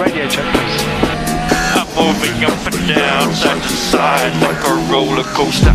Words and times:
Radio 0.00 0.26
check, 0.28 0.44
please. 0.54 0.82
I'm 1.76 1.86
moving 1.94 2.44
up 2.44 2.66
and 2.66 2.88
down, 2.88 3.32
side 3.34 3.62
to 3.62 3.68
side, 3.68 4.32
like 4.42 4.64
a 4.66 4.74
roller 4.90 5.22
coaster. 5.22 5.70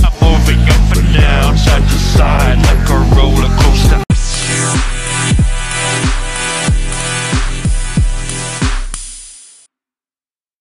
I'm 0.00 0.14
moving 0.22 0.62
up 0.68 0.96
and 0.96 1.14
down, 1.14 1.56
side 1.58 1.82
to 1.82 1.98
side, 1.98 2.58
like 2.58 2.88
a 2.88 2.98
roller 3.16 3.48
coaster. 3.60 4.02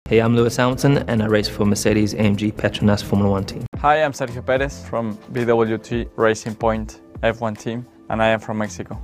Hey, 0.10 0.20
I'm 0.20 0.36
Lewis 0.36 0.58
Hamilton 0.58 0.98
and 1.08 1.24
I 1.24 1.28
race 1.28 1.48
for 1.48 1.66
Mercedes 1.66 2.14
AMG 2.14 2.54
Petronas 2.54 3.04
Formula 3.04 3.32
One 3.32 3.46
team. 3.46 3.66
Hi, 3.84 4.02
I'm 4.02 4.14
Sergio 4.14 4.42
Perez 4.46 4.82
from 4.88 5.18
BWT 5.34 6.12
Racing 6.16 6.56
Point 6.56 7.02
F1 7.22 7.60
team, 7.60 7.86
and 8.10 8.24
I 8.24 8.30
am 8.30 8.40
from 8.40 8.60
Mexico. 8.60 8.98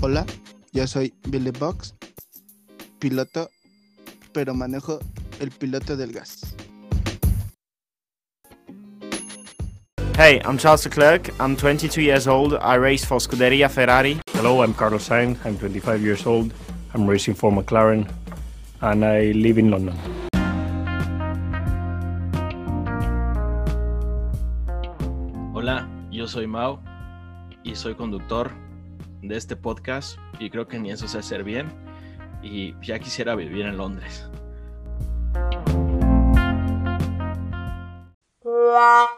Hola, 0.00 0.24
yo 0.72 0.86
soy 0.86 1.12
Billy 1.28 1.50
Box, 1.50 1.92
piloto, 2.98 3.50
pero 4.32 4.54
manejo 4.54 5.00
el 5.38 5.50
piloto 5.50 5.94
del 5.94 6.12
gas. 6.12 6.54
Hey, 10.16 10.40
I'm 10.46 10.56
Charles 10.56 10.86
Leclerc. 10.86 11.28
I'm 11.38 11.56
22 11.56 12.00
years 12.00 12.26
old. 12.26 12.54
I 12.54 12.76
race 12.76 13.04
for 13.04 13.18
Scuderia 13.18 13.68
Ferrari. 13.68 14.18
Hello, 14.32 14.62
I'm 14.62 14.72
Carlos 14.72 15.06
Sainz. 15.06 15.36
I'm 15.44 15.58
25 15.58 16.00
years 16.00 16.24
old. 16.24 16.54
I'm 16.94 17.06
racing 17.06 17.34
for 17.34 17.52
McLaren 17.52 18.08
and 18.80 19.04
I 19.04 19.32
live 19.32 19.58
in 19.58 19.70
London. 19.70 19.94
Hola, 25.54 25.88
yo 26.10 26.28
soy 26.28 26.46
Mau 26.46 26.80
y 27.64 27.74
soy 27.74 27.94
conductor 27.94 28.50
de 29.22 29.36
este 29.36 29.56
podcast 29.56 30.18
y 30.38 30.50
creo 30.50 30.68
que 30.68 30.78
ni 30.78 30.90
eso 30.90 31.08
sé 31.08 31.18
hacer 31.18 31.42
bien 31.42 31.66
y 32.42 32.74
ya 32.80 32.98
quisiera 32.98 33.34
vivir 33.34 33.66
en 33.66 33.76
Londres. 33.76 34.30
Hola 38.44 39.08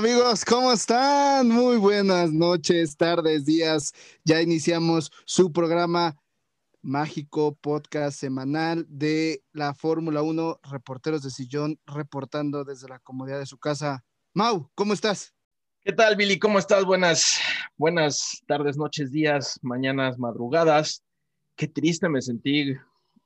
amigos, 0.00 0.46
¿cómo 0.46 0.72
están? 0.72 1.46
Muy 1.48 1.76
buenas 1.76 2.32
noches, 2.32 2.96
tardes, 2.96 3.44
días. 3.44 3.92
Ya 4.24 4.40
iniciamos 4.40 5.12
su 5.26 5.52
programa 5.52 6.16
mágico 6.80 7.54
podcast 7.60 8.18
semanal 8.18 8.86
de 8.88 9.42
la 9.52 9.74
Fórmula 9.74 10.22
1, 10.22 10.60
reporteros 10.70 11.20
de 11.20 11.28
sillón, 11.28 11.78
reportando 11.84 12.64
desde 12.64 12.88
la 12.88 12.98
comodidad 13.00 13.40
de 13.40 13.44
su 13.44 13.58
casa. 13.58 14.02
Mau, 14.32 14.70
¿cómo 14.74 14.94
estás? 14.94 15.34
¿Qué 15.82 15.92
tal, 15.92 16.16
Billy? 16.16 16.38
¿Cómo 16.38 16.58
estás? 16.58 16.86
Buenas, 16.86 17.38
buenas 17.76 18.40
tardes, 18.46 18.78
noches, 18.78 19.12
días, 19.12 19.58
mañanas, 19.60 20.18
madrugadas. 20.18 21.04
Qué 21.56 21.68
triste 21.68 22.08
me 22.08 22.22
sentí 22.22 22.74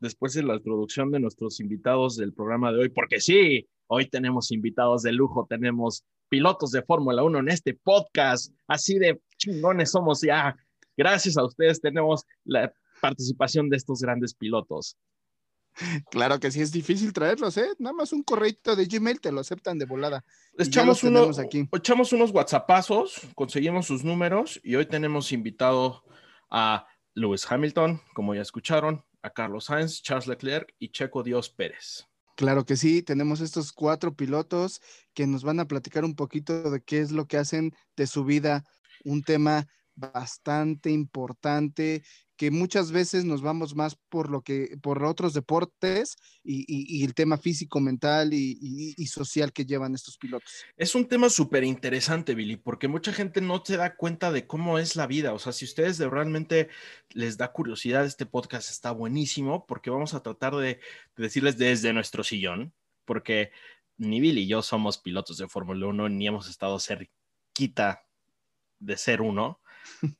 después 0.00 0.34
de 0.34 0.42
la 0.42 0.56
introducción 0.56 1.12
de 1.12 1.20
nuestros 1.20 1.60
invitados 1.60 2.16
del 2.16 2.32
programa 2.32 2.72
de 2.72 2.80
hoy, 2.80 2.88
porque 2.88 3.20
sí, 3.20 3.68
hoy 3.86 4.08
tenemos 4.08 4.50
invitados 4.50 5.02
de 5.02 5.12
lujo, 5.12 5.46
tenemos 5.48 6.02
pilotos 6.28 6.70
de 6.70 6.82
Fórmula 6.82 7.22
1 7.22 7.38
en 7.38 7.48
este 7.48 7.74
podcast, 7.74 8.52
así 8.66 8.98
de 8.98 9.20
chingones 9.38 9.90
somos 9.90 10.20
ya. 10.20 10.56
Gracias 10.96 11.36
a 11.36 11.44
ustedes 11.44 11.80
tenemos 11.80 12.24
la 12.44 12.72
participación 13.00 13.68
de 13.70 13.76
estos 13.76 14.00
grandes 14.00 14.34
pilotos. 14.34 14.96
Claro 16.10 16.38
que 16.38 16.52
sí, 16.52 16.60
es 16.60 16.70
difícil 16.70 17.12
traerlos, 17.12 17.56
¿eh? 17.56 17.66
Nada 17.80 17.94
más 17.94 18.12
un 18.12 18.22
correo 18.22 18.52
de 18.76 18.86
Gmail 18.86 19.20
te 19.20 19.32
lo 19.32 19.40
aceptan 19.40 19.76
de 19.76 19.86
volada. 19.86 20.24
Echamos, 20.56 21.02
uno- 21.02 21.28
aquí. 21.36 21.68
echamos 21.72 22.12
unos 22.12 22.30
WhatsAppazos, 22.30 23.22
conseguimos 23.34 23.86
sus 23.86 24.04
números 24.04 24.60
y 24.62 24.76
hoy 24.76 24.86
tenemos 24.86 25.32
invitado 25.32 26.04
a 26.48 26.86
Lewis 27.14 27.44
Hamilton, 27.50 28.00
como 28.14 28.36
ya 28.36 28.42
escucharon, 28.42 29.04
a 29.22 29.30
Carlos 29.30 29.64
Sainz, 29.64 30.00
Charles 30.02 30.28
Leclerc 30.28 30.72
y 30.78 30.90
Checo 30.92 31.24
Dios 31.24 31.50
Pérez. 31.50 32.06
Claro 32.36 32.64
que 32.64 32.76
sí, 32.76 33.02
tenemos 33.02 33.40
estos 33.40 33.72
cuatro 33.72 34.14
pilotos 34.16 34.80
que 35.14 35.26
nos 35.26 35.44
van 35.44 35.60
a 35.60 35.66
platicar 35.66 36.04
un 36.04 36.16
poquito 36.16 36.68
de 36.70 36.82
qué 36.82 36.98
es 37.00 37.12
lo 37.12 37.26
que 37.26 37.36
hacen 37.36 37.72
de 37.96 38.08
su 38.08 38.24
vida, 38.24 38.64
un 39.04 39.22
tema 39.22 39.66
bastante 39.94 40.90
importante 40.90 42.02
que 42.36 42.50
muchas 42.50 42.90
veces 42.90 43.24
nos 43.24 43.42
vamos 43.42 43.74
más 43.76 43.96
por 44.08 44.28
lo 44.28 44.42
que 44.42 44.76
por 44.82 45.04
otros 45.04 45.34
deportes 45.34 46.16
y, 46.42 46.60
y- 46.66 46.98
y 47.00 47.04
el 47.04 47.14
tema 47.14 47.38
físico, 47.38 47.80
mental 47.80 48.34
y, 48.34 48.58
y- 48.96 49.06
social 49.06 49.52
que 49.52 49.64
llevan 49.64 49.94
estos 49.94 50.16
pilotos. 50.18 50.64
Es 50.76 50.94
un 50.94 51.06
tema 51.06 51.30
súper 51.30 51.62
interesante, 51.62 52.34
Billy, 52.34 52.56
porque 52.56 52.88
mucha 52.88 53.12
gente 53.12 53.40
no 53.40 53.62
se 53.64 53.76
da 53.76 53.94
cuenta 53.96 54.32
de 54.32 54.46
cómo 54.46 54.78
es 54.78 54.96
la 54.96 55.06
vida. 55.06 55.32
O 55.32 55.38
sea, 55.38 55.52
si 55.52 55.64
ustedes 55.64 55.98
de 55.98 56.08
realmente 56.10 56.68
les 57.10 57.36
da 57.36 57.52
curiosidad, 57.52 58.04
este 58.04 58.26
podcast 58.26 58.70
está 58.70 58.90
buenísimo 58.90 59.64
porque 59.66 59.90
vamos 59.90 60.14
a 60.14 60.22
tratar 60.22 60.56
de, 60.56 60.66
de 60.66 60.80
decirles 61.16 61.56
desde 61.58 61.92
nuestro 61.92 62.24
sillón, 62.24 62.72
porque 63.04 63.52
ni 63.96 64.18
Billy 64.20 64.40
y 64.42 64.46
yo 64.48 64.62
somos 64.62 64.98
pilotos 64.98 65.36
de 65.38 65.46
Fórmula 65.46 65.86
1, 65.86 66.08
ni 66.08 66.26
hemos 66.26 66.48
estado 66.48 66.80
cerquita 66.80 68.04
de 68.80 68.96
ser 68.96 69.20
uno. 69.20 69.60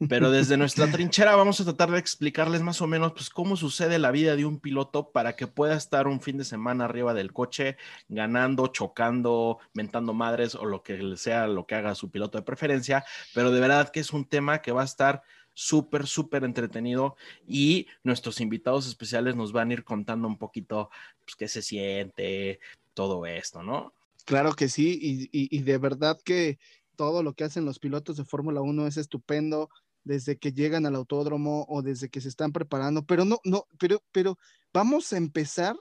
Pero 0.08 0.30
desde 0.30 0.56
nuestra 0.56 0.90
trinchera 0.90 1.36
vamos 1.36 1.60
a 1.60 1.64
tratar 1.64 1.90
de 1.90 1.98
explicarles 1.98 2.62
más 2.62 2.80
o 2.80 2.86
menos 2.86 3.12
pues, 3.12 3.30
cómo 3.30 3.56
sucede 3.56 3.98
la 3.98 4.10
vida 4.10 4.36
de 4.36 4.44
un 4.44 4.60
piloto 4.60 5.10
para 5.10 5.36
que 5.36 5.46
pueda 5.46 5.74
estar 5.76 6.06
un 6.06 6.20
fin 6.20 6.38
de 6.38 6.44
semana 6.44 6.84
arriba 6.84 7.14
del 7.14 7.32
coche 7.32 7.76
ganando, 8.08 8.68
chocando, 8.68 9.58
mentando 9.72 10.14
madres 10.14 10.54
o 10.54 10.64
lo 10.64 10.82
que 10.82 11.16
sea 11.16 11.46
lo 11.46 11.66
que 11.66 11.74
haga 11.74 11.94
su 11.94 12.10
piloto 12.10 12.38
de 12.38 12.44
preferencia, 12.44 13.04
pero 13.34 13.50
de 13.50 13.60
verdad 13.60 13.90
que 13.90 14.00
es 14.00 14.12
un 14.12 14.24
tema 14.24 14.62
que 14.62 14.72
va 14.72 14.82
a 14.82 14.86
estar 14.86 15.22
súper, 15.54 16.06
súper 16.06 16.44
entretenido 16.44 17.16
y 17.46 17.86
nuestros 18.02 18.40
invitados 18.40 18.86
especiales 18.86 19.36
nos 19.36 19.52
van 19.52 19.70
a 19.70 19.74
ir 19.74 19.84
contando 19.84 20.26
un 20.26 20.36
poquito 20.36 20.90
pues, 21.24 21.36
qué 21.36 21.48
se 21.48 21.62
siente, 21.62 22.60
todo 22.92 23.26
esto, 23.26 23.62
¿no? 23.62 23.92
Claro 24.24 24.54
que 24.54 24.68
sí, 24.68 25.28
y, 25.30 25.62
de 25.62 25.78
verdad 25.78 26.18
que 26.24 26.58
todo 26.96 27.22
lo 27.22 27.34
que 27.34 27.44
hacen 27.44 27.64
los 27.64 27.78
pilotos 27.78 28.16
de 28.16 28.24
Fórmula 28.24 28.60
1 28.60 28.86
es 28.86 28.96
estupendo 28.96 29.68
desde 30.04 30.36
que 30.36 30.52
llegan 30.52 30.86
al 30.86 30.94
autódromo 30.96 31.66
o 31.68 31.82
desde 31.82 32.08
que 32.08 32.20
se 32.20 32.28
están 32.28 32.52
preparando, 32.52 33.04
pero 33.04 33.24
no, 33.24 33.40
no, 33.44 33.66
pero, 33.78 34.02
pero 34.12 34.38
vamos 34.72 35.12
a 35.12 35.16
empezar 35.16 35.76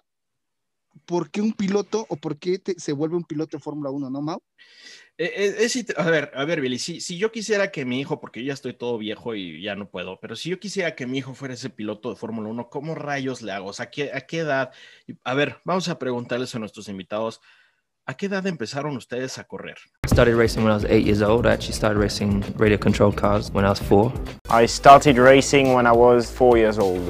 por 1.05 1.29
qué 1.31 1.41
un 1.41 1.53
piloto 1.53 2.05
o 2.09 2.15
por 2.15 2.37
qué 2.37 2.61
se 2.77 2.93
vuelve 2.93 3.17
un 3.17 3.23
piloto 3.23 3.57
de 3.57 3.63
Fórmula 3.63 3.89
1, 3.89 4.09
¿no, 4.09 4.21
Mau? 4.21 4.41
Eh, 5.17 5.55
eh, 5.59 5.85
a 5.97 6.09
ver, 6.09 6.31
a 6.33 6.45
ver, 6.45 6.61
Billy, 6.61 6.79
si, 6.79 7.17
yo 7.17 7.31
quisiera 7.31 7.71
que 7.71 7.85
mi 7.85 7.99
hijo, 7.99 8.19
porque 8.19 8.43
ya 8.43 8.53
estoy 8.53 8.73
todo 8.73 8.97
viejo 8.97 9.35
y 9.35 9.61
ya 9.61 9.75
no 9.75 9.89
puedo, 9.89 10.19
pero 10.19 10.35
si 10.35 10.49
yo 10.49 10.59
quisiera 10.59 10.95
que 10.95 11.05
mi 11.05 11.19
hijo 11.19 11.33
fuera 11.33 11.53
ese 11.53 11.69
piloto 11.69 12.09
de 12.09 12.15
Fórmula 12.15 12.49
1, 12.49 12.69
¿cómo 12.69 12.95
rayos 12.95 13.41
le 13.41 13.51
hago? 13.51 13.67
O 13.69 13.73
sea, 13.73 13.85
¿a 13.85 13.91
qué, 13.91 14.11
a 14.13 14.21
qué 14.21 14.39
edad? 14.39 14.71
A 15.23 15.33
ver, 15.33 15.61
vamos 15.65 15.87
a 15.89 15.99
preguntarles 15.99 16.55
a 16.55 16.59
nuestros 16.59 16.87
invitados, 16.87 17.41
¿a 18.05 18.13
qué 18.15 18.25
edad 18.27 18.45
empezaron 18.47 18.95
ustedes 18.97 19.37
a 19.37 19.43
correr? 19.45 19.77
I 20.05 20.07
started 20.11 20.35
racing 20.35 20.63
when 20.63 20.71
I 20.71 20.75
was 20.75 20.85
eight 20.85 21.05
years 21.05 21.21
old. 21.21 21.45
I 21.45 21.51
actually 21.53 21.73
started 21.75 21.99
racing 21.99 22.43
radio 22.57 22.77
controlled 22.77 23.15
cars 23.15 23.49
when 23.51 23.65
I 23.65 23.69
was 23.69 23.79
four. 23.81 24.11
I 24.49 24.67
started 24.67 25.17
racing 25.17 25.73
when 25.73 25.85
I 25.87 25.91
was 25.91 26.29
four 26.31 26.57
years 26.57 26.77
old. 26.77 27.01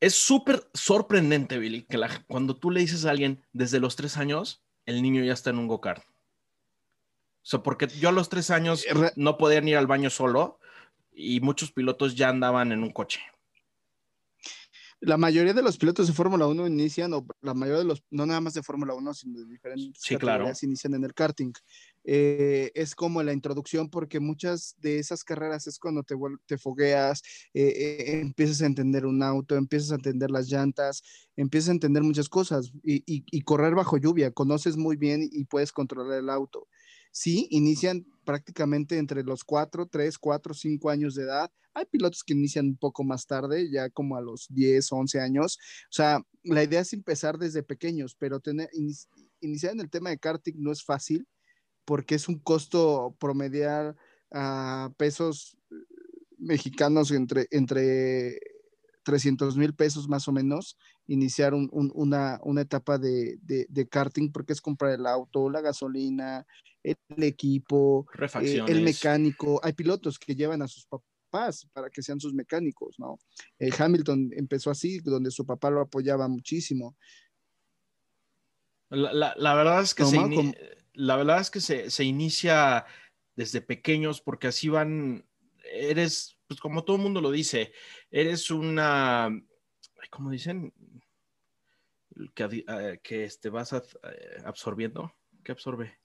Es 0.00 0.14
súper 0.14 0.68
sorprendente, 0.74 1.58
Billy, 1.58 1.82
que 1.88 1.96
la- 1.98 2.24
cuando 2.28 2.54
tú 2.56 2.70
le 2.70 2.80
dices 2.80 3.06
a 3.06 3.10
alguien 3.10 3.42
desde 3.52 3.80
los 3.80 3.96
tres 3.96 4.16
años, 4.18 4.62
el 4.84 5.02
niño 5.02 5.24
ya 5.24 5.32
está 5.32 5.50
en 5.50 5.58
un 5.58 5.66
go-kart. 5.66 6.02
O 6.02 7.48
sea, 7.48 7.62
porque 7.62 7.86
yo 7.88 8.10
a 8.10 8.12
los 8.12 8.28
tres 8.28 8.50
años 8.50 8.84
Eh, 8.86 9.12
no 9.16 9.38
podía 9.38 9.58
ir 9.60 9.76
al 9.76 9.86
baño 9.86 10.10
solo 10.10 10.58
y 11.12 11.40
muchos 11.40 11.72
pilotos 11.72 12.14
ya 12.14 12.28
andaban 12.28 12.72
en 12.72 12.82
un 12.82 12.90
coche. 12.92 13.20
La 15.00 15.18
mayoría 15.18 15.52
de 15.52 15.62
los 15.62 15.76
pilotos 15.76 16.06
de 16.06 16.14
Fórmula 16.14 16.46
1 16.46 16.66
inician, 16.66 17.12
o 17.12 17.26
la 17.42 17.52
mayoría 17.52 17.80
de 17.80 17.84
los, 17.84 18.02
no 18.10 18.24
nada 18.24 18.40
más 18.40 18.54
de 18.54 18.62
Fórmula 18.62 18.94
1, 18.94 19.12
sino 19.12 19.38
de 19.40 19.46
diferentes 19.46 20.06
Sí, 20.06 20.16
claro. 20.16 20.46
categorías, 20.46 20.62
inician 20.62 20.94
en 20.94 21.04
el 21.04 21.12
karting. 21.12 21.52
Eh, 22.02 22.70
es 22.74 22.94
como 22.94 23.22
la 23.22 23.34
introducción 23.34 23.90
porque 23.90 24.20
muchas 24.20 24.74
de 24.78 24.98
esas 24.98 25.22
carreras 25.22 25.66
es 25.66 25.78
cuando 25.78 26.02
te, 26.02 26.16
fogueas, 26.56 27.22
eh, 27.52 27.74
eh, 28.08 28.20
empiezas 28.22 28.62
a 28.62 28.66
entender 28.66 29.04
un 29.04 29.22
auto, 29.22 29.56
empiezas 29.56 29.92
a 29.92 29.96
entender 29.96 30.30
las 30.30 30.48
llantas, 30.48 31.02
empiezas 31.36 31.68
a 31.68 31.72
entender 31.72 32.02
muchas 32.02 32.30
cosas 32.30 32.72
y, 32.82 33.02
y- 33.06 33.24
y 33.30 33.40
correr 33.42 33.74
bajo 33.74 33.98
lluvia, 33.98 34.30
conoces 34.30 34.78
muy 34.78 34.96
bien 34.96 35.28
y 35.30 35.44
puedes 35.44 35.72
controlar 35.72 36.18
el 36.20 36.30
auto. 36.30 36.68
Sí, 37.18 37.46
inician 37.50 38.04
prácticamente 38.26 38.98
entre 38.98 39.22
los 39.22 39.42
4, 39.42 39.86
3, 39.86 40.18
4, 40.18 40.52
5 40.52 40.90
años 40.90 41.14
de 41.14 41.22
edad. 41.22 41.50
Hay 41.72 41.86
pilotos 41.86 42.22
que 42.22 42.34
inician 42.34 42.66
un 42.66 42.76
poco 42.76 43.04
más 43.04 43.26
tarde, 43.26 43.70
ya 43.70 43.88
como 43.88 44.16
a 44.16 44.20
los 44.20 44.44
10, 44.50 44.92
11 44.92 45.18
años. 45.18 45.56
O 45.84 45.92
sea, 45.92 46.20
la 46.42 46.62
idea 46.62 46.80
es 46.80 46.92
empezar 46.92 47.38
desde 47.38 47.62
pequeños, 47.62 48.14
pero 48.18 48.40
tener, 48.40 48.68
inici- 48.74 49.06
iniciar 49.40 49.72
en 49.72 49.80
el 49.80 49.88
tema 49.88 50.10
de 50.10 50.18
karting 50.18 50.56
no 50.58 50.70
es 50.70 50.84
fácil 50.84 51.26
porque 51.86 52.16
es 52.16 52.28
un 52.28 52.38
costo 52.40 53.16
promediar 53.18 53.96
a 54.30 54.92
pesos 54.98 55.56
eh, 55.70 55.74
mexicanos 56.38 57.12
entre, 57.12 57.46
entre 57.50 58.40
300 59.04 59.56
mil 59.56 59.74
pesos 59.74 60.08
más 60.08 60.28
o 60.28 60.32
menos, 60.32 60.76
iniciar 61.06 61.54
un- 61.54 61.68
un- 61.72 61.92
una, 61.94 62.40
una 62.42 62.62
etapa 62.62 62.98
de, 62.98 63.38
de- 63.42 63.66
de 63.68 63.88
karting, 63.88 64.30
porque 64.32 64.52
es 64.52 64.60
comprar 64.60 64.92
el 64.92 65.06
auto, 65.06 65.48
la 65.50 65.60
gasolina, 65.60 66.46
el, 66.82 66.96
equipo, 67.22 68.06
eh, 68.68 68.72
el 68.72 68.78
mecánico. 68.84 69.60
Hay 69.62 69.72
pilotos 69.72 70.18
que 70.18 70.34
llevan 70.34 70.62
a 70.62 70.68
sus 70.68 70.86
papás 70.86 71.66
para 71.72 71.90
que 71.90 72.02
sean 72.02 72.20
sus 72.20 72.34
mecánicos, 72.34 72.96
¿no? 72.98 73.18
Eh, 73.58 73.70
Hamilton 73.76 74.30
empezó 74.36 74.70
así, 74.70 75.00
donde 75.00 75.30
su 75.30 75.44
papá 75.46 75.70
lo 75.70 75.80
apoyaba 75.80 76.28
muchísimo. 76.28 76.96
La, 78.90 79.12
la- 79.12 79.34
la 79.36 79.54
verdad 79.54 79.82
es 79.82 79.94
que, 79.94 80.04
se, 80.04 80.16
como- 80.36 80.54
la 80.94 81.16
verdad 81.16 81.40
es 81.40 81.50
que 81.50 81.60
se, 81.60 81.90
se 81.90 82.04
inicia 82.04 82.86
desde 83.34 83.60
pequeños 83.60 84.20
porque 84.20 84.46
así 84.46 84.68
van, 84.68 85.26
eres, 85.72 86.38
pues 86.46 86.60
como 86.60 86.84
todo 86.84 86.96
el 86.96 87.02
mundo 87.02 87.20
lo 87.20 87.30
dice, 87.30 87.72
eres 88.10 88.50
una, 88.50 89.28
¿cómo 90.10 90.30
dicen? 90.30 90.72
Que, 92.34 92.64
eh, 92.66 93.00
que 93.02 93.24
este, 93.24 93.50
vas 93.50 93.72
a- 93.72 93.78
eh, 93.78 94.42
absorbiendo. 94.44 95.12
¿Qué 95.44 95.52
absorbe? 95.52 95.98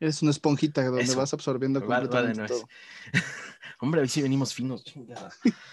Eres 0.00 0.22
una 0.22 0.30
esponjita 0.30 0.84
donde 0.84 1.02
Eso. 1.02 1.16
vas 1.18 1.34
absorbiendo 1.34 1.80
completamente 1.84 2.38
nuez. 2.38 2.50
todo. 2.50 2.68
Hombre, 3.80 4.00
hoy 4.00 4.08
sí 4.08 4.22
venimos 4.22 4.54
finos. 4.54 4.84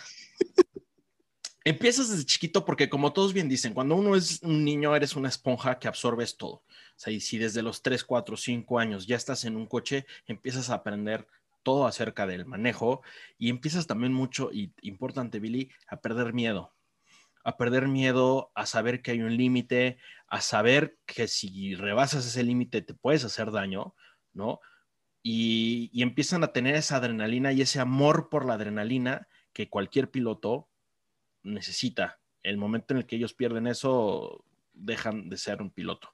Empiezas 1.63 2.09
desde 2.09 2.25
chiquito 2.25 2.63
porque 2.63 2.89
como 2.89 3.11
todos 3.11 3.33
bien 3.33 3.49
dicen, 3.49 3.73
cuando 3.73 3.95
uno 3.95 4.15
es 4.15 4.39
un 4.43 4.63
niño 4.63 4.95
eres 4.95 5.15
una 5.15 5.29
esponja 5.29 5.79
que 5.79 5.87
absorbes 5.87 6.37
todo. 6.37 6.53
O 6.57 6.63
sea, 6.95 7.11
y 7.11 7.19
si 7.19 7.39
desde 7.39 7.63
los 7.63 7.81
3, 7.81 8.03
4, 8.03 8.37
5 8.37 8.77
años 8.77 9.07
ya 9.07 9.15
estás 9.15 9.45
en 9.45 9.55
un 9.55 9.65
coche, 9.65 10.05
empiezas 10.27 10.69
a 10.69 10.75
aprender 10.75 11.27
todo 11.63 11.87
acerca 11.87 12.27
del 12.27 12.45
manejo 12.45 13.01
y 13.39 13.49
empiezas 13.49 13.87
también 13.87 14.13
mucho, 14.13 14.51
y 14.53 14.73
importante, 14.81 15.39
Billy, 15.39 15.71
a 15.87 15.99
perder 16.01 16.33
miedo. 16.33 16.74
A 17.45 17.55
perder 17.55 17.87
miedo, 17.87 18.51
a 18.55 18.65
saber 18.65 19.01
que 19.01 19.11
hay 19.11 19.21
un 19.21 19.37
límite, 19.37 19.97
a 20.27 20.41
saber 20.41 20.97
que 21.05 21.27
si 21.29 21.75
rebasas 21.75 22.25
ese 22.25 22.43
límite 22.43 22.81
te 22.81 22.93
puedes 22.93 23.23
hacer 23.23 23.51
daño, 23.51 23.95
¿no? 24.33 24.59
y, 25.27 25.89
y 25.91 26.03
empiezan 26.03 26.43
a 26.43 26.53
tener 26.53 26.75
esa 26.75 26.97
adrenalina 26.97 27.51
y 27.51 27.61
ese 27.61 27.79
amor 27.79 28.29
por 28.29 28.45
la 28.45 28.53
adrenalina 28.53 29.27
que 29.53 29.69
cualquier 29.71 30.11
piloto 30.11 30.69
necesita. 31.41 32.19
El 32.43 32.57
momento 32.57 32.93
en 32.93 32.99
el 32.99 33.05
que 33.07 33.15
ellos 33.15 33.33
pierden 33.33 33.65
eso, 33.65 34.45
dejan 34.73 35.29
de 35.29 35.37
ser 35.37 35.63
un 35.63 35.71
piloto. 35.71 36.13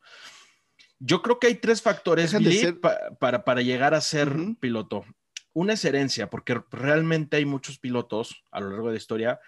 Yo 1.00 1.22
creo 1.22 1.40
que 1.40 1.48
hay 1.48 1.56
tres 1.56 1.82
factores 1.82 2.28
Dejan 2.32 2.44
de 2.44 2.50
Billy, 2.52 2.62
ser- 2.62 2.80
pa- 2.80 3.00
para, 3.20 3.44
para 3.44 3.62
llegar 3.62 3.94
a 3.94 4.00
ser 4.00 4.30
Ujú. 4.30 4.56
piloto. 4.56 5.04
Una 5.52 5.74
es 5.74 5.84
herencia, 5.84 6.30
porque 6.30 6.62
realmente 6.72 7.36
hay 7.36 7.44
muchos 7.46 7.80
pilotos 7.80 8.46
a 8.50 8.62
lo 8.62 8.70
largo 8.70 8.88
de 8.88 8.94
la 8.94 8.98
historia 9.00 9.40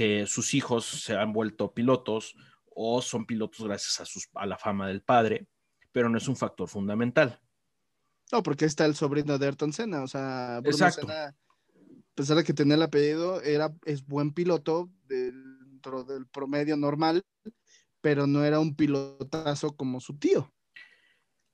que 0.00 0.26
sus 0.26 0.54
hijos 0.54 0.86
se 0.86 1.14
han 1.14 1.30
vuelto 1.30 1.74
pilotos 1.74 2.34
o 2.74 3.02
son 3.02 3.26
pilotos 3.26 3.66
gracias 3.66 4.00
a, 4.00 4.06
sus, 4.06 4.30
a 4.34 4.46
la 4.46 4.56
fama 4.56 4.88
del 4.88 5.02
padre, 5.02 5.46
pero 5.92 6.08
no 6.08 6.16
es 6.16 6.26
un 6.26 6.36
factor 6.36 6.66
fundamental. 6.70 7.38
No, 8.32 8.42
porque 8.42 8.64
está 8.64 8.86
el 8.86 8.94
sobrino 8.94 9.36
de 9.36 9.44
Ayrton 9.44 9.74
Senna, 9.74 10.02
o 10.02 10.08
sea, 10.08 10.60
Bruno 10.62 10.86
Exacto. 10.86 11.02
Senna, 11.02 11.26
a 11.26 12.14
pesar 12.14 12.38
de 12.38 12.44
que 12.44 12.54
tenía 12.54 12.76
el 12.76 12.82
apellido, 12.82 13.42
era, 13.42 13.74
es 13.84 14.06
buen 14.06 14.32
piloto 14.32 14.90
dentro 15.04 16.02
del 16.04 16.26
promedio 16.26 16.78
normal, 16.78 17.22
pero 18.00 18.26
no 18.26 18.42
era 18.42 18.58
un 18.58 18.74
pilotazo 18.76 19.76
como 19.76 20.00
su 20.00 20.16
tío. 20.18 20.50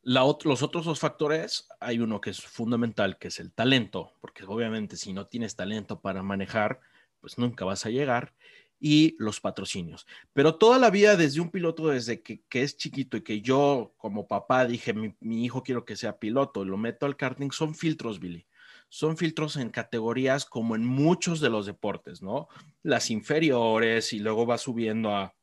La 0.02 0.22
ot- 0.22 0.44
los 0.44 0.62
otros 0.62 0.84
dos 0.84 1.00
factores, 1.00 1.66
hay 1.80 1.98
uno 1.98 2.20
que 2.20 2.30
es 2.30 2.40
fundamental, 2.42 3.18
que 3.18 3.26
es 3.26 3.40
el 3.40 3.52
talento, 3.52 4.12
porque 4.20 4.44
obviamente 4.44 4.96
si 4.96 5.12
no 5.12 5.26
tienes 5.26 5.56
talento 5.56 6.00
para 6.00 6.22
manejar, 6.22 6.78
pues 7.26 7.38
nunca 7.38 7.64
vas 7.64 7.84
a 7.84 7.90
llegar, 7.90 8.32
y 8.78 9.16
los 9.18 9.40
patrocinios. 9.40 10.06
Pero 10.32 10.54
toda 10.54 10.78
la 10.78 10.90
vida 10.90 11.16
desde 11.16 11.40
un 11.40 11.50
piloto, 11.50 11.88
desde 11.88 12.22
que, 12.22 12.44
es 12.52 12.76
chiquito 12.76 13.16
y 13.16 13.22
que 13.22 13.40
yo 13.40 13.94
como 13.96 14.28
papá 14.28 14.64
dije, 14.64 14.94
mi, 14.94 15.44
hijo 15.44 15.64
quiero 15.64 15.84
que 15.84 15.96
sea 15.96 16.20
piloto, 16.20 16.64
lo 16.64 16.76
meto 16.76 17.04
al 17.04 17.16
karting, 17.16 17.50
son 17.50 17.74
filtros, 17.74 18.20
Billy. 18.20 18.46
Son 18.88 19.16
filtros 19.16 19.56
en 19.56 19.70
categorías 19.70 20.44
como 20.44 20.76
en 20.76 20.84
muchos 20.86 21.40
de 21.40 21.50
los 21.50 21.66
deportes, 21.66 22.22
¿no? 22.22 22.46
Las 22.84 23.10
inferiores 23.10 24.12
y 24.12 24.20
luego 24.20 24.46
va 24.46 24.56
subiendo 24.56 25.10
a, 25.10 25.34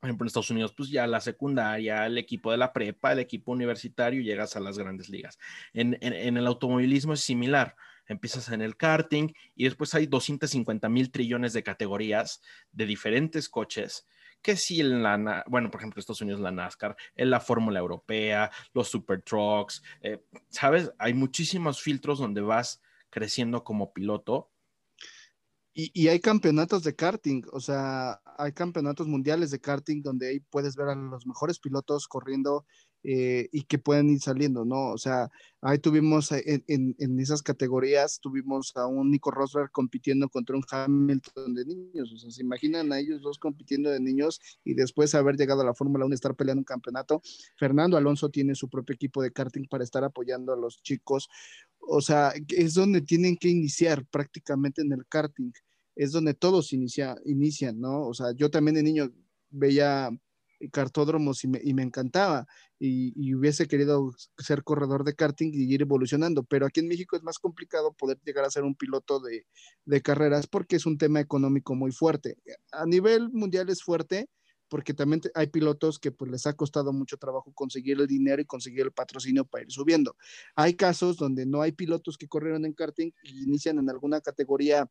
por 0.00 0.08
ejemplo, 0.08 0.24
en 0.24 0.26
Estados 0.26 0.50
Unidos, 0.50 0.74
pues 0.76 0.88
ya 0.88 1.06
la 1.06 1.20
secundaria, 1.20 2.04
el 2.04 2.18
equipo 2.18 2.50
de 2.50 2.56
la 2.56 2.72
prepa, 2.72 3.12
el 3.12 3.20
equipo 3.20 3.52
universitario 3.52 4.22
llegas 4.22 4.56
a 4.56 4.60
las 4.60 4.76
grandes 4.76 5.08
ligas. 5.08 5.38
En 5.72 5.96
el 6.02 6.46
automovilismo 6.48 7.12
es 7.12 7.20
similar. 7.20 7.76
Empiezas 8.12 8.50
en 8.50 8.62
el 8.62 8.76
karting 8.76 9.32
y 9.54 9.64
después 9.64 9.94
hay 9.94 10.06
250 10.06 10.88
mil 10.88 11.10
trillones 11.10 11.52
de 11.52 11.62
categorías 11.62 12.40
de 12.70 12.86
diferentes 12.86 13.48
coches. 13.48 14.06
Que 14.40 14.56
si 14.56 14.80
en 14.80 15.02
la, 15.02 15.44
bueno, 15.48 15.70
por 15.70 15.80
ejemplo, 15.80 16.00
Estados 16.00 16.20
Unidos 16.20 16.40
la 16.40 16.50
NASCAR, 16.50 16.96
en 17.14 17.30
la 17.30 17.40
Fórmula 17.40 17.78
Europea, 17.78 18.50
los 18.74 18.88
Super 18.88 19.22
Trucks, 19.22 19.82
eh, 20.00 20.24
¿sabes? 20.48 20.92
Hay 20.98 21.14
muchísimos 21.14 21.80
filtros 21.80 22.18
donde 22.18 22.40
vas 22.40 22.82
creciendo 23.10 23.62
como 23.62 23.92
piloto. 23.92 24.50
Y, 25.74 25.90
y 25.94 26.08
hay 26.08 26.20
campeonatos 26.20 26.82
de 26.82 26.94
karting, 26.94 27.44
o 27.50 27.60
sea, 27.60 28.20
hay 28.36 28.52
campeonatos 28.52 29.06
mundiales 29.06 29.50
de 29.50 29.60
karting 29.60 30.02
donde 30.02 30.28
ahí 30.28 30.40
puedes 30.40 30.76
ver 30.76 30.88
a 30.88 30.94
los 30.94 31.26
mejores 31.26 31.58
pilotos 31.58 32.08
corriendo 32.08 32.66
eh, 33.04 33.48
y 33.52 33.62
que 33.64 33.78
pueden 33.78 34.10
ir 34.10 34.20
saliendo, 34.20 34.64
¿no? 34.64 34.90
O 34.92 34.98
sea, 34.98 35.30
ahí 35.60 35.78
tuvimos 35.78 36.30
eh, 36.32 36.42
en, 36.46 36.64
en- 36.68 36.96
en 36.98 37.18
esas 37.20 37.42
categorías, 37.42 38.20
tuvimos 38.20 38.72
a 38.76 38.86
un 38.86 39.10
Nico 39.10 39.30
Rosberg 39.30 39.70
compitiendo 39.72 40.28
contra 40.28 40.56
un 40.56 40.62
Hamilton 40.70 41.54
de 41.54 41.64
niños, 41.66 42.12
o 42.12 42.16
sea, 42.18 42.30
se 42.30 42.42
imaginan 42.42 42.92
a 42.92 42.98
ellos 43.00 43.22
dos 43.22 43.38
compitiendo 43.38 43.90
de 43.90 44.00
niños 44.00 44.40
y 44.64 44.74
después 44.74 45.14
haber 45.14 45.36
llegado 45.36 45.62
a 45.62 45.64
la 45.64 45.74
Fórmula 45.74 46.04
1 46.06 46.14
estar 46.14 46.34
peleando 46.36 46.60
un 46.60 46.64
campeonato. 46.64 47.20
Fernando 47.58 47.96
Alonso 47.96 48.28
tiene 48.30 48.54
su 48.54 48.68
propio 48.68 48.94
equipo 48.94 49.22
de 49.22 49.32
karting 49.32 49.66
para 49.68 49.84
estar 49.84 50.04
apoyando 50.04 50.52
a 50.52 50.56
los 50.56 50.82
chicos, 50.82 51.28
o 51.80 52.00
sea, 52.00 52.32
es 52.48 52.74
donde 52.74 53.00
tienen 53.00 53.36
que 53.36 53.48
iniciar 53.48 54.06
prácticamente 54.06 54.82
en 54.82 54.92
el 54.92 55.06
karting, 55.08 55.50
es 55.96 56.12
donde 56.12 56.34
todos 56.34 56.72
inicia, 56.72 57.16
inician, 57.24 57.80
¿no? 57.80 58.06
O 58.06 58.14
sea, 58.14 58.32
yo 58.36 58.50
también 58.50 58.76
de 58.76 58.82
niño 58.82 59.12
veía 59.50 60.10
cartódromos 60.70 61.44
y 61.44 61.48
me, 61.48 61.82
encantaba 61.82 62.46
y, 62.78 63.34
hubiese 63.34 63.66
querido 63.66 64.14
ser 64.38 64.62
corredor 64.62 65.04
de 65.04 65.14
karting 65.14 65.50
y 65.52 65.72
ir 65.72 65.82
evolucionando, 65.82 66.42
pero 66.44 66.66
aquí 66.66 66.80
en 66.80 66.88
México 66.88 67.16
es 67.16 67.22
más 67.22 67.38
complicado 67.38 67.92
poder 67.92 68.18
llegar 68.24 68.44
a 68.44 68.50
ser 68.50 68.64
un 68.64 68.74
piloto 68.74 69.20
de, 69.20 69.46
de 69.84 70.02
carreras 70.02 70.46
porque 70.46 70.76
es 70.76 70.86
un 70.86 70.98
tema 70.98 71.20
económico 71.20 71.74
muy 71.74 71.92
fuerte. 71.92 72.36
A 72.72 72.86
nivel 72.86 73.30
mundial 73.30 73.68
es 73.68 73.82
fuerte, 73.82 74.28
porque 74.72 74.94
también 74.94 75.20
hay 75.34 75.48
pilotos 75.48 75.98
que 75.98 76.12
pues 76.12 76.30
les 76.30 76.46
ha 76.46 76.54
costado 76.54 76.94
mucho 76.94 77.18
trabajo 77.18 77.52
conseguir 77.52 78.00
el 78.00 78.06
dinero 78.06 78.40
y 78.40 78.46
conseguir 78.46 78.86
el 78.86 78.92
patrocinio 78.92 79.44
para 79.44 79.64
ir 79.64 79.70
subiendo. 79.70 80.16
Hay 80.56 80.72
casos 80.72 81.18
donde 81.18 81.44
no 81.44 81.60
hay 81.60 81.72
pilotos 81.72 82.16
que 82.16 82.26
corrieron 82.26 82.64
en 82.64 82.72
karting 82.72 83.10
y 83.22 83.42
inician 83.42 83.78
en 83.78 83.90
alguna 83.90 84.22
categoría 84.22 84.90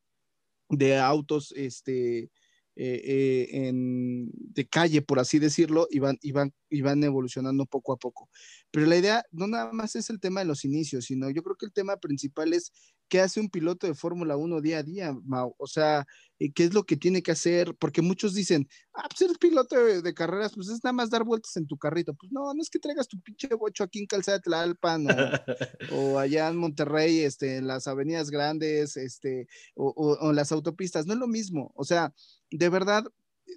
de 0.69 0.99
autos 0.99 1.51
este, 1.57 2.29
eh, 2.75 3.01
eh, 3.03 3.67
en- 3.67 4.29
de 4.33 4.67
calle, 4.67 5.01
por 5.01 5.19
así 5.19 5.39
decirlo, 5.39 5.87
y 5.89 5.99
van, 5.99 6.17
y, 6.21 6.31
van, 6.31 6.53
y 6.69 6.81
van 6.81 7.03
evolucionando 7.03 7.65
poco 7.65 7.93
a 7.93 7.97
poco. 7.97 8.29
Pero 8.71 8.85
la 8.87 8.97
idea 8.97 9.23
no 9.31 9.47
nada 9.47 9.71
más 9.73 9.95
es 9.95 10.09
el 10.09 10.19
tema 10.19 10.41
de 10.41 10.45
los 10.47 10.65
inicios, 10.65 11.05
sino 11.05 11.29
yo 11.29 11.43
creo 11.43 11.55
que 11.57 11.65
el 11.65 11.73
tema 11.73 11.97
principal 11.97 12.53
es 12.53 12.71
qué 13.11 13.19
hace 13.19 13.41
un 13.41 13.49
piloto 13.49 13.87
de 13.87 13.93
Fórmula 13.93 14.37
1 14.37 14.61
día 14.61 14.77
a 14.77 14.83
día, 14.83 15.13
Mau. 15.25 15.53
O 15.57 15.67
sea, 15.67 16.07
eh, 16.39 16.49
qué 16.53 16.63
es 16.63 16.73
lo 16.73 16.85
que 16.85 16.95
tiene 16.95 17.21
que 17.21 17.33
hacer, 17.33 17.75
porque 17.77 18.01
muchos 18.01 18.33
dicen, 18.33 18.69
ah, 18.93 19.05
pues 19.09 19.21
eres 19.23 19.37
piloto 19.37 19.75
de, 19.75 20.01
de 20.01 20.13
carreras, 20.13 20.53
pues 20.55 20.69
es 20.69 20.81
nada 20.81 20.93
más 20.93 21.09
dar 21.09 21.25
vueltas 21.25 21.57
en 21.57 21.67
tu 21.67 21.77
carrito. 21.77 22.13
Pues 22.13 22.31
no, 22.31 22.53
no 22.53 22.61
es 22.61 22.69
que 22.69 22.79
traigas 22.79 23.09
tu 23.09 23.19
pinche 23.19 23.49
bocho 23.53 23.83
aquí 23.83 23.99
en 23.99 24.05
Calzada 24.05 24.37
de 24.37 24.43
Tlalpan 24.43 25.07
o, 25.07 25.09
o 26.15 26.19
allá 26.19 26.47
en 26.47 26.55
Monterrey, 26.55 27.19
este, 27.19 27.57
en 27.57 27.67
las 27.67 27.85
avenidas 27.85 28.29
grandes, 28.31 28.95
este, 28.95 29.45
o, 29.75 29.93
o- 29.97 30.31
las 30.31 30.53
autopistas, 30.53 31.05
no 31.05 31.11
es 31.11 31.19
lo 31.19 31.27
mismo. 31.27 31.73
O 31.75 31.83
sea, 31.83 32.13
de 32.49 32.69
verdad, 32.69 33.03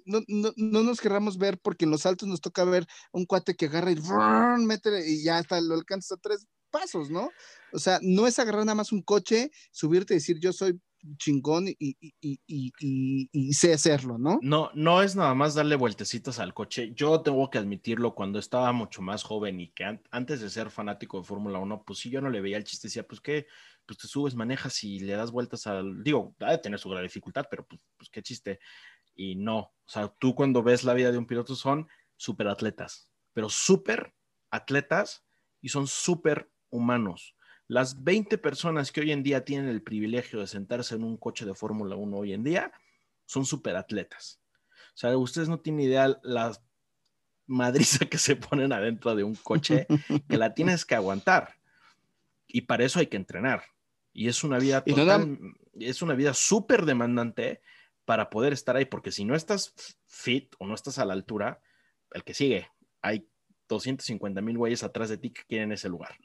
no, 0.05 0.19
no, 0.27 0.51
no 0.57 0.83
nos 0.83 0.99
querramos 0.99 1.37
ver 1.37 1.59
porque 1.59 1.85
en 1.85 1.91
los 1.91 2.05
altos 2.05 2.27
nos 2.27 2.41
toca 2.41 2.65
ver 2.65 2.85
un 3.13 3.25
cuate 3.25 3.55
que 3.55 3.67
agarra 3.67 3.91
y 3.91 3.95
mete 4.65 5.09
y 5.09 5.23
ya 5.23 5.37
hasta 5.37 5.61
lo 5.61 5.75
alcanzas 5.75 6.17
a 6.17 6.21
tres 6.21 6.45
pasos, 6.75 7.09
¿no? 7.09 7.31
O 7.71 7.79
sea, 7.79 7.99
no 8.01 8.27
es 8.27 8.37
agarrar 8.37 8.65
nada 8.65 8.75
más 8.75 8.91
un 8.91 9.01
coche, 9.01 9.49
subirte 9.71 10.13
y 10.13 10.17
decir 10.17 10.39
yo 10.41 10.51
soy 10.51 10.79
chingón 11.17 11.67
y, 11.67 13.53
sé 13.53 13.73
hacerlo, 13.73 14.17
¿no? 14.17 14.39
No, 14.41 14.71
no 14.73 15.01
es 15.01 15.15
nada 15.15 15.33
más 15.33 15.53
darle 15.53 15.75
vueltecitas 15.75 16.39
al 16.39 16.53
coche. 16.53 16.91
Yo 16.95 17.21
tengo 17.21 17.49
que 17.49 17.59
admitirlo, 17.59 18.15
cuando 18.15 18.39
estaba 18.39 18.71
mucho 18.73 19.01
más 19.01 19.23
joven 19.23 19.59
y 19.59 19.69
que 19.71 19.83
an- 19.85 20.01
antes 20.11 20.41
de 20.41 20.49
ser 20.49 20.69
fanático 20.69 21.19
de 21.19 21.23
Fórmula 21.23 21.59
1, 21.59 21.83
pues 21.85 21.99
sí, 21.99 22.09
yo 22.09 22.21
no 22.21 22.29
le 22.29 22.41
veía 22.41 22.57
el 22.57 22.63
chiste, 22.63 22.87
decía, 22.87 23.07
pues 23.07 23.21
qué, 23.21 23.45
pues 23.85 23.99
te 23.99 24.07
subes, 24.07 24.35
manejas 24.35 24.83
y 24.83 24.99
le 24.99 25.13
das 25.13 25.31
vueltas 25.31 25.67
al, 25.67 26.03
digo, 26.03 26.35
ha 26.39 26.51
de 26.51 26.57
tener 26.57 26.79
su 26.79 26.89
gran 26.89 27.03
dificultad, 27.03 27.45
pero 27.49 27.65
pues, 27.67 27.81
pues 27.97 28.09
qué 28.09 28.21
chiste. 28.21 28.59
Y 29.15 29.35
no, 29.35 29.59
o 29.59 29.73
sea, 29.85 30.13
tú 30.19 30.35
cuando 30.35 30.63
ves 30.63 30.83
la 30.83 30.93
vida 30.93 31.11
de 31.11 31.17
un 31.17 31.27
piloto 31.27 31.55
son 31.55 31.87
súper 32.17 32.47
atletas, 32.47 33.09
pero 33.33 33.49
súper 33.49 34.13
atletas 34.49 35.23
y 35.61 35.69
son 35.69 35.87
súper 35.87 36.51
humanos. 36.75 37.35
Las 37.67 38.03
20 38.03 38.37
personas 38.37 38.91
que 38.91 39.01
hoy 39.01 39.11
en 39.11 39.23
día 39.23 39.43
tienen 39.45 39.67
el 39.69 39.81
privilegio 39.81 40.39
de 40.39 40.47
sentarse 40.47 40.95
en 40.95 41.03
un 41.03 41.17
coche 41.17 41.45
de 41.45 41.55
Fórmula 41.55 41.95
1 41.95 42.17
hoy 42.17 42.33
en 42.33 42.43
día 42.43 42.71
son 43.25 43.45
superatletas. 43.45 44.39
O 44.93 44.97
sea, 44.97 45.17
ustedes 45.17 45.49
no 45.49 45.59
tienen 45.59 45.81
idea 45.87 46.19
la 46.23 46.55
madriza 47.47 48.05
que 48.05 48.17
se 48.17 48.35
ponen 48.35 48.71
adentro 48.71 49.15
de 49.15 49.23
un 49.23 49.35
coche 49.35 49.87
que 50.29 50.37
la 50.37 50.53
tienes 50.53 50.85
que 50.85 50.95
aguantar. 50.95 51.55
Y 52.47 52.61
para 52.61 52.85
eso 52.85 52.99
hay 52.99 53.07
que 53.07 53.17
entrenar. 53.17 53.63
Y 54.13 54.27
es 54.29 54.43
una 54.43 54.59
vida 54.59 54.83
Y 54.85 54.93
no 54.93 55.05
da- 55.05 55.19
total- 55.19 55.39
es 55.79 56.01
una 56.01 56.13
vida 56.13 56.33
súper 56.33 56.85
demandante 56.85 57.61
para 58.05 58.29
poder 58.29 58.53
estar 58.53 58.75
ahí, 58.77 58.85
porque 58.85 59.11
si 59.11 59.25
no 59.25 59.35
estás 59.35 59.73
fit 60.05 60.53
o 60.59 60.67
no 60.67 60.75
estás 60.75 60.99
a 60.99 61.05
la 61.05 61.13
altura, 61.13 61.59
el 62.11 62.23
que 62.23 62.33
sigue, 62.35 62.69
hay 63.01 63.27
250 63.67 64.39
mil 64.41 64.57
güeyes 64.57 64.83
atrás 64.83 65.09
de 65.09 65.17
ti 65.17 65.31
que 65.31 65.41
quieren 65.49 65.71
ese 65.71 65.89
lugar. 65.89 66.15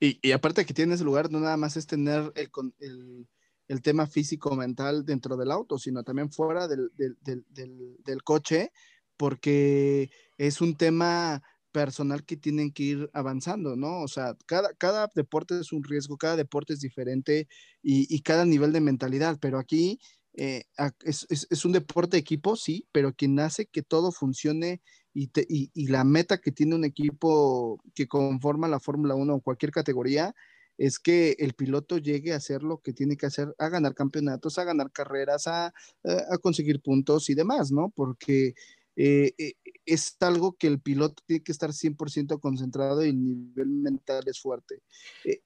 Y, 0.00 0.18
y 0.26 0.32
aparte 0.32 0.64
que 0.66 0.74
tienes 0.74 1.00
lugar, 1.00 1.30
no 1.30 1.40
nada 1.40 1.56
más 1.56 1.76
es 1.76 1.86
tener 1.86 2.32
el, 2.36 2.50
el, 2.80 3.28
el 3.68 3.82
tema 3.82 4.06
físico-mental 4.06 5.04
dentro 5.04 5.36
del 5.36 5.50
auto, 5.50 5.78
sino 5.78 6.02
también 6.04 6.30
fuera 6.32 6.68
del, 6.68 6.90
del- 6.96 7.16
del- 7.22 7.44
del- 7.50 8.22
coche, 8.24 8.70
porque 9.16 10.10
es 10.38 10.60
un 10.60 10.76
tema 10.76 11.42
personal 11.72 12.24
que 12.24 12.36
tienen 12.36 12.72
que 12.72 12.82
ir 12.84 13.10
avanzando, 13.12 13.76
¿no? 13.76 14.00
O 14.02 14.08
sea, 14.08 14.34
cada, 14.46 14.72
cada 14.74 15.10
deporte 15.14 15.58
es 15.60 15.72
un 15.72 15.84
riesgo, 15.84 16.16
cada 16.16 16.36
deporte 16.36 16.72
es 16.74 16.80
diferente 16.80 17.48
y, 17.82 18.06
y 18.14 18.22
cada 18.22 18.44
nivel 18.46 18.72
de 18.72 18.80
mentalidad, 18.80 19.38
pero 19.40 19.58
aquí 19.58 19.98
eh, 20.34 20.64
es, 21.04 21.26
es- 21.30 21.64
un 21.64 21.72
deporte 21.72 22.16
de 22.16 22.20
equipo, 22.20 22.56
sí, 22.56 22.86
pero 22.92 23.14
quien 23.14 23.38
hace 23.40 23.66
que 23.66 23.82
todo 23.82 24.10
funcione 24.12 24.82
y, 25.18 25.28
te- 25.28 25.46
y- 25.48 25.70
y 25.72 25.86
la 25.86 26.04
meta 26.04 26.38
que 26.42 26.52
tiene 26.52 26.74
un 26.74 26.84
equipo 26.84 27.80
que 27.94 28.06
conforma 28.06 28.68
la 28.68 28.80
Fórmula 28.80 29.14
1 29.14 29.36
o 29.36 29.40
cualquier 29.40 29.72
categoría 29.72 30.34
es 30.76 30.98
que 30.98 31.36
el 31.38 31.54
piloto 31.54 31.96
llegue 31.96 32.34
a 32.34 32.36
hacer 32.36 32.62
lo 32.62 32.82
que 32.82 32.92
tiene 32.92 33.16
que 33.16 33.24
hacer, 33.24 33.54
a 33.56 33.70
ganar 33.70 33.94
campeonatos, 33.94 34.58
a 34.58 34.64
ganar 34.64 34.92
carreras, 34.92 35.46
a, 35.46 35.68
a- 36.04 36.38
conseguir 36.42 36.82
puntos 36.82 37.30
y 37.30 37.34
demás, 37.34 37.72
¿no? 37.72 37.88
Porque 37.96 38.52
eh, 38.94 39.32
eh, 39.38 39.54
es 39.86 40.16
algo 40.20 40.52
que 40.58 40.66
el 40.66 40.80
piloto 40.80 41.22
tiene 41.26 41.42
que 41.42 41.52
estar 41.52 41.72
100% 41.72 42.38
concentrado 42.38 43.02
y 43.02 43.08
el 43.08 43.24
nivel 43.24 43.68
mental 43.68 44.22
es 44.26 44.38
fuerte. 44.38 44.82
Eh, 45.24 45.40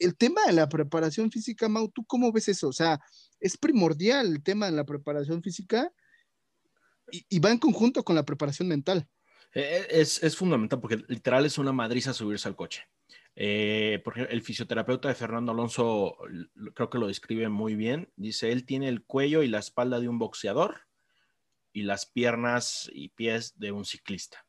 el 0.00 0.16
tema 0.16 0.40
de 0.44 0.54
la 0.54 0.68
preparación 0.68 1.30
física, 1.30 1.68
Mau, 1.68 1.88
¿tú 1.88 2.04
cómo 2.04 2.32
ves 2.32 2.48
eso? 2.48 2.66
O 2.68 2.72
sea, 2.72 2.98
es 3.38 3.56
primordial 3.56 4.26
el 4.26 4.42
tema 4.42 4.66
de 4.66 4.72
la 4.72 4.84
preparación 4.84 5.40
física 5.40 5.92
y, 7.10 7.38
va 7.38 7.50
en 7.50 7.58
conjunto 7.58 8.04
con 8.04 8.16
la 8.16 8.24
preparación 8.24 8.68
mental. 8.68 9.08
Eh, 9.54 9.86
Es, 9.90 10.22
es 10.22 10.36
fundamental 10.36 10.80
porque 10.80 11.04
literal 11.08 11.46
es 11.46 11.58
una 11.58 11.72
madriza 11.72 12.12
subirse 12.12 12.48
al 12.48 12.56
coche. 12.56 12.84
Eh, 13.36 14.00
por 14.04 14.12
ejemplo, 14.14 14.34
el 14.34 14.42
fisioterapeuta 14.42 15.08
de 15.08 15.14
Fernando 15.14 15.52
Alonso 15.52 16.16
creo 16.74 16.90
que 16.90 16.98
lo 16.98 17.08
describe 17.08 17.48
muy 17.48 17.74
bien. 17.74 18.12
Dice, 18.16 18.52
él 18.52 18.64
tiene 18.64 18.88
el 18.88 19.04
cuello 19.04 19.42
y 19.42 19.48
la 19.48 19.58
espalda 19.58 20.00
de 20.00 20.08
un 20.08 20.18
boxeador 20.18 20.82
y 21.72 21.82
las 21.82 22.06
piernas 22.06 22.88
y 22.92 23.08
pies 23.10 23.58
de 23.58 23.72
un 23.72 23.84
ciclista. 23.84 24.46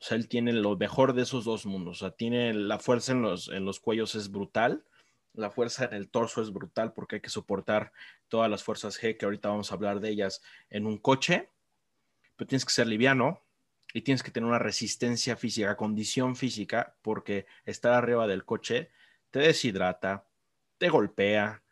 O 0.00 0.04
sea, 0.06 0.16
él 0.16 0.28
tiene 0.28 0.52
lo 0.52 0.76
mejor 0.76 1.14
de 1.14 1.22
esos 1.22 1.44
dos 1.44 1.66
mundos. 1.66 1.96
O 1.96 2.00
sea, 2.00 2.10
tiene 2.16 2.54
la 2.54 2.78
fuerza 2.78 3.12
en 3.12 3.22
los, 3.22 3.48
en 3.48 3.64
los 3.64 3.80
cuellos 3.80 4.14
es 4.14 4.30
brutal. 4.30 4.84
La 5.32 5.50
fuerza 5.50 5.86
en 5.86 5.94
el 5.94 6.10
torso 6.10 6.42
es 6.42 6.52
brutal 6.52 6.92
porque 6.92 7.16
hay 7.16 7.22
que 7.22 7.30
soportar 7.30 7.92
todas 8.28 8.48
las 8.48 8.62
fuerzas 8.62 9.00
G, 9.00 9.16
que 9.16 9.24
ahorita 9.24 9.48
vamos 9.48 9.72
a 9.72 9.74
hablar 9.74 10.00
de 10.00 10.10
ellas, 10.10 10.42
en 10.70 10.86
un 10.86 10.98
coche. 10.98 11.50
Pero 12.36 12.48
tienes 12.48 12.64
que 12.64 12.72
ser 12.72 12.86
liviano, 12.86 13.44
y 13.94 14.02
tienes 14.02 14.24
que 14.24 14.32
tener 14.32 14.48
una 14.48 14.58
resistencia 14.58 15.36
física, 15.36 15.76
condición 15.76 16.34
física, 16.34 16.96
porque 17.00 17.46
estar 17.64 17.92
arriba 17.92 18.26
del 18.26 18.44
coche 18.44 18.90
te 19.30 19.38
deshidrata, 19.38 20.26
te 20.78 20.88
golpea, 20.88 21.62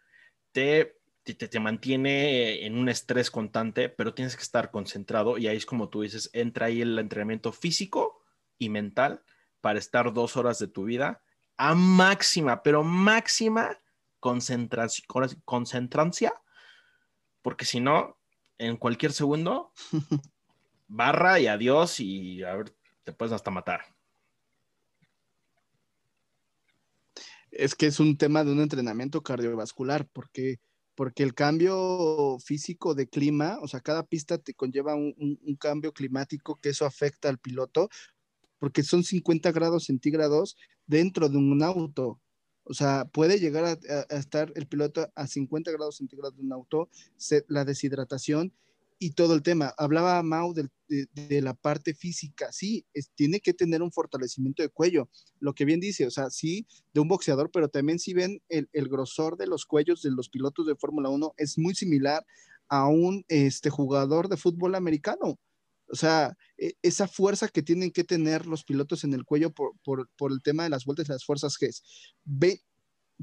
te, 0.53 1.01
te, 1.25 1.35
te 1.35 1.61
mantiene 1.61 2.65
en 2.65 2.79
un 2.79 2.89
estrés 2.89 3.29
constante, 3.29 3.89
pero 3.89 4.15
tienes 4.15 4.37
que 4.37 4.45
estar 4.45 4.71
concentrado 4.71 5.37
y 5.37 5.49
ahí 5.49 5.57
es 5.57 5.67
como 5.67 5.89
tú 5.89 6.03
dices, 6.03 6.31
entra 6.33 6.67
ahí 6.67 6.81
el 6.81 6.97
entrenamiento 6.97 7.51
físico 7.51 8.23
y 8.57 8.69
mental 8.69 9.25
para 9.61 9.81
estar 9.81 10.13
dos 10.13 10.37
horas 10.37 10.61
de 10.61 10.69
tu 10.69 10.85
vida 10.85 11.23
a 11.57 11.75
máxima, 11.75 12.63
pero 12.63 12.85
máxima 12.85 13.81
concentración, 14.21 15.09
concentrancia, 15.45 16.33
porque 17.43 17.65
si 17.65 17.81
no, 17.81 18.17
en 18.59 18.77
cualquier 18.77 19.13
segundo 19.13 19.73
barra 20.93 21.41
y 21.41 21.47
adiós 21.47 22.01
y 22.01 22.43
a 22.43 22.55
ver, 22.55 22.75
te 23.05 23.13
puedes 23.13 23.33
hasta 23.33 23.51
matar. 23.51 23.83
Es 27.51 27.75
que 27.75 27.87
es 27.87 28.01
un 28.01 28.17
tema 28.17 28.45
de 28.45 28.53
un 28.53 28.61
entrenamiento 28.61 29.23
cardiovascular, 29.23 30.07
porque, 30.13 30.59
porque 30.95 31.23
el 31.23 31.35
cambio 31.35 32.39
físico 32.45 32.95
de 32.95 33.09
clima, 33.09 33.59
o 33.61 33.69
sea, 33.69 33.81
cada 33.81 34.05
pista 34.05 34.39
te 34.39 34.55
conlleva 34.55 34.95
un, 34.95 35.15
un- 35.19 35.57
cambio 35.57 35.93
climático 35.93 36.57
que 36.61 36.71
eso 36.71 36.87
afecta 36.87 37.29
al 37.29 37.39
piloto, 37.39 37.89
porque 38.59 38.83
son 38.83 39.05
50 39.05 39.53
grados 39.53 39.85
centígrados 39.85 40.57
dentro 40.87 41.29
de 41.29 41.37
un 41.39 41.63
auto. 41.63 42.21
O 42.65 42.75
sea, 42.75 43.05
puede 43.07 43.39
llegar 43.41 43.65
a 43.65 44.17
estar 44.17 44.53
el 44.55 44.67
piloto 44.67 45.11
a 45.15 45.27
50 45.27 45.73
grados 45.73 45.97
centígrados 45.97 46.37
de 46.37 46.43
un 46.43 46.53
auto, 46.53 46.89
se- 47.17 47.45
la 47.49 47.65
deshidratación 47.65 48.53
y 49.03 49.11
todo 49.11 49.35
el 49.35 49.43
tema. 49.43 49.75
Hablaba 49.79 50.23
Mau 50.23 50.55
de, 50.55 50.69
la 51.41 51.55
parte 51.55 51.93
física, 51.93 52.53
sí, 52.53 52.87
es- 52.95 53.11
tiene 53.15 53.41
que 53.41 53.53
tener 53.53 53.83
un 53.83 53.91
fortalecimiento 53.91 54.63
de 54.63 54.69
cuello, 54.69 55.09
lo 55.41 55.55
que 55.55 55.65
bien 55.65 55.81
dice, 55.81 56.07
o 56.07 56.11
sea, 56.11 56.31
sí, 56.31 56.67
de 56.95 57.01
un 57.01 57.09
boxeador, 57.09 57.51
pero 57.51 57.69
también 57.69 57.99
si 57.99 58.15
ven 58.15 58.41
el, 58.49 58.69
grosor 58.89 59.37
de 59.37 59.47
los 59.49 59.67
cuellos 59.67 60.03
de 60.03 60.11
los 60.13 60.29
pilotos 60.29 60.67
de 60.67 60.77
Fórmula 60.77 61.09
1 61.09 61.33
es 61.37 61.59
muy 61.59 61.75
similar 61.75 62.25
a 62.69 62.87
un 62.87 63.25
este, 63.29 63.71
jugador 63.71 64.29
de 64.29 64.37
fútbol 64.37 64.77
americano. 64.77 65.39
O 65.89 65.97
sea, 65.97 66.37
e- 66.57 66.75
esa 66.83 67.09
fuerza 67.09 67.49
que 67.49 67.63
tienen 67.63 67.91
que 67.91 68.05
tener 68.05 68.47
los 68.47 68.63
pilotos 68.65 69.03
en 69.05 69.15
el 69.15 69.25
cuello 69.25 69.53
por, 69.53 69.73
por- 69.85 70.33
el 70.33 70.43
tema 70.43 70.63
de 70.63 70.71
las 70.71 70.85
vueltas 70.85 71.09
y 71.09 71.13
las 71.13 71.25
fuerzas 71.25 71.57
G. 71.59 71.71
Ve, 72.25 72.61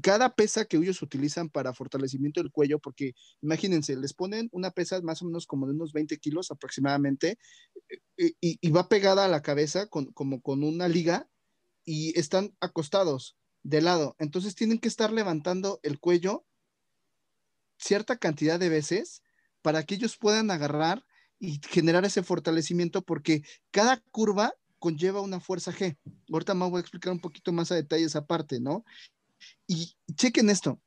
cada 0.00 0.34
pesa 0.34 0.64
que 0.64 0.76
ellos 0.76 1.02
utilizan 1.02 1.48
para 1.48 1.74
fortalecimiento 1.74 2.40
del 2.40 2.52
cuello, 2.52 2.78
porque 2.78 3.14
imagínense, 3.42 3.96
les 3.96 4.14
ponen 4.14 4.48
una 4.52 4.70
pesa 4.70 5.00
más 5.02 5.22
o 5.22 5.26
menos 5.26 5.46
como 5.46 5.66
de 5.66 5.72
unos 5.72 5.92
20 5.92 6.18
kilos 6.18 6.50
aproximadamente, 6.50 7.38
eh, 8.18 8.32
y, 8.40 8.70
va 8.70 8.88
pegada 8.88 9.24
a 9.24 9.28
la 9.28 9.42
cabeza 9.42 9.86
con, 9.88 10.06
como 10.12 10.40
con 10.42 10.62
una 10.62 10.88
liga, 10.88 11.28
y 11.84 12.18
están 12.18 12.54
acostados 12.60 13.36
de 13.62 13.80
lado. 13.80 14.16
Entonces 14.18 14.54
tienen 14.54 14.78
que 14.78 14.88
estar 14.88 15.12
levantando 15.12 15.80
el 15.82 15.98
cuello 15.98 16.46
cierta 17.78 18.16
cantidad 18.16 18.60
de 18.60 18.68
veces 18.68 19.22
para 19.62 19.82
que 19.84 19.94
ellos 19.94 20.16
puedan 20.16 20.50
agarrar 20.50 21.04
y 21.38 21.60
generar 21.68 22.04
ese 22.04 22.22
fortalecimiento, 22.22 23.02
porque 23.02 23.42
cada 23.70 24.02
curva 24.10 24.54
conlleva 24.78 25.20
una 25.20 25.40
fuerza 25.40 25.72
G. 25.72 25.96
Ahorita 26.30 26.54
me 26.54 26.68
voy 26.68 26.78
a 26.78 26.80
explicar 26.80 27.12
un 27.12 27.20
poquito 27.20 27.52
más 27.52 27.72
a 27.72 27.76
detalle 27.76 28.04
esa 28.04 28.26
parte, 28.26 28.60
¿no? 28.60 28.84
Y 29.66 29.96
chequen 30.14 30.50
esto. 30.50 30.80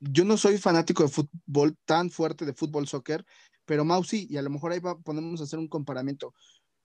Yo 0.00 0.24
no 0.24 0.36
soy 0.36 0.58
fanático 0.58 1.02
de 1.02 1.08
fútbol 1.08 1.76
tan 1.84 2.10
fuerte 2.10 2.44
de 2.44 2.52
fútbol 2.52 2.86
soccer, 2.86 3.24
pero 3.64 3.84
Mau 3.84 4.04
sí, 4.04 4.26
y 4.28 4.36
a 4.36 4.42
lo 4.42 4.50
mejor 4.50 4.72
ahí 4.72 4.80
va, 4.80 4.98
podemos 4.98 5.40
hacer 5.40 5.58
un 5.58 5.68
comparamiento. 5.68 6.34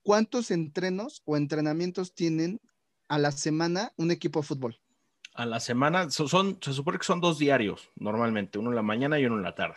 ¿Cuántos 0.02 0.50
entrenos 0.50 1.22
o 1.24 1.36
entrenamientos 1.36 2.14
tienen 2.14 2.60
a 3.08 3.18
la 3.18 3.32
semana 3.32 3.92
un 3.96 4.10
equipo 4.10 4.40
de 4.40 4.46
fútbol? 4.46 4.80
A 5.34 5.44
la 5.46 5.60
semana, 5.60 6.10
so- 6.10 6.28
son, 6.28 6.58
se 6.62 6.72
supone 6.72 6.98
que 6.98 7.04
son 7.04 7.20
dos 7.20 7.38
diarios, 7.38 7.90
normalmente, 7.96 8.58
uno 8.58 8.70
en 8.70 8.76
la 8.76 8.82
mañana 8.82 9.18
y 9.18 9.26
uno 9.26 9.36
en 9.36 9.42
la 9.42 9.54
tarde. 9.54 9.76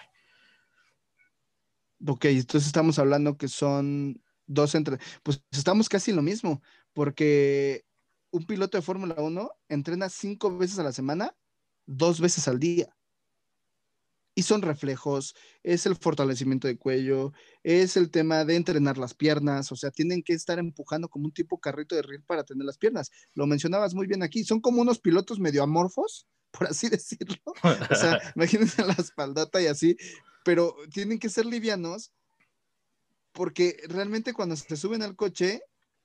Ok, 2.06 2.26
entonces 2.26 2.68
estamos 2.68 3.00
hablando 3.00 3.38
que 3.38 3.48
son 3.48 4.22
dos 4.46 4.76
entre... 4.76 4.98
Pues 5.24 5.44
estamos 5.52 5.90
casi 5.90 6.12
lo 6.12 6.22
mismo, 6.22 6.62
porque 6.94 7.86
un 8.34 8.46
piloto 8.46 8.78
de 8.78 8.82
Fórmula 8.82 9.16
1 9.20 9.52
entrena 9.70 10.10
cinco 10.10 10.58
veces 10.58 10.80
a 10.80 10.84
la 10.84 10.92
semana, 10.92 11.36
dos 11.86 12.20
veces 12.20 12.48
al 12.48 12.60
día. 12.60 12.98
Y 14.36 14.42
son 14.42 14.64
reflejos, 14.64 15.36
es 15.62 15.86
el 15.86 15.96
fortalecimiento 15.96 16.68
de 16.68 16.80
cuello, 16.80 17.32
es 17.62 17.96
el 17.96 18.10
tema 18.10 18.44
de 18.44 18.56
entrenar 18.56 18.98
las 18.98 19.14
piernas, 19.14 19.72
o 19.72 19.76
sea, 19.76 19.92
tienen 19.92 20.24
que 20.24 20.34
estar 20.34 20.58
empujando 20.58 21.08
como 21.10 21.26
un 21.26 21.32
tipo 21.32 21.60
carrito 21.60 21.96
de 21.96 22.02
riel 22.02 22.24
para 22.24 22.44
tener 22.44 22.66
las 22.66 22.80
piernas. 22.80 23.12
Lo 23.36 23.46
mencionabas 23.46 23.94
muy 23.94 24.08
bien 24.08 24.24
aquí, 24.24 24.44
son 24.44 24.60
como 24.60 24.82
unos 24.82 25.00
pilotos 25.00 25.40
medio 25.40 25.62
amorfos, 25.62 26.28
por 26.52 26.68
así 26.68 26.90
decirlo. 26.90 27.38
O 27.92 27.96
sea, 27.96 28.20
imagínense 28.36 28.84
la 28.84 28.94
espaldota 28.94 29.62
y 29.62 29.68
así, 29.68 29.96
pero 30.44 30.76
tienen 30.92 31.20
que 31.20 31.30
ser 31.30 31.46
livianos 31.46 32.12
porque 33.32 33.78
realmente 33.88 34.34
cuando 34.34 34.56
se 34.56 34.76
suben 34.76 35.04
al 35.04 35.16
coche, 35.16 35.62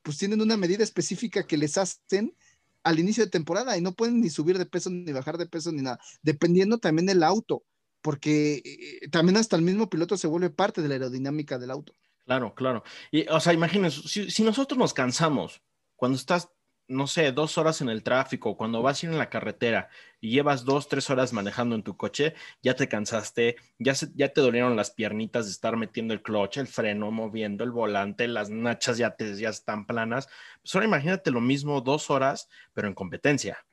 pues 0.08 0.16
tienen 0.16 0.40
una 0.40 0.56
medida 0.56 0.82
específica 0.82 1.46
que 1.46 1.58
les 1.58 1.76
hacen 1.76 2.34
al 2.82 2.98
inicio 2.98 3.26
de 3.26 3.30
temporada 3.30 3.76
y 3.76 3.82
no 3.82 3.92
pueden 3.92 4.22
ni 4.22 4.30
subir 4.30 4.56
de 4.56 4.64
peso 4.64 4.88
ni 4.88 5.12
bajar 5.12 5.36
de 5.36 5.44
peso 5.44 5.70
ni 5.70 5.82
nada, 5.82 6.00
dependiendo 6.22 6.78
también 6.78 7.04
del 7.04 7.22
auto, 7.22 7.62
porque 8.00 8.62
eh, 8.64 9.08
también 9.10 9.36
hasta 9.36 9.54
el 9.56 9.60
mismo 9.60 9.90
piloto 9.90 10.16
se 10.16 10.26
vuelve 10.26 10.48
parte 10.48 10.80
de 10.80 10.88
la 10.88 10.94
aerodinámica 10.94 11.58
del 11.58 11.70
auto. 11.70 11.92
Claro, 12.24 12.54
claro. 12.54 12.84
Y, 13.10 13.28
o 13.28 13.38
sea, 13.38 13.52
imagínense, 13.52 14.00
si, 14.08 14.30
si 14.30 14.42
nosotros 14.42 14.78
nos 14.78 14.94
cansamos 14.94 15.60
cuando 15.94 16.16
estás 16.16 16.48
no 16.88 17.07
sé, 17.07 17.33
dos 17.33 17.59
horas 17.59 17.80
en 17.83 17.88
el 17.90 18.02
tráfico, 18.02 18.57
cuando 18.57 18.80
vas 18.83 19.02
a 19.02 19.07
ir 19.07 19.12
en 19.12 19.18
la 19.18 19.28
carretera 19.28 19.88
y 20.21 20.30
llevas 20.30 20.64
dos, 20.64 20.88
tres 20.88 21.09
horas 21.11 21.33
manejando 21.33 21.75
en 21.75 21.83
tu 21.83 21.97
coche, 21.97 22.35
ya 22.62 22.75
te 22.75 22.88
cansaste, 22.88 23.57
ya, 23.78 23.95
se- 23.95 24.11
ya 24.14 24.28
te 24.33 24.40
dolieron 24.40 24.75
las 24.75 24.90
piernitas 24.90 25.45
de 25.47 25.52
estar 25.52 25.76
metiendo 25.76 26.14
el 26.14 26.23
clutch, 26.23 26.57
el 26.57 26.66
freno, 26.66 27.11
moviendo 27.11 27.62
el 27.62 27.71
volante, 27.71 28.26
las 28.26 28.50
nachas 28.50 28.97
ya, 28.99 29.11
te, 29.16 29.37
ya 29.37 29.50
están 29.50 29.87
planas. 29.87 30.28
Pues 30.62 30.75
ahora 30.75 30.87
imagínate 30.87 31.30
lo 31.30 31.40
mismo 31.40 31.80
dos 31.83 32.11
horas, 32.11 32.49
pero 32.73 32.88
en 32.88 32.95
competencia. 32.95 33.64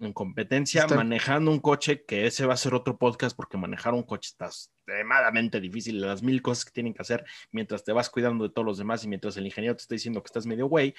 En 0.00 0.12
competencia, 0.12 0.82
Está- 0.82 0.96
manejando 0.96 1.52
un 1.52 1.60
coche, 1.60 2.04
que 2.04 2.26
ese 2.26 2.44
va 2.46 2.54
a 2.54 2.56
ser 2.56 2.74
otro 2.74 2.98
podcast, 2.98 3.36
porque 3.36 3.56
manejar 3.56 3.94
un 3.94 4.02
coche 4.02 4.30
está 4.30 4.46
extremadamente 4.46 5.60
difícil, 5.60 6.00
las 6.00 6.20
mil 6.20 6.42
cosas 6.42 6.64
que 6.64 6.72
tienen 6.72 6.92
que 6.92 7.00
hacer 7.02 7.24
mientras 7.52 7.84
te 7.84 7.92
vas 7.92 8.10
cuidando 8.10 8.42
de 8.42 8.50
todos 8.52 8.66
los 8.66 8.76
demás 8.78 9.04
y 9.04 9.08
mientras 9.08 9.36
el 9.36 9.46
ingeniero 9.46 9.76
te 9.76 9.82
está 9.82 9.94
diciendo 9.94 10.20
que 10.20 10.26
estás 10.26 10.46
medio 10.46 10.66
güey. 10.66 10.94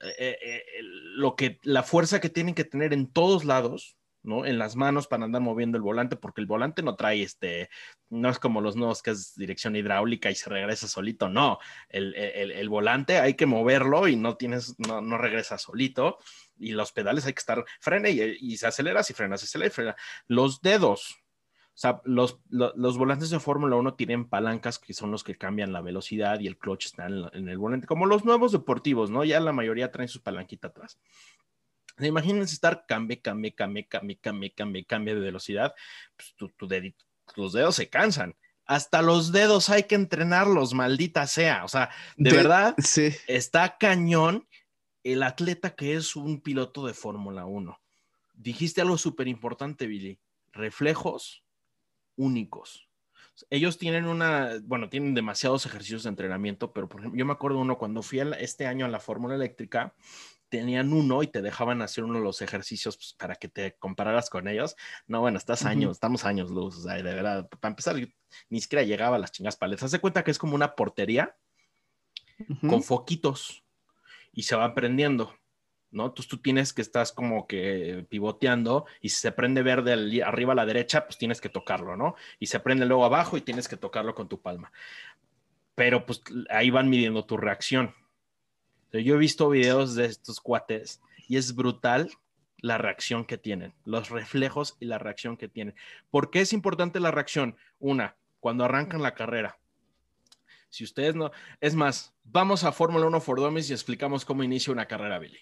Eh, 0.00 0.14
eh, 0.18 0.38
eh, 0.42 0.62
lo 0.82 1.34
que, 1.36 1.58
la 1.62 1.82
fuerza 1.82 2.20
que 2.20 2.28
tienen 2.30 2.54
que 2.54 2.64
tener 2.64 2.92
en 2.92 3.12
todos 3.12 3.44
lados, 3.44 3.96
¿no? 4.22 4.44
En 4.46 4.58
las 4.58 4.76
manos 4.76 5.06
para 5.06 5.24
andar 5.24 5.40
moviendo 5.42 5.76
el 5.76 5.82
volante, 5.82 6.16
porque 6.16 6.40
el 6.40 6.46
volante 6.46 6.82
no 6.82 6.96
trae 6.96 7.22
este, 7.22 7.68
no 8.10 8.28
es 8.28 8.38
como 8.38 8.60
los 8.60 8.76
nuevos 8.76 9.02
que 9.02 9.10
es 9.12 9.34
dirección 9.36 9.76
hidráulica 9.76 10.30
y 10.30 10.34
se 10.34 10.50
regresa 10.50 10.88
solito, 10.88 11.28
no. 11.28 11.58
El, 11.88 12.14
el- 12.14 12.68
volante 12.68 13.18
hay 13.18 13.34
que 13.34 13.46
moverlo 13.46 14.06
y 14.08 14.16
no 14.16 14.36
tienes, 14.36 14.74
no, 14.78 15.00
no 15.00 15.18
regresa 15.18 15.56
solito. 15.58 16.18
Y 16.58 16.72
los 16.72 16.92
pedales 16.92 17.24
hay 17.26 17.32
que 17.32 17.38
estar, 17.40 17.64
frena 17.80 18.08
y, 18.08 18.36
y 18.40 18.56
se 18.56 18.66
acelera, 18.66 19.02
si 19.02 19.14
frena, 19.14 19.38
se 19.38 19.44
acelera 19.46 19.70
frena. 19.70 19.96
Los 20.26 20.60
dedos, 20.60 21.16
sea, 21.80 22.00
los, 22.04 22.40
lo- 22.50 22.72
los 22.76 22.98
volantes 22.98 23.30
de 23.30 23.38
Fórmula 23.40 23.76
1 23.76 23.94
tienen 23.94 24.28
palancas 24.28 24.78
que 24.78 24.92
son 24.94 25.10
los 25.12 25.22
que 25.22 25.36
cambian 25.36 25.72
la 25.72 25.80
velocidad 25.80 26.40
y 26.40 26.46
el 26.48 26.58
clutch 26.58 26.86
está 26.86 27.06
en, 27.06 27.48
el 27.48 27.58
volante, 27.58 27.86
como 27.86 28.06
los 28.06 28.24
nuevos 28.24 28.50
deportivos, 28.52 29.10
¿no? 29.10 29.22
Ya 29.24 29.38
la 29.40 29.52
mayoría 29.52 29.90
traen 29.92 30.08
su 30.08 30.20
palanquita 30.22 30.68
atrás. 30.68 30.98
Imagínense 32.00 32.54
estar 32.54 32.84
cambie, 32.86 33.20
cambie, 33.20 33.54
cambie, 33.54 33.86
cambie, 33.88 34.18
cambie, 34.20 34.52
cambie, 34.54 34.84
cambie 34.84 35.14
de 35.14 35.20
velocidad, 35.20 35.74
pues 36.16 36.34
tu, 36.36 36.48
tu 36.50 36.68
dedito- 36.68 37.04
tus 37.34 37.52
dedos 37.52 37.74
se 37.76 37.88
cansan. 37.88 38.34
Hasta 38.66 39.02
los 39.02 39.32
dedos 39.32 39.70
hay 39.70 39.84
que 39.84 39.94
entrenarlos, 39.94 40.74
maldita 40.74 41.26
sea. 41.26 41.64
O 41.64 41.68
sea, 41.68 41.90
de, 42.16 42.30
De- 42.30 42.36
verdad, 42.36 42.74
Sí. 42.78 43.10
está 43.26 43.78
cañón 43.78 44.46
el 45.02 45.22
atleta 45.22 45.74
que 45.74 45.94
es 45.94 46.14
un 46.16 46.40
piloto 46.40 46.86
de 46.86 46.92
Fórmula 46.94 47.46
1. 47.46 47.80
Dijiste 48.34 48.80
algo 48.80 48.98
súper 48.98 49.26
importante, 49.26 49.86
Billy. 49.86 50.18
Reflejos 50.52 51.42
únicos. 52.18 52.86
Ellos 53.48 53.78
tienen 53.78 54.04
una, 54.06 54.58
bueno, 54.64 54.88
tienen 54.90 55.14
demasiados 55.14 55.64
ejercicios 55.64 56.02
de 56.02 56.08
entrenamiento, 56.10 56.72
pero 56.72 56.88
por 56.88 57.00
ejemplo, 57.00 57.18
yo 57.18 57.24
me 57.24 57.32
acuerdo 57.32 57.58
uno 57.60 57.78
cuando 57.78 58.02
fui 58.02 58.18
la- 58.24 58.36
este 58.36 58.66
año 58.66 58.84
a 58.84 58.88
la 58.88 59.00
Fórmula 59.00 59.36
Eléctrica, 59.36 59.94
tenían 60.48 60.92
uno 60.92 61.22
y 61.22 61.28
te 61.28 61.40
dejaban 61.42 61.80
hacer 61.82 62.04
uno 62.04 62.18
de 62.18 62.24
los 62.24 62.42
ejercicios 62.42 62.96
pues, 62.96 63.12
para 63.12 63.36
que 63.36 63.48
te 63.48 63.76
compararas 63.78 64.28
con 64.28 64.48
ellos. 64.48 64.76
No, 65.06 65.20
bueno, 65.20 65.38
estás 65.38 65.64
años, 65.66 65.92
estamos 65.92 66.24
años 66.24 66.50
luz, 66.50 66.78
o 66.78 66.82
sea, 66.82 66.94
de 66.94 67.02
verdad, 67.02 67.48
para 67.60 67.70
empezar, 67.72 67.96
yo 67.96 68.06
ni 68.48 68.60
siquiera 68.60 68.82
llegaba 68.82 69.16
a 69.16 69.18
las 69.18 69.30
chingas 69.30 69.56
paletas. 69.56 69.84
Haz 69.84 69.92
de 69.92 70.00
cuenta 70.00 70.24
que 70.24 70.30
es 70.30 70.38
como 70.38 70.54
una 70.54 70.74
portería 70.74 71.36
con 72.68 72.82
foquitos 72.82 73.62
y 74.32 74.42
se 74.44 74.56
va 74.56 74.74
prendiendo, 74.74 75.34
¿no? 75.90 76.06
Entonces 76.06 76.28
tú 76.28 76.38
tienes 76.38 76.72
que 76.72 76.82
estás 76.82 77.12
como 77.12 77.46
que 77.46 78.06
pivoteando 78.08 78.86
y 79.00 79.08
si 79.08 79.16
se 79.16 79.32
prende 79.32 79.62
verde 79.62 80.22
arriba 80.22 80.52
a 80.52 80.56
la 80.56 80.66
derecha, 80.66 81.06
pues 81.06 81.18
tienes 81.18 81.40
que 81.40 81.48
tocarlo, 81.48 81.96
¿no? 81.96 82.14
Y 82.38 82.46
se 82.46 82.60
prende 82.60 82.86
luego 82.86 83.04
abajo 83.04 83.36
y 83.36 83.40
tienes 83.40 83.68
que 83.68 83.76
tocarlo 83.76 84.14
con 84.14 84.28
tu 84.28 84.40
palma. 84.40 84.72
Pero 85.74 86.04
pues 86.06 86.22
ahí 86.50 86.70
van 86.70 86.88
midiendo 86.88 87.24
tu 87.24 87.36
reacción. 87.36 87.94
Yo 88.92 89.14
he 89.14 89.18
visto 89.18 89.50
videos 89.50 89.94
de 89.94 90.06
estos 90.06 90.40
cuates 90.40 91.00
y 91.28 91.36
es 91.36 91.54
brutal 91.54 92.10
la 92.60 92.78
reacción 92.78 93.24
que 93.24 93.38
tienen, 93.38 93.74
los 93.84 94.10
reflejos 94.10 94.76
y 94.80 94.86
la 94.86 94.98
reacción 94.98 95.36
que 95.36 95.48
tienen. 95.48 95.74
¿Por 96.10 96.30
qué 96.30 96.40
es 96.40 96.52
importante 96.52 97.00
la 97.00 97.10
reacción? 97.10 97.56
Una, 97.78 98.16
cuando 98.40 98.64
arrancan 98.64 99.02
la 99.02 99.14
carrera. 99.14 99.58
Si 100.70 100.84
ustedes 100.84 101.14
no, 101.14 101.30
es 101.60 101.74
más, 101.74 102.14
vamos 102.24 102.64
a 102.64 102.72
Fórmula 102.72 103.06
1 103.06 103.20
for 103.20 103.40
Dummies 103.40 103.70
y 103.70 103.72
explicamos 103.72 104.24
cómo 104.24 104.42
inicia 104.44 104.72
una 104.72 104.86
carrera, 104.86 105.18
Billy. 105.18 105.38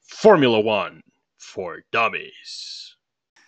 Formula 0.00 0.58
One 0.58 1.00
for 1.36 1.84
Dummies. 1.90 2.98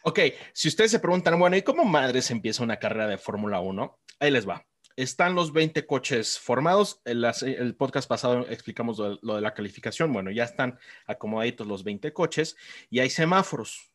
Ok, 0.03 0.21
si 0.53 0.69
ustedes 0.69 0.91
se 0.91 0.99
preguntan, 0.99 1.39
bueno, 1.39 1.57
¿y 1.57 1.63
cómo 1.63 1.85
madres 1.85 2.31
empieza 2.31 2.63
una 2.63 2.79
carrera 2.79 3.07
de 3.07 3.19
Fórmula 3.19 3.61
1? 3.61 3.99
Ahí 4.21 4.31
les 4.31 4.49
va. 4.49 4.65
Están 4.97 5.35
los 5.35 5.53
20 5.53 5.87
coches 5.87 6.39
formados. 6.39 7.01
En 7.05 7.21
las- 7.21 7.43
el 7.43 7.75
podcast 7.75 8.09
pasado 8.09 8.47
explicamos 8.49 8.99
lo, 8.99 9.19
lo 9.23 9.35
de 9.37 9.41
la 9.41 9.55
calificación. 9.55 10.13
Bueno, 10.13 10.31
ya 10.31 10.45
están 10.45 10.79
acomodaditos 11.07 11.67
los 11.67 11.83
20 11.85 12.13
coches 12.13 12.57
y 12.91 13.01
hay 13.01 13.11
semáforos. 13.11 13.91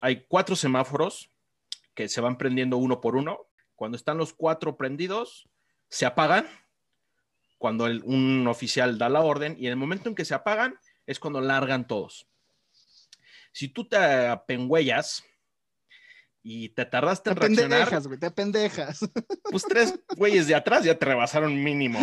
Hay 0.00 0.24
cuatro 0.28 0.54
semáforos 0.54 1.30
que 1.94 2.08
se 2.08 2.20
van 2.20 2.36
prendiendo 2.38 2.76
uno 2.76 3.00
por 3.00 3.16
uno. 3.16 3.45
Cuando 3.76 3.96
están 3.96 4.18
los 4.18 4.32
cuatro 4.32 4.76
prendidos, 4.76 5.48
se 5.88 6.06
apagan. 6.06 6.48
Cuando 7.58 7.84
un 7.84 8.46
oficial 8.48 8.98
da 8.98 9.08
la 9.08 9.20
orden 9.20 9.56
y 9.58 9.66
en 9.66 9.72
el 9.72 9.76
momento 9.76 10.08
en 10.08 10.14
que 10.14 10.24
se 10.24 10.34
apagan 10.34 10.78
es 11.06 11.20
cuando 11.20 11.40
largan 11.40 11.86
todos. 11.86 12.28
Si 13.52 13.68
tú 13.68 13.88
te 13.88 13.96
apengüellas 13.96 15.24
y 16.48 16.68
te 16.68 16.84
tardaste 16.84 17.24
Te 17.24 17.30
en 17.30 17.36
reaccionar, 17.56 17.78
pendejas, 17.80 18.06
güey, 18.06 18.20
te 18.20 18.30
pendejas. 18.30 19.00
pues 19.50 19.64
tres 19.64 19.98
güeyes 20.16 20.46
de 20.46 20.54
atrás 20.54 20.84
ya 20.84 20.96
te 20.96 21.04
rebasaron 21.04 21.60
mínimo. 21.64 21.98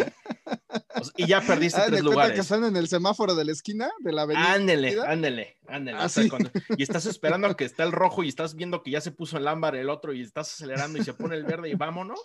O 0.96 1.04
sea, 1.04 1.14
y 1.16 1.28
ya 1.28 1.40
perdiste 1.40 1.80
tres 1.80 1.90
cuenta 1.92 1.98
que 1.98 2.02
lugares. 2.04 2.40
están 2.40 2.64
en 2.66 2.76
el 2.76 2.90
semáforo 2.90 3.36
de 3.36 3.46
la 3.46 3.54
esquina 3.54 3.90
de 4.02 4.12
la 4.12 4.24
avenida. 4.24 4.52
Ándele, 4.54 4.98
ándele, 5.08 5.58
ándele. 5.68 5.98
Ah, 5.98 6.06
O 6.06 6.10
sea, 6.10 6.24
sí. 6.24 6.30
cuando- 6.30 6.52
y 6.78 6.84
estás 6.84 7.06
esperando 7.06 7.48
a 7.48 7.56
que 7.56 7.64
está 7.64 7.84
el 7.84 7.94
rojo 7.94 8.22
y 8.24 8.28
estás 8.28 8.56
viendo 8.56 8.84
que 8.84 8.92
ya 8.92 9.00
se 9.00 9.12
puso 9.12 9.38
el 9.38 9.48
ámbar 9.48 9.76
el 9.76 9.90
otro 9.90 10.12
y 10.14 10.22
estás 10.22 10.52
acelerando 10.52 11.00
y 11.00 11.04
se 11.06 11.14
pone 11.14 11.36
el 11.36 11.46
verde 11.46 11.70
y 11.70 11.76
vámonos. 11.76 12.20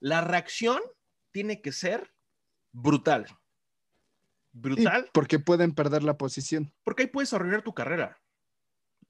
La 0.00 0.22
reacción 0.22 0.80
tiene 1.32 1.60
que 1.60 1.72
ser 1.72 2.14
brutal. 2.72 3.26
Brutal, 4.52 5.10
porque 5.12 5.38
pueden 5.38 5.72
perder 5.74 6.02
la 6.02 6.16
posición. 6.16 6.72
porque 6.82 7.02
ahí 7.02 7.08
puedes 7.08 7.32
arruinar 7.34 7.62
tu 7.62 7.74
carrera. 7.74 8.18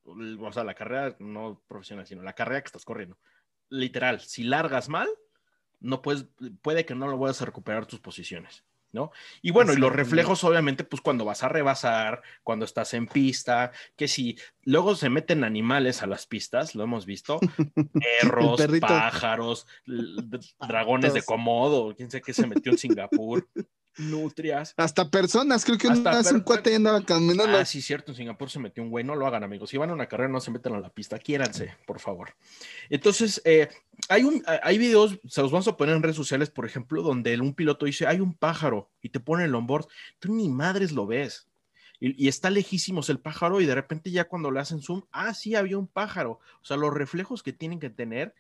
O 0.09 0.53
sea, 0.53 0.64
la 0.64 0.75
carrera 0.75 1.16
no 1.18 1.62
profesional, 1.66 2.07
sino 2.07 2.23
la 2.23 2.35
carrera 2.35 2.62
que 2.62 2.66
estás 2.66 2.85
corriendo. 2.85 3.18
Literal, 3.71 4.21
si 4.21 4.44
largas 4.44 4.88
mal, 4.88 5.09
no 5.81 6.03
puedes, 6.03 6.27
puede 6.62 6.85
que 6.85 6.94
no 6.94 7.09
lo 7.09 7.16
vuelvas 7.16 7.42
a 7.42 7.47
recuperar 7.47 7.87
tus 7.87 8.01
posiciones, 8.01 8.64
¿no? 8.92 9.11
Y 9.42 9.51
bueno, 9.51 9.73
y 9.73 9.77
los 9.77 9.92
reflejos, 9.92 10.42
obviamente, 10.44 10.85
pues 10.85 11.03
cuando 11.03 11.25
vas 11.25 11.42
a 11.42 11.49
rebasar, 11.49 12.23
cuando 12.42 12.64
estás 12.64 12.94
en 12.94 13.07
pista, 13.07 13.71
que 13.97 14.09
si 14.09 14.38
luego 14.62 14.97
se 14.97 15.11
meten 15.11 15.44
animales 15.44 16.03
a 16.03 16.07
las 16.07 16.27
pistas, 16.27 16.75
lo 16.75 16.85
hemos 16.85 17.07
visto, 17.07 17.38
perros, 18.23 18.61
pájaros, 18.81 19.66
dragones 20.66 21.14
de. 21.14 21.23
Komodo, 21.23 21.94
quién 21.94 22.11
sé 22.11 22.21
qué 22.23 22.33
se 22.33 22.47
metió 22.47 22.73
en 22.73 22.79
Singapur, 22.79 23.47
nutrias. 23.98 24.74
Hasta 24.76 25.11
personas, 25.11 25.64
creo 25.64 25.78
que 25.78 25.88
una 25.88 26.16
vez 26.16 26.32
un 26.32 26.40
cuate 26.40 26.74
andaba 26.74 27.04
caminando. 27.04 27.56
Ah, 27.56 27.64
sí, 27.64 27.82
cierto, 27.82 28.12
en 28.12 28.16
Singapur 28.16 28.50
se 28.50 28.58
metió 28.58 28.82
un 28.82 28.90
güey, 28.90 29.04
no 29.04 29.14
lo 29.14 29.26
hagan, 29.26 29.44
amigos. 29.44 29.70
Si 29.70 29.76
van 29.76 29.90
a 29.90 29.92
una 29.92 30.06
carrera, 30.06 30.28
no 30.30 30.40
se 30.40 30.50
metan 30.50 30.74
a 30.74 30.80
la 30.80 30.90
pista, 30.90 31.18
quiéranse, 31.18 31.74
por 31.87 32.00
favor. 32.00 32.34
Entonces, 32.88 33.42
eh, 33.44 33.68
hay, 34.08 34.24
un, 34.24 34.42
hay 34.62 34.78
videos, 34.78 35.18
se 35.28 35.42
los 35.42 35.50
vamos 35.50 35.68
a 35.68 35.76
poner 35.76 35.96
en 35.96 36.02
redes 36.02 36.16
sociales, 36.16 36.50
por 36.50 36.66
ejemplo, 36.66 37.02
donde 37.02 37.38
un 37.40 37.54
piloto 37.54 37.87
dice, 37.87 38.06
hay 38.06 38.20
un 38.20 38.34
pájaro, 38.34 38.90
y 39.02 39.11
te 39.11 39.20
pone 39.20 39.44
el 39.44 39.54
onboard, 39.54 39.87
tú 40.18 40.32
ni 40.34 40.48
madres 40.48 40.92
lo 40.92 41.06
ves. 41.06 41.48
Y, 42.00 42.24
y 42.24 42.28
está 42.28 42.50
lejísimos 42.50 43.11
el 43.11 43.18
pájaro, 43.18 43.61
y 43.61 43.66
de 43.66 43.74
repente 43.74 44.11
ya 44.11 44.28
cuando 44.28 44.50
le 44.50 44.61
hacen 44.61 44.80
zoom, 44.80 45.02
ah, 45.11 45.34
sí, 45.34 45.54
había 45.54 45.78
un 45.78 45.88
pájaro. 45.88 46.40
O 46.62 46.64
sea, 46.64 46.76
los 46.76 46.94
reflejos 46.94 47.42
que 47.42 47.52
tienen 47.52 47.80
que 47.80 47.90
tener, 47.90 48.34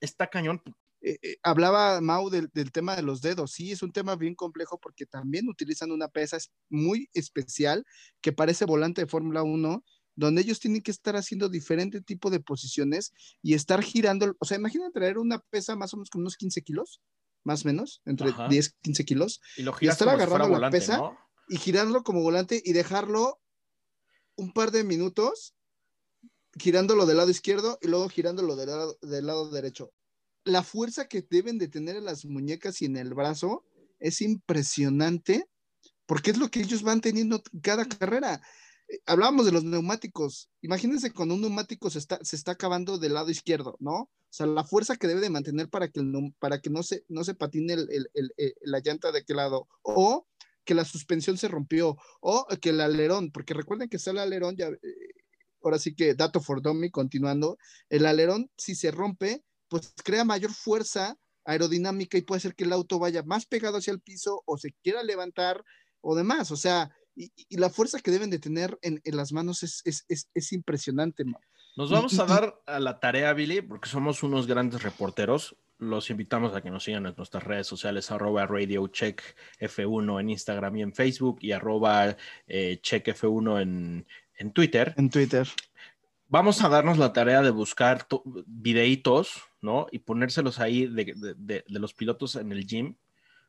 está 0.00 0.26
cañón. 0.28 0.62
Eh, 1.02 1.18
eh, 1.22 1.36
hablaba 1.42 2.00
Mau 2.00 2.30
del, 2.30 2.48
del 2.54 2.72
tema 2.72 2.96
de 2.96 3.02
los 3.02 3.20
dedos. 3.22 3.52
Sí, 3.52 3.72
es 3.72 3.82
un 3.82 3.92
tema 3.92 4.16
bien 4.16 4.34
complejo 4.34 4.78
porque 4.80 5.04
también 5.06 5.48
utilizan 5.48 5.90
una 5.92 6.08
pesa 6.08 6.36
es- 6.36 6.50
muy 6.70 7.08
especial 7.14 7.84
que 8.20 8.32
parece 8.32 8.64
volante 8.64 9.02
de 9.02 9.06
Fórmula 9.08 9.42
1, 9.42 9.84
donde 10.14 10.42
ellos 10.42 10.60
tienen 10.60 10.82
que 10.82 10.90
estar 10.92 11.16
haciendo 11.16 11.48
diferente 11.48 12.00
tipo 12.02 12.30
de 12.30 12.40
posiciones 12.40 13.12
y 13.42 13.54
estar 13.54 13.82
girando. 13.82 14.36
O 14.38 14.44
sea, 14.44 14.58
imagina 14.58 14.90
traer 14.92 15.18
una 15.18 15.40
pesa 15.40 15.74
más 15.76 15.92
o 15.94 15.96
menos 15.96 16.10
con 16.10 16.20
unos 16.22 16.36
15 16.36 16.62
kilos, 16.62 17.00
más 17.44 17.64
o 17.64 17.68
menos, 17.68 18.00
entre 18.04 18.28
Ajá. 18.30 18.46
10 18.48 18.74
15 18.82 19.04
kilos, 19.04 19.40
Y 19.56 19.62
lo 19.62 19.72
Y 19.80 19.88
estar 19.88 20.06
si 20.08 20.14
agarrando 20.14 20.48
la 20.48 20.54
volante, 20.54 20.78
pesa. 20.78 20.98
¿no? 20.98 21.18
y 21.48 21.56
girarlo 21.56 22.04
como 22.04 22.22
volante 22.22 22.62
y 22.64 22.72
dejarlo 22.72 23.40
un 24.36 24.52
par 24.52 24.70
de 24.70 24.84
minutos 24.84 25.54
girándolo 26.58 27.06
del 27.06 27.16
lado 27.16 27.30
izquierdo 27.30 27.78
y 27.80 27.88
luego 27.88 28.08
girándolo 28.08 28.56
del 28.56 28.68
lado, 28.70 28.98
del 29.02 29.26
lado 29.26 29.50
derecho. 29.50 29.92
La 30.44 30.62
fuerza 30.62 31.06
que 31.06 31.22
deben 31.28 31.58
de 31.58 31.68
tener 31.68 31.96
en 31.96 32.04
las 32.04 32.24
muñecas 32.24 32.82
y 32.82 32.86
en 32.86 32.96
el 32.96 33.14
brazo 33.14 33.64
es 34.00 34.20
impresionante 34.20 35.46
porque 36.06 36.32
es 36.32 36.38
lo 36.38 36.50
que 36.50 36.60
ellos 36.60 36.82
van 36.82 37.00
teniendo 37.00 37.42
cada 37.62 37.84
carrera. 37.86 38.42
Eh, 38.88 38.98
Hablábamos 39.06 39.46
de 39.46 39.52
los 39.52 39.64
neumáticos. 39.64 40.50
Imagínense 40.60 41.12
cuando 41.12 41.34
un 41.36 41.40
neumático 41.42 41.88
se 41.90 41.98
está, 42.00 42.18
se 42.22 42.36
está 42.36 42.52
acabando 42.52 42.98
del 42.98 43.14
lado 43.14 43.30
izquierdo, 43.30 43.76
¿no? 43.78 43.94
O 43.94 44.10
sea, 44.30 44.46
la 44.46 44.64
fuerza 44.64 44.96
que 44.96 45.06
debe 45.06 45.20
de 45.20 45.30
mantener 45.30 45.68
para 45.68 45.88
que, 45.88 46.00
el 46.00 46.34
para 46.38 46.60
que 46.60 46.70
no, 46.70 46.82
se, 46.82 47.04
no 47.08 47.22
se 47.22 47.34
patine 47.34 47.74
el- 47.74 47.88
el- 48.14 48.32
el- 48.36 48.54
la 48.62 48.80
llanta 48.80 49.12
de 49.12 49.20
aquel 49.20 49.36
lado. 49.36 49.68
O 49.82 50.26
que 50.64 50.74
la 50.74 50.84
suspensión 50.84 51.36
se 51.38 51.48
rompió 51.48 51.96
o 52.20 52.46
que 52.60 52.70
el 52.70 52.80
alerón, 52.80 53.30
porque 53.32 53.54
recuerden 53.54 53.88
que 53.88 53.96
está 53.96 54.10
el 54.12 54.18
alerón, 54.18 54.56
ya, 54.56 54.68
eh, 54.68 54.78
ahora 55.62 55.78
sí 55.78 55.94
que 55.94 56.14
dato 56.14 56.40
for 56.40 56.62
dummy, 56.62 56.90
continuando, 56.90 57.58
el 57.88 58.06
alerón 58.06 58.50
si 58.56 58.74
se 58.74 58.90
rompe, 58.90 59.44
pues 59.72 59.94
crea 60.04 60.22
mayor 60.24 60.52
fuerza 60.52 61.16
aerodinámica 61.46 62.18
y 62.18 62.22
puede 62.22 62.36
hacer 62.38 62.54
que 62.54 62.64
el 62.64 62.72
auto 62.74 62.98
vaya 62.98 63.22
más 63.22 63.46
pegado 63.46 63.78
hacia 63.78 63.92
el 63.94 64.00
piso 64.00 64.42
o 64.44 64.58
se 64.58 64.72
quiera 64.82 65.02
levantar 65.02 65.64
o 66.02 66.14
demás, 66.14 66.50
o 66.50 66.56
sea, 66.56 66.90
y, 67.16 67.32
y 67.48 67.56
la 67.56 67.70
fuerza 67.70 67.98
que 68.00 68.10
deben 68.10 68.28
de 68.30 68.38
tener 68.38 68.78
en, 68.82 69.00
en 69.04 69.16
las 69.16 69.32
manos 69.32 69.62
es, 69.62 69.80
es, 69.84 70.04
es, 70.08 70.28
es 70.34 70.52
impresionante. 70.52 71.24
man. 71.24 71.40
Nos 71.76 71.90
vamos 71.90 72.18
a 72.18 72.26
dar 72.26 72.60
a 72.66 72.78
la 72.80 73.00
tarea, 73.00 73.32
Billy, 73.32 73.62
porque 73.62 73.88
somos 73.88 74.22
unos 74.22 74.46
grandes 74.46 74.82
reporteros. 74.82 75.56
Los 75.78 76.10
invitamos 76.10 76.54
a 76.54 76.60
que 76.60 76.70
nos 76.70 76.84
sigan 76.84 77.06
en 77.06 77.14
nuestras 77.16 77.44
redes 77.44 77.66
sociales, 77.66 78.10
arroba 78.10 78.46
Radio 78.46 78.86
Check 78.88 79.22
F1 79.58 80.20
en 80.20 80.30
Instagram 80.30 80.76
y 80.76 80.82
en 80.82 80.92
Facebook 80.94 81.38
y 81.40 81.52
arroba 81.52 82.16
eh, 82.46 82.78
Check 82.82 83.06
F1 83.08 83.62
en, 83.62 84.06
en 84.38 84.52
Twitter. 84.52 84.94
En 84.96 85.08
Twitter. 85.10 85.48
Vamos 86.28 86.62
a 86.62 86.68
darnos 86.68 86.98
la 86.98 87.12
tarea 87.12 87.42
de 87.42 87.50
buscar 87.50 88.04
to- 88.04 88.22
videitos, 88.46 89.42
¿no? 89.62 89.86
Y 89.90 90.00
ponérselos 90.00 90.58
ahí 90.60 90.86
de, 90.86 91.04
de- 91.16 91.34
de- 91.36 91.64
de 91.66 91.78
los 91.78 91.94
pilotos 91.94 92.36
en 92.36 92.52
el 92.52 92.66
gym 92.66 92.94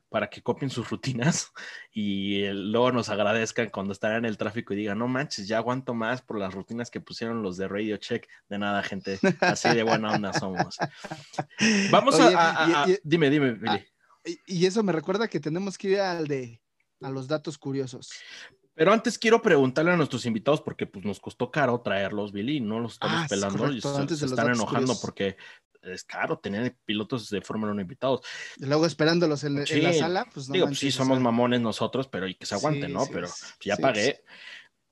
para 0.09 0.29
que 0.29 0.43
copien 0.43 0.69
sus 0.69 0.87
rutinas 0.91 1.51
y 1.91 2.45
luego 2.51 2.91
nos 2.91 3.09
agradezcan 3.09 3.71
cuando 3.71 3.93
están 3.93 4.13
en 4.17 4.25
el 4.25 4.37
tráfico 4.37 4.73
y 4.73 4.77
digan, 4.77 4.99
no 4.99 5.07
manches, 5.07 5.47
ya 5.47 5.57
aguanto 5.57 5.95
más 5.95 6.21
por 6.21 6.37
las 6.37 6.53
rutinas 6.53 6.91
que 6.91 7.01
pusieron 7.01 7.41
los 7.41 7.57
de 7.57 7.67
Radio 7.67 7.97
Check. 7.97 8.27
De 8.47 8.59
nada, 8.59 8.83
gente, 8.83 9.19
así 9.41 9.69
de 9.69 9.81
buena 9.83 10.11
onda 10.13 10.31
somos. 10.33 10.77
Vamos 11.91 12.19
a- 12.19 12.27
Oye, 12.27 12.35
a... 12.35 12.63
a- 12.63 12.69
y- 12.69 12.73
a- 12.73 12.93
y- 12.95 12.99
dime, 13.03 13.29
dime, 13.29 13.53
Billy. 13.53 13.83
Y, 14.47 14.65
eso 14.65 14.83
me 14.83 14.93
recuerda 14.93 15.27
que 15.27 15.39
tenemos 15.39 15.77
que 15.77 15.89
ir 15.89 15.99
al 15.99 16.27
de 16.27 16.61
a 17.01 17.09
los 17.09 17.27
datos 17.27 17.57
curiosos. 17.57 18.09
Pero 18.75 18.93
antes 18.93 19.17
quiero 19.19 19.41
preguntarle 19.41 19.91
a 19.91 19.97
nuestros 19.97 20.25
invitados, 20.25 20.61
porque 20.61 20.87
pues 20.87 21.03
nos 21.03 21.19
costó 21.19 21.51
caro 21.51 21.81
traerlos, 21.81 22.31
Billy, 22.31 22.57
y 22.57 22.61
no 22.61 22.79
los 22.79 22.93
estamos 22.93 23.17
Ah, 23.23 23.25
pelando 23.29 23.57
correcto, 23.57 24.03
y 24.05 24.07
se, 24.09 24.15
se 24.15 24.25
están 24.27 24.47
enojando 24.47 24.67
curiosos. 24.93 25.01
porque 25.01 25.35
es 25.83 26.03
caro 26.03 26.39
tener 26.39 26.75
pilotos 26.85 27.29
de 27.29 27.41
Fórmula 27.41 27.71
1 27.71 27.81
invitados. 27.81 28.21
Y 28.57 28.65
luego 28.65 28.85
esperándolos 28.85 29.43
en, 29.43 29.55
la 29.55 29.93
sala, 29.93 30.27
pues 30.33 30.47
no 30.47 30.53
Digo, 30.53 30.67
pues 30.67 30.79
sí, 30.79 30.87
o 30.87 30.91
somos 30.91 31.17
sea, 31.17 31.23
mamones 31.23 31.61
nosotros, 31.61 32.07
pero 32.07 32.27
y 32.27 32.35
que 32.35 32.45
se 32.45 32.55
aguanten, 32.55 32.87
sí, 32.87 32.93
¿no? 32.93 33.05
sí, 33.05 33.11
pero 33.13 33.27
sí, 33.27 33.45
ya 33.65 33.77
pagué. 33.77 34.23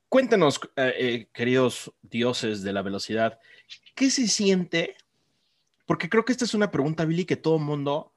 Cuéntenos, 0.09 0.59
eh, 0.75 0.93
eh, 0.97 1.29
queridos 1.33 1.93
dioses 2.01 2.63
de 2.63 2.73
la 2.73 2.81
velocidad, 2.81 3.39
¿qué 3.95 4.09
se 4.09 4.27
siente? 4.27 4.97
Porque 5.85 6.09
creo 6.09 6.25
que 6.25 6.33
esta 6.33 6.45
es 6.45 6.53
una 6.53 6.71
pregunta, 6.71 7.05
Billy, 7.05 7.25
que 7.25 7.37
todo 7.37 7.59
mundo 7.59 8.13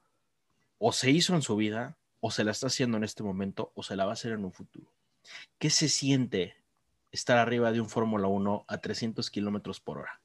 o 0.78 0.92
se 0.92 1.10
hizo 1.10 1.34
en 1.34 1.42
su 1.42 1.56
vida, 1.56 1.96
o 2.20 2.30
se 2.30 2.42
la 2.42 2.50
está 2.50 2.66
haciendo 2.66 2.96
en 2.96 3.04
este 3.04 3.22
momento, 3.22 3.70
o 3.74 3.82
se 3.82 3.96
la 3.96 4.04
va 4.04 4.10
a 4.10 4.14
hacer 4.14 4.32
en 4.32 4.44
un 4.44 4.52
futuro. 4.52 4.92
¿Qué 5.58 5.70
se 5.70 5.88
siente 5.88 6.56
estar 7.12 7.38
arriba 7.38 7.70
de 7.70 7.80
un 7.80 7.88
Fórmula 7.88 8.26
1 8.26 8.64
a 8.66 8.78
300 8.78 9.30
kilómetros 9.30 9.80
por 9.80 9.98
hora? 9.98 10.20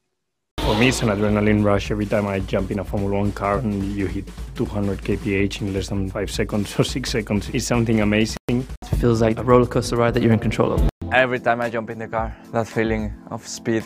For 0.69 0.75
me, 0.75 0.89
it's 0.89 1.01
an 1.01 1.09
adrenaline 1.09 1.65
rush 1.65 1.89
every 1.89 2.05
time 2.05 2.27
I 2.27 2.41
jump 2.41 2.69
in 2.69 2.77
a 2.77 2.83
Formula 2.83 3.17
One 3.17 3.31
car 3.31 3.57
and 3.57 3.83
you 3.97 4.05
hit 4.05 4.29
200 4.53 5.01
kph 5.01 5.61
in 5.61 5.73
less 5.73 5.89
than 5.89 6.11
five 6.11 6.29
seconds 6.29 6.75
or 6.79 6.83
six 6.83 7.09
seconds. 7.09 7.49
It's 7.51 7.65
something 7.65 8.01
amazing. 8.01 8.37
It 8.49 8.95
feels 8.99 9.19
like 9.19 9.39
a 9.39 9.43
roller 9.43 9.65
coaster 9.65 9.95
ride 9.95 10.13
that 10.13 10.21
you're 10.21 10.31
in 10.31 10.37
control 10.37 10.73
of. 10.73 10.87
Every 11.11 11.39
time 11.39 11.59
I 11.59 11.71
jump 11.71 11.89
in 11.89 11.97
the 11.97 12.07
car, 12.07 12.37
that 12.51 12.67
feeling 12.67 13.11
of 13.31 13.47
speed, 13.47 13.83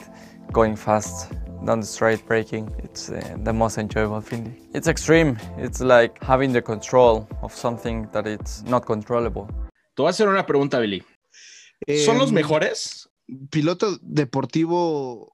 going 0.51 0.75
fast, 0.75 1.31
down 1.65 1.79
the 1.79 1.85
straight, 1.85 2.27
braking, 2.27 2.69
it's 2.79 3.09
uh, 3.09 3.37
the 3.43 3.53
most 3.53 3.77
enjoyable 3.77 4.19
feeling. 4.19 4.53
It's 4.73 4.89
extreme. 4.89 5.37
It's 5.57 5.79
like 5.79 6.21
having 6.21 6.51
the 6.51 6.61
control 6.61 7.29
of 7.41 7.53
something 7.53 8.09
that 8.11 8.27
it's 8.27 8.61
not 8.63 8.85
controllable. 8.85 9.47
Te 9.95 10.03
voy 10.03 10.07
a 10.07 10.09
hacer 10.09 10.27
una 10.27 10.45
pregunta, 10.45 10.81
Billy. 10.81 11.01
¿Son 12.03 12.17
los 12.17 12.33
mejores? 12.33 13.07
Piloto 13.49 13.97
deportivo 14.01 15.33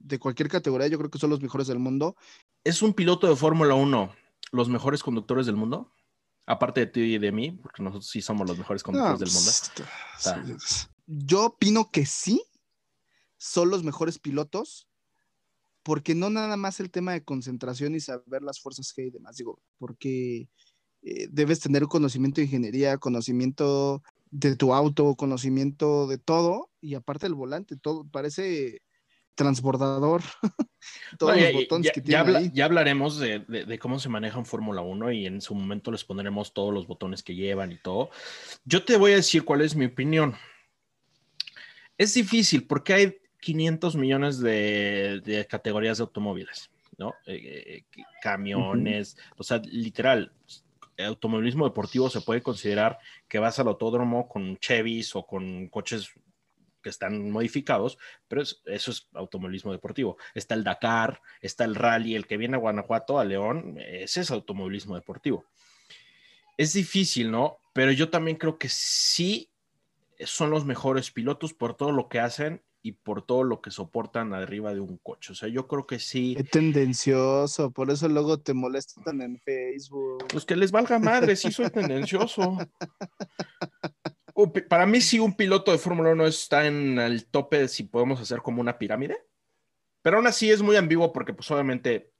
de 0.00 0.18
cualquier 0.18 0.48
categoría, 0.48 0.88
yo 0.88 0.98
creo 0.98 1.10
que 1.10 1.18
son 1.18 1.30
los 1.30 1.40
mejores 1.40 1.66
del 1.66 1.78
mundo. 1.78 2.16
¿Es 2.64 2.82
un 2.82 2.94
piloto 2.94 3.26
de 3.28 3.36
Fórmula 3.36 3.74
1 3.74 4.12
los 4.52 4.68
mejores 4.68 5.02
conductores 5.02 5.46
del 5.46 5.56
mundo? 5.56 5.92
Aparte 6.46 6.80
de 6.80 6.86
ti 6.86 7.00
y 7.00 7.18
de 7.18 7.32
mí, 7.32 7.52
porque 7.52 7.82
nosotros 7.82 8.08
sí 8.08 8.22
somos 8.22 8.48
los 8.48 8.56
mejores 8.56 8.82
conductores 8.82 9.20
No, 9.20 9.24
del 9.26 9.34
mundo. 9.34 9.50
pues, 10.54 10.66
sí. 10.76 10.86
Yo 11.06 11.46
opino 11.46 11.90
que 11.90 12.06
sí, 12.06 12.42
son 13.36 13.70
los 13.70 13.84
mejores 13.84 14.18
pilotos, 14.18 14.88
porque 15.82 16.14
no 16.14 16.30
nada 16.30 16.56
más 16.56 16.80
el 16.80 16.90
tema 16.90 17.12
de 17.12 17.24
concentración 17.24 17.94
y 17.94 18.00
saber 18.00 18.42
las 18.42 18.60
fuerzas 18.60 18.94
G 18.94 19.06
y 19.06 19.10
demás, 19.10 19.36
digo, 19.36 19.60
porque 19.78 20.48
eh, 21.02 21.28
debes 21.30 21.60
tener 21.60 21.84
conocimiento 21.84 22.40
de 22.40 22.46
ingeniería, 22.46 22.98
conocimiento 22.98 24.02
de 24.30 24.56
tu 24.56 24.74
auto, 24.74 25.14
conocimiento 25.14 26.06
de 26.06 26.18
todo, 26.18 26.70
y 26.80 26.94
aparte 26.94 27.26
el 27.26 27.34
volante, 27.34 27.76
todo 27.76 28.04
parece 28.06 28.82
transbordador, 29.38 30.22
todos 31.18 31.34
No, 31.36 31.40
los 31.40 31.50
ya- 31.52 31.58
botones 31.58 31.86
ya- 31.86 31.92
que 31.92 32.00
ya 32.02 32.24
tiene 32.24 32.38
ahí. 32.38 32.50
ya 32.52 32.64
hablaremos 32.66 33.18
de, 33.18 33.38
de- 33.40 33.64
de 33.64 33.78
cómo 33.78 33.98
se 33.98 34.08
maneja 34.10 34.38
en 34.38 34.44
Fórmula 34.44 34.82
1 34.82 35.12
y 35.12 35.26
en 35.26 35.40
su 35.40 35.54
momento 35.54 35.90
les 35.90 36.04
pondremos 36.04 36.52
todos 36.52 36.74
los 36.74 36.86
botones 36.86 37.22
que 37.22 37.34
llevan 37.34 37.72
y 37.72 37.76
todo. 37.78 38.10
Yo 38.64 38.84
te 38.84 38.96
voy 38.98 39.12
a 39.12 39.16
decir 39.16 39.44
cuál 39.44 39.62
es 39.62 39.74
mi 39.76 39.86
opinión. 39.86 40.34
Es 41.96 42.14
difícil 42.14 42.66
porque 42.66 42.92
hay 42.94 43.16
500 43.40 43.96
millones 43.96 44.40
de, 44.40 45.20
de 45.24 45.46
categorías 45.46 45.98
de 45.98 46.02
automóviles, 46.02 46.70
¿no? 46.96 47.14
Eh, 47.26 47.84
eh, 47.94 48.02
camiones, 48.22 49.16
o 49.36 49.42
sea, 49.42 49.58
literal, 49.64 50.32
automovilismo 50.98 51.64
deportivo 51.64 52.10
se 52.10 52.20
puede 52.20 52.42
considerar 52.42 52.98
que 53.28 53.38
vas 53.38 53.58
al 53.60 53.68
autódromo 53.68 54.28
con 54.28 54.56
Chevys 54.58 55.14
o 55.14 55.24
con 55.24 55.68
coches 55.68 56.10
que 56.82 56.90
están 56.90 57.30
modificados, 57.30 57.98
pero 58.28 58.42
es- 58.42 58.62
eso 58.66 58.90
es 58.90 59.08
automovilismo 59.14 59.72
deportivo. 59.72 60.16
Está 60.34 60.54
el 60.54 60.64
Dakar, 60.64 61.20
está 61.40 61.64
el 61.64 61.74
rally, 61.74 62.14
el 62.14 62.26
que 62.26 62.36
viene 62.36 62.56
a 62.56 62.60
Guanajuato, 62.60 63.18
a 63.18 63.24
León, 63.24 63.76
ese 63.78 64.20
es 64.20 64.30
automovilismo 64.30 64.94
deportivo. 64.94 65.44
Es 66.56 66.72
difícil, 66.72 67.30
¿no? 67.30 67.58
Pero 67.72 67.92
yo 67.92 68.10
también 68.10 68.36
creo 68.36 68.58
que 68.58 68.68
sí 68.68 69.50
son 70.24 70.50
los 70.50 70.64
mejores 70.64 71.10
pilotos 71.12 71.54
por 71.54 71.76
todo 71.76 71.92
lo 71.92 72.08
que 72.08 72.18
hacen 72.18 72.62
y 72.82 72.92
por 72.92 73.22
todo 73.22 73.44
lo 73.44 73.60
que 73.60 73.70
soportan 73.70 74.34
arriba 74.34 74.72
de 74.74 74.80
un 74.80 74.98
coche. 74.98 75.32
O 75.32 75.34
sea, 75.36 75.48
yo 75.48 75.68
creo 75.68 75.86
que 75.86 75.98
sí. 75.98 76.34
Qué 76.36 76.44
tendencioso, 76.44 77.70
por 77.70 77.90
eso 77.90 78.08
luego 78.08 78.38
te 78.40 78.54
molestan 78.54 79.20
en 79.20 79.38
Facebook. 79.38 80.26
Pues 80.32 80.44
que 80.44 80.56
les 80.56 80.70
valga 80.72 80.98
madre, 80.98 81.36
sí 81.36 81.52
soy 81.52 81.70
tendencioso. 81.70 82.56
Para 84.68 84.86
mí 84.86 85.00
sí 85.00 85.18
un 85.18 85.34
piloto 85.34 85.72
de 85.72 85.78
Fórmula 85.78 86.10
1 86.10 86.26
está 86.26 86.66
en 86.66 86.98
el 86.98 87.26
tope 87.26 87.66
si 87.66 87.84
podemos 87.84 88.20
hacer 88.20 88.40
como 88.40 88.60
una 88.60 88.78
pirámide, 88.78 89.24
pero 90.00 90.18
aún 90.18 90.28
así 90.28 90.50
es 90.50 90.62
muy 90.62 90.76
ambiguo 90.76 91.12
porque 91.12 91.34
pues 91.34 91.50
obviamente 91.50 92.12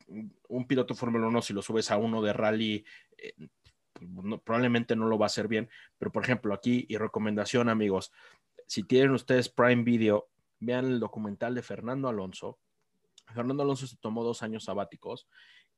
un 0.49 0.67
piloto 0.67 0.95
de 0.95 1.01
Fórmula 1.01 1.29
1 1.29 1.43
si 1.43 1.53
lo 1.53 1.63
subes 1.63 1.91
a 1.93 1.97
uno 1.97 2.21
de 2.21 2.33
rally 2.33 2.85
eh, 3.19 3.35
pues, 3.93 4.41
probablemente 4.43 4.97
no 4.97 5.07
lo 5.07 5.17
va 5.17 5.27
a 5.27 5.29
hacer 5.29 5.47
bien, 5.47 5.69
pero 5.97 6.11
por 6.11 6.25
ejemplo 6.25 6.53
aquí 6.55 6.87
y 6.89 6.97
recomendación 6.97 7.69
amigos, 7.69 8.13
si 8.67 8.83
tienen 8.83 9.13
ustedes 9.13 9.49
Prime 9.49 9.85
Video, 9.85 10.29
vean 10.59 10.87
el 10.87 11.01
documental 11.01 11.55
de 11.55 11.63
Fernando 11.63 12.09
Alonso. 12.09 12.59
Fernando 13.33 13.63
Alonso 13.63 13.87
se 13.87 13.97
tomó 13.97 14.25
dos 14.25 14.43
años 14.43 14.65
sabáticos 14.65 15.29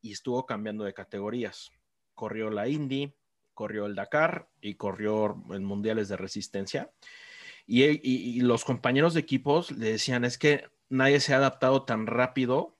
y 0.00 0.12
estuvo 0.12 0.46
cambiando 0.46 0.84
de 0.84 0.94
categorías. 0.94 1.70
Corrió 2.14 2.50
la 2.50 2.68
Indy, 2.68 3.14
corrió 3.60 3.84
el 3.84 3.94
Dakar 3.94 4.48
y 4.62 4.76
corrió 4.76 5.44
en 5.50 5.64
mundiales 5.64 6.08
de 6.08 6.16
resistencia. 6.16 6.90
Y, 7.66 8.40
los 8.40 8.64
compañeros 8.64 9.12
de 9.12 9.20
equipos 9.20 9.70
le 9.72 9.92
decían, 9.92 10.24
es 10.24 10.38
que 10.38 10.64
nadie 10.88 11.20
se 11.20 11.34
ha 11.34 11.36
adaptado 11.36 11.84
tan 11.84 12.06
rápido 12.06 12.78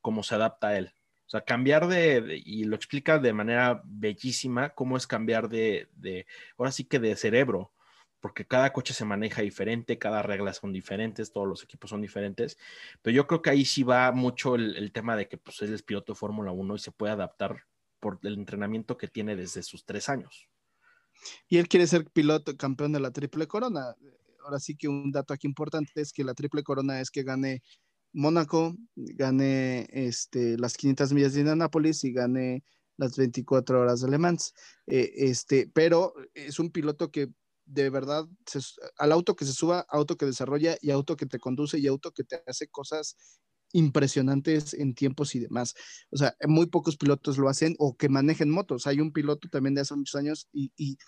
como 0.00 0.24
se 0.24 0.34
adapta 0.34 0.76
él. 0.76 0.92
O 1.26 1.30
sea, 1.30 1.42
cambiar 1.42 1.86
de, 1.86 2.42
y 2.44 2.64
lo 2.64 2.74
explica 2.74 3.20
de 3.20 3.32
manera 3.32 3.82
bellísima, 3.84 4.70
cómo 4.70 4.96
es 4.96 5.06
cambiar 5.06 5.48
de, 5.48 5.86
ahora 6.58 6.72
sí 6.72 6.82
que 6.86 6.98
de 6.98 7.14
cerebro, 7.14 7.72
porque 8.18 8.44
cada 8.44 8.72
coche 8.72 8.94
se 8.94 9.04
maneja 9.04 9.42
diferente, 9.42 9.96
cada 9.96 10.22
regla 10.22 10.52
son 10.54 10.72
diferentes, 10.72 11.32
todos 11.32 11.46
los 11.46 11.62
equipos 11.62 11.90
son 11.90 12.02
diferentes, 12.02 12.58
pero 13.00 13.14
yo 13.14 13.28
creo 13.28 13.42
que 13.42 13.50
ahí 13.50 13.64
sí 13.64 13.84
va 13.84 14.10
mucho 14.10 14.56
el, 14.56 14.74
el 14.76 14.90
tema 14.90 15.14
de 15.14 15.28
que 15.28 15.38
pues, 15.38 15.62
él 15.62 15.72
es 15.72 15.84
piloto 15.84 16.14
de 16.14 16.18
Fórmula 16.18 16.50
1 16.50 16.74
y 16.74 16.78
se 16.80 16.90
puede 16.90 17.12
adaptar 17.12 17.69
por 18.00 18.18
el 18.22 18.34
entrenamiento 18.34 18.96
que 18.96 19.08
tiene 19.08 19.36
desde 19.36 19.62
sus 19.62 19.84
tres 19.84 20.08
años. 20.08 20.48
Y 21.48 21.58
él 21.58 21.68
quiere 21.68 21.86
ser 21.86 22.06
piloto 22.06 22.56
campeón 22.56 22.92
de 22.92 23.00
la 23.00 23.10
triple 23.10 23.46
corona. 23.46 23.94
Ahora 24.44 24.58
sí 24.58 24.76
que 24.76 24.88
un 24.88 25.12
dato 25.12 25.34
aquí 25.34 25.46
importante 25.46 26.00
es 26.00 26.12
que 26.12 26.24
la 26.24 26.34
triple 26.34 26.62
corona 26.62 27.00
es 27.00 27.10
que 27.10 27.22
gane 27.22 27.62
Mónaco, 28.12 28.74
gane 28.96 29.86
este, 29.92 30.58
las 30.58 30.76
500 30.76 31.12
millas 31.12 31.34
de 31.34 31.40
Indianápolis 31.40 32.02
y 32.04 32.12
gane 32.12 32.64
las 32.96 33.16
24 33.16 33.80
horas 33.80 34.00
de 34.00 34.10
Le 34.10 34.18
Mans. 34.18 34.54
Eh, 34.86 35.12
este, 35.16 35.70
pero 35.72 36.14
es 36.34 36.58
un 36.58 36.70
piloto 36.70 37.10
que 37.10 37.28
de 37.66 37.88
verdad, 37.88 38.26
al 38.98 39.12
auto 39.12 39.36
que 39.36 39.44
se 39.44 39.52
suba, 39.52 39.86
auto 39.88 40.16
que 40.16 40.26
desarrolla 40.26 40.76
y 40.80 40.90
auto 40.90 41.16
que 41.16 41.26
te 41.26 41.38
conduce 41.38 41.78
y 41.78 41.86
auto 41.86 42.10
que 42.10 42.24
te 42.24 42.42
hace 42.46 42.66
cosas 42.66 43.16
impresionantes 43.72 44.74
en 44.74 44.94
tiempos 44.94 45.34
y 45.34 45.40
demás. 45.40 45.74
O 46.10 46.16
sea, 46.16 46.36
muy 46.46 46.66
pocos 46.66 46.96
pilotos 46.96 47.38
lo 47.38 47.48
hacen 47.48 47.74
o 47.78 47.96
que 47.96 48.08
manejen 48.08 48.50
motos. 48.50 48.86
Hay 48.86 49.00
un 49.00 49.12
piloto 49.12 49.48
también 49.48 49.74
de 49.74 49.82
hace 49.82 49.94
muchos 49.96 50.16
años 50.16 50.48
y, 50.52 50.72
y, 50.76 50.98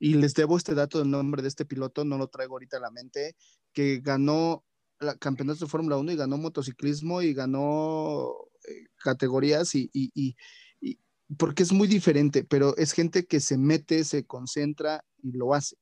les 0.00 0.34
debo 0.34 0.56
este 0.56 0.74
dato 0.74 0.98
del 0.98 1.10
nombre 1.10 1.42
de 1.42 1.48
este 1.48 1.64
piloto, 1.64 2.04
no 2.04 2.18
lo 2.18 2.28
traigo 2.28 2.54
ahorita 2.54 2.76
a 2.76 2.80
la 2.80 2.90
mente, 2.90 3.36
que 3.72 4.00
ganó 4.00 4.64
la 5.00 5.16
campeonato 5.16 5.64
de 5.64 5.70
Fórmula 5.70 5.96
1 5.96 6.12
y 6.12 6.16
ganó 6.16 6.36
motociclismo 6.38 7.22
y 7.22 7.32
ganó 7.34 8.30
eh, 8.68 8.86
categorías 8.96 9.74
y, 9.74 9.90
y- 9.92 10.10
y- 10.14 10.36
y- 10.80 10.98
porque 11.38 11.62
es 11.62 11.72
muy 11.72 11.88
diferente, 11.88 12.44
pero 12.44 12.76
es 12.76 12.92
gente 12.92 13.26
que 13.26 13.40
se 13.40 13.56
mete, 13.58 14.04
se 14.04 14.24
concentra 14.26 15.04
y 15.22 15.32
lo 15.32 15.54
hace. 15.54 15.76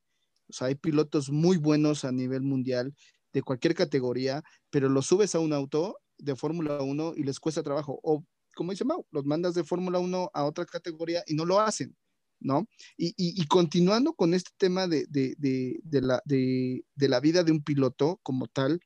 O 0.48 0.52
sea, 0.52 0.68
hay 0.68 0.74
pilotos 0.76 1.30
muy 1.30 1.56
buenos 1.56 2.04
a 2.04 2.12
nivel 2.12 2.42
mundial 2.42 2.94
de 3.32 3.42
cualquier 3.42 3.74
categoría, 3.74 4.42
pero 4.70 4.88
los 4.88 5.06
subes 5.06 5.34
a 5.34 5.40
un 5.40 5.52
auto 5.52 5.96
de 6.22 6.36
Fórmula 6.36 6.80
1 6.82 7.14
y 7.16 7.22
les 7.24 7.38
cuesta 7.40 7.62
trabajo. 7.62 7.98
O, 8.02 8.24
como 8.54 8.70
dice 8.72 8.84
Mau, 8.84 9.06
los 9.10 9.24
mandas 9.24 9.54
de 9.54 9.64
Fórmula 9.64 9.98
1 9.98 10.30
a 10.32 10.44
otra 10.44 10.64
categoría 10.66 11.22
y 11.26 11.34
no 11.34 11.44
lo 11.44 11.60
hacen, 11.60 11.96
¿no? 12.40 12.66
Y, 12.96 13.08
y- 13.16 13.40
y 13.40 13.46
continuando 13.46 14.14
con 14.14 14.34
este 14.34 14.50
tema 14.56 14.86
de, 14.86 15.06
de- 15.08 15.34
de- 15.38 15.80
de 15.82 16.00
la, 16.00 16.22
de, 16.24 16.84
de 16.94 17.08
la 17.08 17.20
vida 17.20 17.42
de 17.44 17.52
un 17.52 17.62
piloto 17.62 18.20
como 18.22 18.46
tal, 18.46 18.80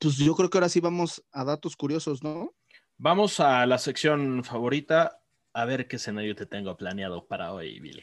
pues 0.00 0.16
yo 0.16 0.34
creo 0.34 0.48
que 0.48 0.58
ahora 0.58 0.68
sí 0.68 0.80
vamos 0.80 1.22
a 1.32 1.44
datos 1.44 1.76
curiosos, 1.76 2.22
¿no? 2.22 2.54
Vamos 2.96 3.40
a 3.40 3.64
la 3.66 3.78
sección 3.78 4.44
favorita, 4.44 5.20
a 5.52 5.64
ver 5.64 5.88
qué 5.88 5.96
escenario 5.96 6.34
te 6.34 6.46
tengo 6.46 6.76
planeado 6.76 7.26
para 7.26 7.52
hoy, 7.52 7.80
Billy. 7.80 8.02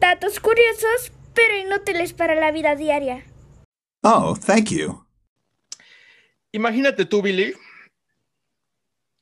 Datos 0.00 0.40
curiosos, 0.40 1.12
pero 1.34 1.56
inútiles 1.56 2.12
para 2.12 2.34
la 2.34 2.50
vida 2.50 2.74
diaria. 2.76 3.24
Oh, 4.02 4.34
thank 4.36 4.70
you. 4.70 5.04
Imagínate 6.52 7.06
tú, 7.06 7.22
Billy, 7.22 7.54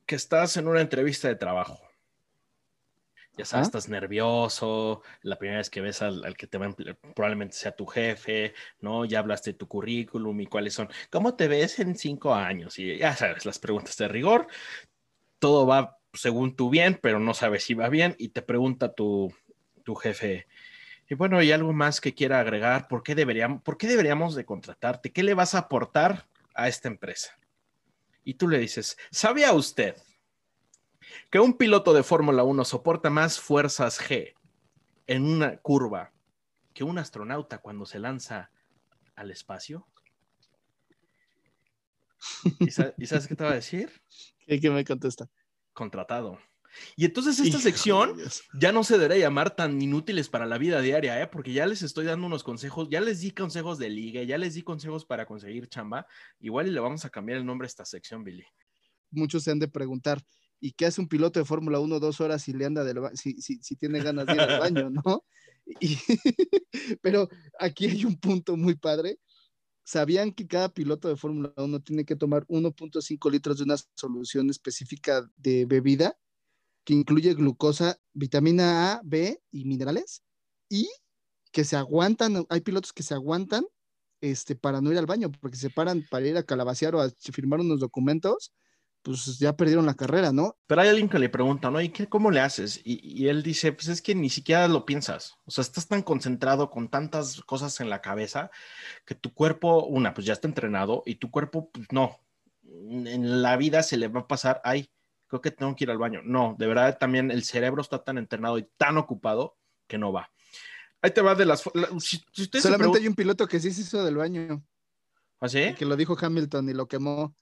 que 0.05 0.17
estás 0.17 0.57
en 0.57 0.67
una 0.67 0.81
entrevista 0.81 1.29
de 1.29 1.37
trabajo. 1.37 1.81
Ya 3.37 3.45
sabes, 3.45 3.69
Ajá. 3.69 3.79
estás 3.79 3.89
nervioso, 3.89 5.03
la 5.23 5.39
primera 5.39 5.59
vez 5.59 5.71
que 5.71 5.81
ves 5.81 6.03
al, 6.03 6.25
al 6.25 6.37
que 6.37 6.49
te 6.49 6.59
va 6.59 6.75
probablemente 7.15 7.57
sea 7.57 7.71
tu 7.71 7.87
jefe, 7.87 8.53
¿no? 8.81 9.05
Ya 9.05 9.21
hablaste 9.21 9.53
de 9.53 9.59
tu 9.59 9.69
currículum 9.69 10.41
y 10.41 10.47
cuáles 10.47 10.75
son. 10.75 10.89
¿Cómo 11.09 11.37
te 11.37 11.47
ves 11.47 11.79
en 11.79 11.95
cinco 11.97 12.35
años? 12.35 12.79
Y 12.81 12.99
ya 12.99 13.15
sabes, 13.15 13.47
las 13.47 13.61
preguntas 13.61 13.97
de 13.97 14.09
rigor. 14.09 14.49
Todo 15.39 15.67
va 15.67 15.99
según 16.13 16.57
tú 16.57 16.69
bien, 16.69 16.99
pero 17.01 17.21
no 17.21 17.33
sabes 17.33 17.63
si 17.63 17.75
va 17.75 17.89
bien 17.89 18.17
y 18.19 18.31
te 18.31 18.43
pregunta 18.43 18.93
tu, 18.93 19.33
tu 19.85 19.95
jefe. 19.95 20.49
Y 21.09 21.15
bueno, 21.15 21.39
¿hay 21.39 21.53
algo 21.53 21.73
más 21.73 22.01
que 22.01 22.15
quiera 22.15 22.41
agregar? 22.41 22.89
¿Por 22.89 23.05
qué, 23.05 23.15
deberíamos, 23.15 23.63
¿Por 23.63 23.79
qué 23.79 23.87
deberíamos 23.87 24.35
de 24.35 24.45
contratarte? 24.45 25.13
¿Qué 25.13 25.23
le 25.23 25.35
vas 25.35 25.55
a 25.55 25.59
aportar 25.59 26.27
a 26.55 26.69
esta 26.69 26.89
empresa? 26.89 27.39
Y 28.25 28.35
tú 28.35 28.49
le 28.49 28.59
dices, 28.59 28.97
¿sabía 29.11 29.53
usted 29.53 29.97
que 31.31 31.41
un 31.41 31.55
piloto 31.57 31.93
de 31.93 32.03
Fórmula 32.03 32.43
1 32.45 32.65
soporta 32.65 33.11
más 33.11 33.41
fuerzas 33.41 34.01
G 34.01 34.35
en 35.07 35.25
una 35.25 35.57
curva 35.59 36.13
que 36.75 36.85
un 36.85 36.99
astronauta 36.99 37.59
cuando 37.59 37.87
se 37.87 37.99
lanza 37.99 38.51
al 39.17 39.31
espacio? 39.31 39.87
¿Y, 42.61 42.71
sa- 42.71 42.95
y 42.99 43.07
sabes 43.07 43.27
qué 43.27 43.35
te 43.35 43.45
va 43.45 43.51
a 43.51 43.55
decir? 43.55 43.91
¿Qué, 44.47 44.61
qué 44.61 44.71
me 44.71 44.85
contesta? 44.85 45.29
Contratado. 45.73 46.39
Y 46.97 47.05
entonces 47.05 47.39
esta 47.39 47.49
Hijo 47.49 47.59
sección 47.59 48.17
ya 48.59 48.73
no 48.73 48.85
se 48.85 48.99
debería 48.99 49.25
llamar 49.25 49.55
tan 49.55 49.81
inútiles 49.81 50.29
para 50.29 50.47
la 50.47 50.59
vida 50.59 50.81
diaria, 50.81 51.21
¿eh? 51.21 51.27
porque 51.27 51.53
ya 51.53 51.67
les 51.67 51.83
estoy 51.83 52.07
dando 52.07 52.27
unos 52.27 52.43
consejos, 52.43 52.89
ya 52.91 53.01
les 53.01 53.21
di 53.21 53.31
consejos 53.33 53.79
de 53.79 53.91
liga, 53.91 54.23
ya 54.23 54.39
les 54.39 54.55
di 54.55 54.63
consejos 54.63 55.05
para 55.05 55.27
conseguir 55.27 55.69
chamba. 55.69 56.07
Igual 56.39 56.69
y 56.69 56.71
le 56.71 56.81
vamos 56.81 57.05
a 57.05 57.11
cambiar 57.11 57.39
el 57.39 57.47
nombre 57.47 57.67
a 57.67 57.69
esta 57.69 57.85
sección, 57.85 58.25
Billy. 58.25 58.45
Muchos 59.11 59.45
se 59.45 59.51
han 59.51 59.59
de 59.59 59.69
preguntar, 59.69 60.23
¿y 60.61 60.73
qué 60.73 60.87
hace 60.87 61.01
un 61.01 61.09
piloto 61.09 61.39
de 61.41 61.45
Fórmula 61.45 61.81
1 61.81 61.99
dos 62.01 62.21
horas 62.21 62.43
si 62.43 62.53
le 62.53 62.67
anda 62.67 62.85
del 62.85 62.99
si, 63.15 63.41
si, 63.41 63.59
si 63.63 63.77
tiene 63.77 64.03
ganas 64.03 64.27
de 64.27 64.35
ir 64.35 64.41
al 64.41 64.61
baño, 64.61 64.91
¿no? 65.05 65.25
Y- 65.81 65.97
pero 67.03 67.29
aquí 67.59 67.87
hay 67.87 68.05
un 68.05 68.19
punto 68.19 68.57
muy 68.57 68.75
padre. 68.75 69.19
¿Sabían 69.83 70.33
que 70.33 70.47
cada 70.47 70.69
piloto 70.73 71.09
de 71.09 71.17
Fórmula 71.17 71.53
1 71.57 71.81
tiene 71.81 72.05
que 72.05 72.15
tomar 72.15 72.47
1.5 72.47 73.31
litros 73.31 73.59
de 73.59 73.65
una 73.65 73.77
solución 73.95 74.49
específica 74.51 75.29
de 75.37 75.65
bebida 75.67 76.17
incluye 76.95 77.35
glucosa, 77.35 77.99
vitamina 78.13 78.93
A, 78.95 79.01
B 79.05 79.43
y 79.51 79.65
minerales? 79.65 80.23
Y 80.69 80.89
que 81.53 81.65
se 81.65 81.77
aguantan, 81.77 82.47
hay 82.49 82.61
pilotos 82.61 82.93
que 82.93 83.03
se 83.03 83.15
aguantan 83.15 83.65
este, 84.21 84.55
para 84.55 84.81
no 84.81 84.93
ir 84.93 84.99
al 84.99 85.07
baño, 85.07 85.31
porque 85.41 85.57
se 85.57 85.71
paran 85.71 86.05
para 86.11 86.27
ir 86.27 86.37
a 86.37 86.43
calabacear 86.43 86.95
o 86.95 87.01
a 87.01 87.11
firmar 87.33 87.61
unos 87.61 87.81
documentos, 87.81 88.53
pues 89.03 89.39
ya 89.39 89.57
perdieron 89.57 89.87
la 89.87 89.95
carrera, 89.95 90.31
¿no? 90.33 90.57
Pero 90.67 90.83
hay 90.83 90.89
alguien 90.89 91.09
que 91.09 91.19
le 91.19 91.31
pregunta, 91.31 91.71
¿no? 91.71 91.81
¿Y 91.81 91.89
qué, 91.89 92.07
cómo 92.07 92.31
le 92.31 92.41
haces? 92.41 92.81
Y, 92.85 93.01
y 93.03 93.29
él 93.29 93.43
dice, 93.43 93.73
pues 93.73 93.89
es 93.89 94.03
que 94.03 94.15
ni 94.15 94.29
siquiera 94.29 94.69
lo 94.69 94.85
piensas. 94.85 95.37
O 95.47 95.51
sea, 95.51 95.63
estás 95.63 95.89
tan 95.89 96.03
concentrado 96.03 96.71
con 96.71 96.91
tantas 96.91 97.41
cosas 97.43 97.81
en 97.81 97.89
la 97.89 98.03
cabeza 98.03 98.51
que 99.07 99.15
tu 99.15 99.33
cuerpo, 99.33 99.87
una, 99.87 100.13
pues 100.13 100.27
ya 100.27 100.35
está 100.35 100.49
entrenado 100.49 101.03
y 101.07 101.17
tu 101.17 101.31
cuerpo, 101.31 101.71
pues 101.71 101.87
no. 101.91 102.19
En 102.63 103.43
la 103.43 103.57
vida 103.57 103.83
se 103.83 103.97
le 103.97 104.09
va 104.09 104.21
a 104.21 104.29
pasar, 104.29 104.61
ay, 104.65 104.91
creo 105.31 105.41
que 105.41 105.51
tengo 105.53 105.75
que 105.77 105.85
ir 105.85 105.91
al 105.91 105.99
baño. 105.99 106.21
No, 106.25 106.57
de 106.59 106.67
verdad 106.67 106.99
también 106.99 107.31
el 107.31 107.45
cerebro 107.45 107.81
está 107.81 108.03
tan 108.03 108.19
entrenado 108.19 108.59
y 108.59 108.69
tan 108.77 108.99
ocupado 108.99 109.57
que 109.87 109.97
no 109.97 110.13
va. 110.13 110.31
Ahí 111.01 111.13
te 111.13 111.23
va 111.23 111.35
de 111.35 111.47
las... 111.47 111.65
la- 111.73 111.89
si, 112.01 112.23
si 112.33 112.43
ustedes 112.43 112.63
se 112.65 112.69
Solamente 112.69 112.99
hay 112.99 113.07
un 113.09 113.15
piloto 113.15 113.47
que 113.47 113.61
sí 113.61 113.71
se 113.71 113.83
hizo 113.83 114.05
del 114.05 114.17
baño, 114.17 114.63
¿Ah, 115.41 115.49
sí? 115.49 115.73
que 115.79 115.87
lo 115.87 115.97
dijo 115.97 116.17
Hamilton 116.21 116.69
y 116.69 116.75
lo 116.75 116.87
quemó. 116.89 117.35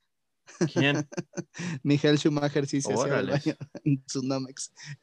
¿Quién? 0.72 1.09
Michael 1.83 2.18
Schumacher 2.18 2.66
sí 2.66 2.81
se 2.81 2.92
hacía 2.92 3.14
del 3.16 3.31
baño 3.31 3.55
en. 3.85 4.05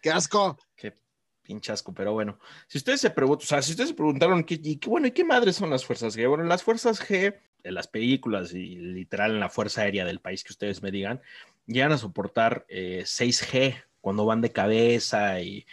¡Qué 0.02 0.12
asco! 0.12 0.58
Qué 0.76 0.98
pinche 1.42 1.72
asco, 1.72 1.94
pero 1.94 2.14
bueno. 2.14 2.40
Si 2.68 2.78
ustedes 2.78 3.02
se 3.02 3.10
preguntan, 3.10 3.44
o 3.44 3.48
sea, 3.48 3.62
si 3.62 3.72
ustedes 3.72 3.90
se 3.90 3.96
preguntaron, 3.96 4.44
¿qué, 4.44 4.60
y 4.62 4.78
qué, 4.78 4.90
bueno, 4.90 5.08
¿y 5.08 5.12
qué 5.12 5.24
madres 5.24 5.56
son 5.56 5.70
las 5.70 5.86
fuerzas 5.86 6.18
G? 6.18 6.28
Bueno, 6.28 6.44
las 6.46 6.64
fuerzas 6.64 7.02
G, 7.02 7.38
en 7.64 7.74
las 7.74 7.88
películas 7.88 8.54
y 8.54 8.76
literal 8.78 9.32
en 9.32 9.40
la 9.40 9.50
fuerza 9.50 9.82
aérea 9.82 10.06
del 10.06 10.20
país 10.22 10.44
que 10.44 10.54
ustedes 10.54 10.82
me 10.82 10.92
digan, 10.92 11.22
llegan 11.68 11.92
a 11.92 11.98
soportar 11.98 12.66
eh, 12.70 13.04
6G 13.06 13.84
cuando 14.02 14.26
van 14.26 14.42
de 14.42 14.52
cabeza 14.52 15.42
y, 15.42 15.66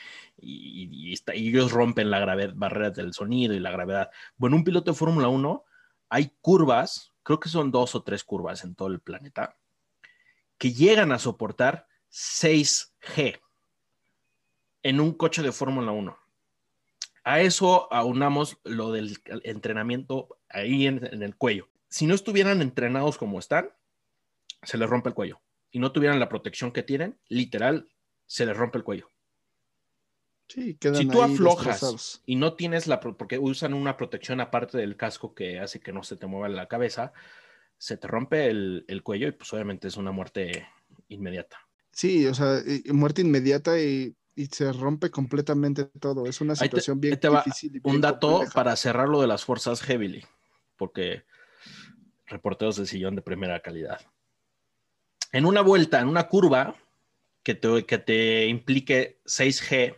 ellos 0.45 1.71
rompen 1.71 2.11
la 2.11 2.19
gravedad, 2.19 2.53
barreras 2.57 2.95
del 2.95 3.13
sonido 3.13 3.55
y 3.55 3.61
la 3.61 3.71
gravedad. 3.71 4.11
Bueno, 4.37 4.57
un 4.57 4.65
piloto 4.65 4.91
de 4.91 4.97
Fórmula 4.97 5.29
1, 5.29 5.65
hay 6.09 6.33
curvas, 6.41 7.13
creo 7.23 7.39
que 7.39 7.49
son 7.49 7.71
dos 7.71 7.95
o 7.95 8.03
tres 8.03 8.25
curvas 8.25 8.65
en 8.65 8.75
todo 8.75 8.89
el 8.89 8.99
planeta, 8.99 9.57
que 10.59 10.73
llegan 10.73 11.13
a 11.13 11.21
soportar 11.21 11.87
6G 12.11 13.41
en 14.83 15.01
un 15.01 15.13
coche 15.13 15.43
de 15.43 15.53
Fórmula 15.53 15.93
1. 15.93 16.19
A 17.23 17.41
eso 17.41 17.93
aunamos 17.93 18.59
lo 18.65 18.91
del 18.91 19.17
entrenamiento 19.45 20.39
ahí 20.49 20.89
en 20.89 21.23
el 21.23 21.37
cuello. 21.37 21.69
Si 21.89 22.07
no 22.07 22.15
estuvieran 22.15 22.63
entrenados 22.63 23.17
como 23.17 23.39
están, 23.39 23.71
se 24.63 24.77
les 24.77 24.91
rompe 24.91 25.11
el 25.11 25.15
cuello. 25.15 25.41
Y 25.73 25.79
no 25.81 25.91
tuvieran 25.91 26.21
la 26.21 26.29
protección 26.29 26.71
que 26.71 26.83
tienen, 26.85 27.19
literal, 27.29 27.89
se 28.27 28.47
les 28.47 28.57
rompe 28.57 28.79
el 28.79 28.85
cuello. 28.85 29.09
Sí, 30.49 30.77
Si 30.95 31.09
tú 31.09 31.23
aflojas 31.23 31.67
destrozados. 31.67 32.23
y 32.27 32.37
no 32.37 32.55
tienes 32.55 32.87
la, 32.87 33.01
porque 33.01 33.39
usan 33.39 33.73
una 33.73 33.97
protección 33.97 34.41
aparte 34.41 34.77
del 34.77 34.97
casco 34.97 35.35
que 35.35 35.59
hace 35.59 35.81
que 35.81 35.93
no 35.93 36.03
se 36.03 36.17
te 36.17 36.27
mueva 36.27 36.49
la 36.51 36.69
cabeza, 36.69 37.13
se 37.79 37.97
te 37.97 38.07
rompe 38.07 38.49
el, 38.51 38.85
el 38.87 39.03
cuello 39.03 39.29
y 39.29 39.33
pues 39.33 39.51
obviamente 39.55 39.89
es 39.89 39.97
una 39.97 40.13
muerte 40.13 40.69
inmediata. 41.09 41.57
Sí, 41.91 42.27
o 42.27 42.35
sea, 42.35 42.61
muerte 42.93 43.23
inmediata 43.23 43.81
y, 43.81 44.15
y 44.37 44.47
se 44.47 44.71
rompe 44.73 45.11
completamente 45.11 45.87
todo. 45.87 46.27
Es 46.27 46.43
una 46.43 46.55
te- 46.55 46.65
situación 46.65 47.01
bien 47.01 47.19
te 47.19 47.31
difícil. 47.31 47.71
y 47.77 47.81
bien 47.81 47.95
un 47.97 48.01
dato 48.03 48.29
compleja. 48.29 48.53
para 48.53 48.77
cerrar 48.77 49.09
lo 49.09 49.23
de 49.23 49.29
las 49.29 49.45
fuerzas 49.47 49.81
Heavily, 49.83 50.23
porque 50.77 51.25
reporteros 52.27 52.77
de 52.77 52.85
sillón 52.87 53.17
de 53.17 53.23
primera 53.23 53.61
calidad. 53.61 54.01
En 55.33 55.47
una 55.47 55.62
vuelta, 55.62 56.01
en 56.01 56.09
una 56.09 56.29
curva 56.29 56.77
que 57.42 57.55
te, 57.55 57.85
que 57.87 57.99
te 57.99 58.47
implique 58.47 59.21
6G 59.25 59.97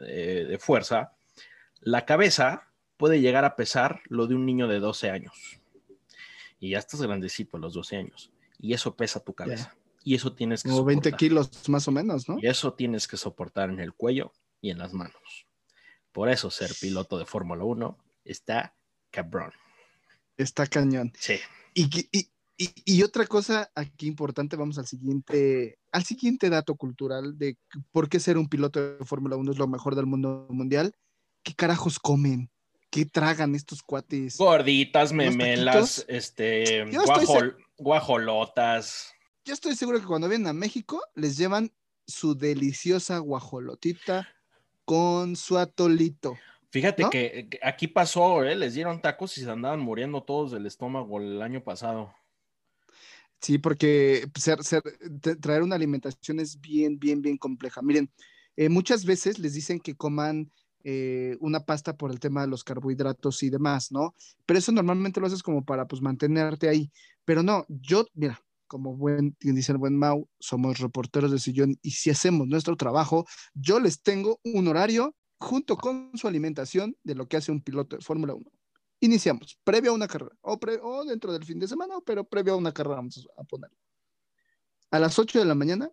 eh, 0.00 0.46
de 0.48 0.58
fuerza, 0.58 1.12
la 1.80 2.04
cabeza 2.04 2.68
puede 2.96 3.20
llegar 3.20 3.44
a 3.44 3.56
pesar 3.56 4.00
lo 4.06 4.26
de 4.26 4.34
un 4.34 4.46
niño 4.46 4.68
de 4.68 4.80
12 4.80 5.10
años. 5.10 5.60
Y 6.58 6.70
ya 6.70 6.78
estás 6.78 7.02
grandecito 7.02 7.56
a 7.56 7.60
los 7.60 7.74
12 7.74 7.96
años. 7.96 8.30
Y 8.58 8.72
eso 8.72 8.94
pesa 8.94 9.20
tu 9.20 9.34
cabeza. 9.34 9.74
Y 10.04 10.14
eso 10.14 10.32
tienes 10.32 10.62
que 10.62 10.70
Como 10.70 10.84
20 10.84 11.10
soportar. 11.10 11.18
kilos 11.18 11.68
más 11.68 11.86
o 11.88 11.92
menos, 11.92 12.28
¿no? 12.28 12.38
Y 12.40 12.46
eso 12.46 12.74
tienes 12.74 13.06
que 13.06 13.16
soportar 13.16 13.70
en 13.70 13.80
el 13.80 13.92
cuello 13.92 14.32
y 14.60 14.70
en 14.70 14.78
las 14.78 14.92
manos. 14.92 15.46
Por 16.12 16.28
eso 16.28 16.50
ser 16.50 16.70
piloto 16.80 17.18
de 17.18 17.26
Fórmula 17.26 17.64
1 17.64 17.98
está 18.24 18.74
cabrón. 19.10 19.52
Está 20.36 20.66
cañón. 20.66 21.12
Sí. 21.18 21.38
Y, 21.74 22.08
y, 22.12 22.31
y- 22.84 22.98
y 22.98 23.02
otra 23.02 23.26
cosa 23.26 23.70
aquí 23.74 24.06
importante, 24.06 24.56
vamos 24.56 24.78
al 24.78 24.86
siguiente, 24.86 25.78
al 25.90 26.04
siguiente 26.04 26.50
dato 26.50 26.74
cultural 26.76 27.38
de 27.38 27.56
por 27.90 28.08
qué 28.08 28.20
ser 28.20 28.38
un 28.38 28.48
piloto 28.48 28.96
de 28.98 29.04
Fórmula 29.04 29.36
1 29.36 29.52
es 29.52 29.58
lo 29.58 29.66
mejor 29.68 29.94
del 29.94 30.06
mundo 30.06 30.46
mundial. 30.50 30.94
¿Qué 31.42 31.54
carajos 31.54 31.98
comen? 31.98 32.50
¿Qué 32.90 33.04
tragan 33.06 33.54
estos 33.54 33.82
cuates? 33.82 34.36
Gorditas, 34.36 35.12
¿Unos 35.12 35.34
memelas, 35.36 36.04
este, 36.08 36.84
guajol- 36.86 37.56
guajolotas. 37.78 39.12
Yo 39.44 39.54
estoy 39.54 39.74
seguro 39.74 39.98
que 40.00 40.06
cuando 40.06 40.28
vienen 40.28 40.46
a 40.48 40.52
México 40.52 41.02
les 41.14 41.36
llevan 41.36 41.72
su 42.06 42.34
deliciosa 42.36 43.18
guajolotita 43.18 44.28
con 44.84 45.36
su 45.36 45.58
atolito. 45.58 46.36
Fíjate 46.70 47.04
que 47.10 47.48
aquí 47.62 47.86
pasó, 47.88 48.44
¿eh? 48.44 48.54
les 48.54 48.74
dieron 48.74 49.00
tacos 49.02 49.36
y 49.38 49.42
se 49.42 49.50
andaban 49.50 49.80
muriendo 49.80 50.22
todos 50.22 50.52
del 50.52 50.66
estómago 50.66 51.18
el 51.20 51.42
año 51.42 51.62
pasado. 51.62 52.14
Sí, 53.42 53.58
porque 53.58 54.28
ser- 54.38 54.62
ser- 54.62 54.82
traer 55.40 55.62
una 55.62 55.74
alimentación 55.76 56.38
es 56.40 56.60
bien, 56.60 56.98
bien, 56.98 57.22
bien 57.22 57.36
compleja. 57.38 57.82
Miren, 57.82 58.10
eh, 58.56 58.68
muchas 58.68 59.04
veces 59.04 59.38
les 59.38 59.54
dicen 59.54 59.80
que 59.80 59.96
coman 59.96 60.50
eh, 60.84 61.36
una 61.40 61.60
pasta 61.64 61.96
por 61.96 62.10
el 62.10 62.20
tema 62.20 62.42
de 62.42 62.48
los 62.48 62.64
carbohidratos 62.64 63.42
y 63.44 63.50
demás, 63.50 63.92
¿no? 63.92 64.14
Pero 64.46 64.58
eso 64.58 64.72
normalmente 64.72 65.20
lo 65.20 65.26
haces 65.26 65.42
como 65.42 65.64
para, 65.64 65.86
pues, 65.86 66.02
mantenerte 66.02 66.68
ahí. 66.68 66.90
Pero 67.24 67.42
no, 67.44 67.64
yo, 67.68 68.04
mira, 68.14 68.40
como 68.66 68.96
buen, 68.96 69.36
dice 69.40 69.72
el 69.72 69.78
buen 69.78 69.96
Mau, 69.98 70.28
somos 70.40 70.78
reporteros 70.80 71.30
de 71.30 71.38
sillón 71.38 71.76
y 71.82 71.92
si 71.92 72.10
hacemos 72.10 72.46
nuestro 72.48 72.76
trabajo, 72.76 73.26
yo 73.54 73.78
les 73.80 74.02
tengo 74.02 74.40
un 74.44 74.66
horario 74.68 75.14
junto 75.38 75.76
con 75.76 76.10
su 76.14 76.26
alimentación 76.28 76.96
de 77.04 77.14
lo 77.14 77.26
que 77.28 77.36
hace 77.36 77.52
un 77.52 77.60
piloto 77.62 77.96
de 77.96 78.02
Fórmula 78.02 78.34
1. 78.34 78.50
Iniciamos, 79.02 79.58
previo 79.64 79.90
a 79.90 79.94
una 79.94 80.06
carrera, 80.06 80.30
o, 80.42 80.58
pre- 80.60 80.78
o 80.80 81.04
dentro 81.04 81.32
del 81.32 81.44
fin 81.44 81.58
de 81.58 81.66
semana, 81.66 81.94
pero 82.06 82.22
previo 82.22 82.52
a 82.54 82.56
una 82.56 82.72
carrera 82.72 82.96
vamos 82.96 83.28
a 83.36 83.42
ponerlo. 83.42 83.76
A 84.92 84.98
las 85.00 85.18
8 85.18 85.40
de 85.40 85.44
la 85.44 85.56
mañana, 85.56 85.90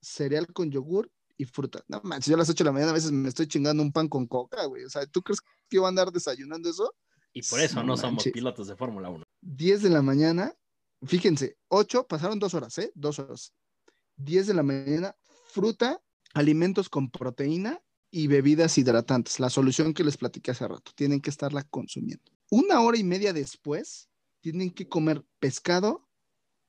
cereal 0.00 0.46
con 0.52 0.70
yogur 0.70 1.10
y 1.36 1.46
fruta. 1.46 1.82
No 1.88 2.00
manches, 2.04 2.28
yo 2.28 2.36
a 2.36 2.38
las 2.38 2.48
8 2.48 2.62
de 2.62 2.68
la 2.68 2.72
mañana 2.72 2.92
a 2.92 2.94
veces 2.94 3.10
me 3.10 3.28
estoy 3.28 3.48
chingando 3.48 3.82
un 3.82 3.90
pan 3.90 4.08
con 4.08 4.26
coca, 4.28 4.66
güey. 4.66 4.84
O 4.84 4.88
sea, 4.88 5.04
¿tú 5.06 5.20
crees 5.22 5.40
que 5.40 5.76
iba 5.78 5.86
a 5.86 5.88
andar 5.88 6.12
desayunando 6.12 6.70
eso? 6.70 6.94
Y 7.32 7.42
por 7.42 7.58
eso 7.58 7.80
No 7.80 7.82
no, 7.86 7.96
somos 7.96 8.22
pilotos 8.22 8.68
de 8.68 8.76
Fórmula 8.76 9.10
1. 9.10 9.24
10 9.40 9.82
de 9.82 9.90
la 9.90 10.02
mañana, 10.02 10.54
fíjense, 11.04 11.56
8, 11.68 12.06
pasaron 12.06 12.38
dos 12.38 12.54
horas, 12.54 12.78
¿eh? 12.78 12.92
Dos 12.94 13.18
horas. 13.18 13.52
10 14.16 14.46
de 14.46 14.54
la 14.54 14.62
mañana, 14.62 15.16
fruta, 15.48 16.00
alimentos 16.34 16.88
con 16.88 17.10
proteína 17.10 17.80
y 18.12 18.28
bebidas 18.28 18.78
hidratantes. 18.78 19.40
La 19.40 19.50
solución 19.50 19.92
que 19.92 20.04
les 20.04 20.16
platiqué 20.16 20.52
hace 20.52 20.68
rato, 20.68 20.92
tienen 20.94 21.20
que 21.20 21.30
estarla 21.30 21.64
consumiendo. 21.64 22.30
Una 22.50 22.80
hora 22.80 22.98
y 22.98 23.04
media 23.04 23.32
después, 23.32 24.08
tienen 24.40 24.70
que 24.70 24.88
comer 24.88 25.24
pescado 25.38 26.06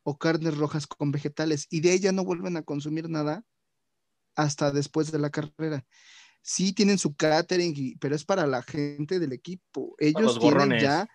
o 0.04 0.18
carnes 0.18 0.58
rojas 0.58 0.88
con 0.88 1.12
vegetales 1.12 1.68
y 1.70 1.82
de 1.82 1.92
ahí 1.92 2.00
ya 2.00 2.12
no 2.12 2.24
vuelven 2.24 2.56
a 2.56 2.64
consumir 2.64 3.10
nada 3.10 3.44
hasta 4.36 4.72
después 4.72 5.12
de 5.12 5.20
la 5.20 5.30
carrera. 5.30 5.86
Sí 6.42 6.74
tienen 6.74 6.98
su 6.98 7.16
catering, 7.16 7.98
pero 8.00 8.16
es 8.16 8.24
para 8.24 8.48
la 8.48 8.62
gente 8.62 9.20
del 9.20 9.34
equipo. 9.34 9.96
Ellos 9.98 10.22
los 10.22 10.40
tienen 10.40 10.80
ya 10.80 11.10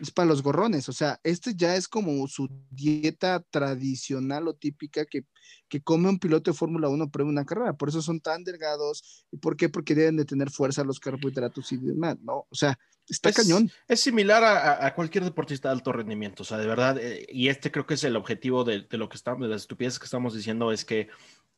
es 0.00 0.10
para 0.10 0.28
los 0.28 0.42
gorrones, 0.42 0.88
o 0.88 0.92
sea, 0.92 1.20
este 1.22 1.54
ya 1.54 1.76
es 1.76 1.86
como 1.88 2.26
su 2.26 2.48
dieta 2.70 3.40
tradicional 3.50 4.48
o 4.48 4.54
típica 4.54 5.04
que, 5.04 5.24
que 5.68 5.82
come 5.82 6.08
un 6.08 6.18
piloto 6.18 6.50
de 6.50 6.56
Fórmula 6.56 6.88
1 6.88 7.10
previo 7.10 7.30
una 7.30 7.44
carrera, 7.44 7.74
por 7.74 7.88
eso 7.90 8.02
son 8.02 8.20
tan 8.20 8.42
delgados, 8.44 9.26
¿y 9.30 9.36
por 9.36 9.56
qué? 9.56 9.68
Porque 9.68 9.94
deben 9.94 10.16
de 10.16 10.24
tener 10.24 10.50
fuerza 10.50 10.84
los 10.84 11.00
carbohidratos 11.00 11.70
y 11.72 11.76
demás, 11.76 12.16
¿no? 12.22 12.46
O 12.48 12.54
sea, 12.54 12.78
está 13.08 13.28
Es- 13.30 13.36
cañón. 13.36 13.70
Es 13.88 14.00
similar 14.00 14.42
a, 14.44 14.72
a- 14.72 14.86
a 14.86 14.94
cualquier 14.94 15.24
deportista 15.24 15.68
de 15.68 15.74
alto 15.74 15.92
rendimiento, 15.92 16.42
o 16.42 16.46
sea, 16.46 16.58
de 16.58 16.66
verdad, 16.66 16.98
eh, 16.98 17.26
y 17.28 17.48
este 17.48 17.70
creo 17.70 17.86
que 17.86 17.94
es 17.94 18.04
el 18.04 18.16
objetivo 18.16 18.64
de, 18.64 18.82
de 18.82 18.98
lo 18.98 19.08
que 19.08 19.16
estamos, 19.16 19.42
de 19.42 19.48
las 19.48 19.62
estupideces 19.62 19.98
que 19.98 20.04
estamos 20.06 20.34
diciendo, 20.34 20.72
es 20.72 20.84
que, 20.84 21.08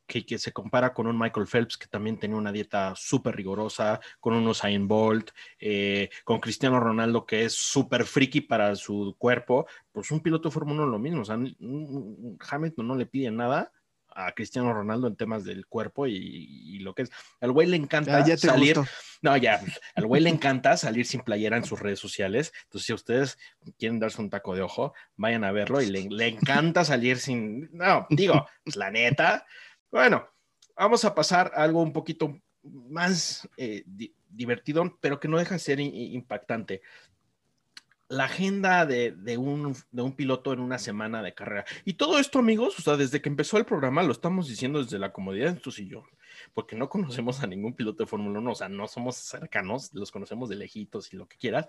que, 0.06 0.24
que 0.26 0.38
se 0.38 0.52
compara 0.52 0.92
con 0.92 1.06
un 1.06 1.18
Michael 1.18 1.46
Phelps 1.46 1.76
que 1.76 1.86
también 1.86 2.18
tenía 2.18 2.36
una 2.36 2.52
dieta 2.52 2.92
súper 2.96 3.34
rigurosa, 3.36 4.00
con 4.20 4.34
un 4.34 4.46
Usain 4.46 4.86
Bolt, 4.88 5.30
eh, 5.58 6.10
con 6.24 6.40
Cristiano 6.40 6.78
Ronaldo 6.80 7.24
que 7.26 7.44
es 7.44 7.54
súper 7.54 8.04
friki 8.04 8.42
para 8.42 8.74
su 8.76 9.14
cuerpo, 9.18 9.66
pues 9.92 10.10
un 10.10 10.20
piloto 10.20 10.48
de 10.48 10.52
Fórmula 10.54 10.82
1 10.82 10.86
lo 10.90 10.98
mismo, 10.98 11.22
o 11.22 11.24
sea, 11.24 11.38
Hamilton 12.50 12.86
no 12.86 12.94
le 12.96 13.06
pide 13.06 13.30
nada 13.30 13.72
a 14.14 14.32
Cristiano 14.32 14.72
Ronaldo 14.74 15.06
en 15.06 15.16
temas 15.16 15.42
del 15.44 15.66
cuerpo 15.66 16.06
y, 16.06 16.14
y 16.16 16.78
lo 16.80 16.94
que 16.94 17.02
es. 17.02 17.10
Al 17.40 17.52
güey 17.52 17.66
le 17.66 17.76
encanta 17.76 18.18
Ah, 18.18 18.26
ya 18.26 18.36
salir. 18.36 18.76
gustó. 18.76 18.92
No, 19.22 19.36
ya, 19.38 19.58
al 19.94 20.06
güey 20.06 20.20
le 20.20 20.28
encanta 20.28 20.76
salir 20.76 21.06
sin 21.06 21.22
playera 21.22 21.56
en 21.56 21.64
sus 21.64 21.80
redes 21.80 21.98
sociales. 21.98 22.52
Entonces, 22.64 22.86
si 22.86 22.92
ustedes 22.92 23.38
quieren 23.78 24.00
darse 24.00 24.20
un 24.20 24.28
taco 24.28 24.54
de 24.54 24.60
ojo, 24.60 24.92
vayan 25.16 25.44
a 25.44 25.52
verlo 25.52 25.80
y 25.80 25.86
le, 25.86 26.08
le 26.10 26.28
encanta 26.28 26.84
salir 26.84 27.18
sin. 27.18 27.70
No, 27.72 28.06
digo, 28.10 28.46
pues, 28.64 28.76
la 28.76 28.90
neta. 28.90 29.46
Bueno, 29.92 30.26
vamos 30.74 31.04
a 31.04 31.14
pasar 31.14 31.52
a 31.54 31.62
algo 31.62 31.80
un 31.82 31.92
poquito 31.92 32.40
más 32.62 33.48
eh, 33.56 33.84
di- 33.86 34.14
divertido, 34.28 34.98
pero 35.00 35.20
que 35.20 35.28
no 35.28 35.38
deja 35.38 35.54
de 35.54 35.60
ser 35.60 35.78
impactante. 35.78 36.80
La 38.08 38.24
agenda 38.24 38.84
de, 38.86 39.12
de 39.12 39.36
un, 39.38 39.76
de 39.90 40.02
un 40.02 40.16
piloto 40.16 40.52
en 40.52 40.60
una 40.60 40.78
semana 40.78 41.22
de 41.22 41.34
carrera. 41.34 41.64
Y 41.84 41.94
todo 41.94 42.18
esto, 42.18 42.38
amigos, 42.38 42.78
o 42.78 42.82
sea, 42.82 42.96
desde 42.96 43.22
que 43.22 43.28
empezó 43.28 43.58
el 43.58 43.64
programa 43.64 44.02
lo 44.02 44.12
estamos 44.12 44.48
diciendo 44.48 44.82
desde 44.82 44.98
la 44.98 45.12
comodidad 45.12 45.52
de 45.52 45.60
tu 45.60 45.70
sillón 45.70 46.04
porque 46.54 46.76
no 46.76 46.88
conocemos 46.88 47.42
a 47.42 47.46
ningún 47.46 47.74
piloto 47.74 48.02
de 48.02 48.08
Fórmula 48.08 48.38
1, 48.38 48.52
o 48.52 48.54
sea, 48.54 48.68
no 48.68 48.88
somos 48.88 49.16
cercanos, 49.16 49.92
los 49.92 50.10
conocemos 50.10 50.48
de 50.48 50.56
lejitos 50.56 51.12
y 51.12 51.16
lo 51.16 51.28
que 51.28 51.36
quieras. 51.36 51.68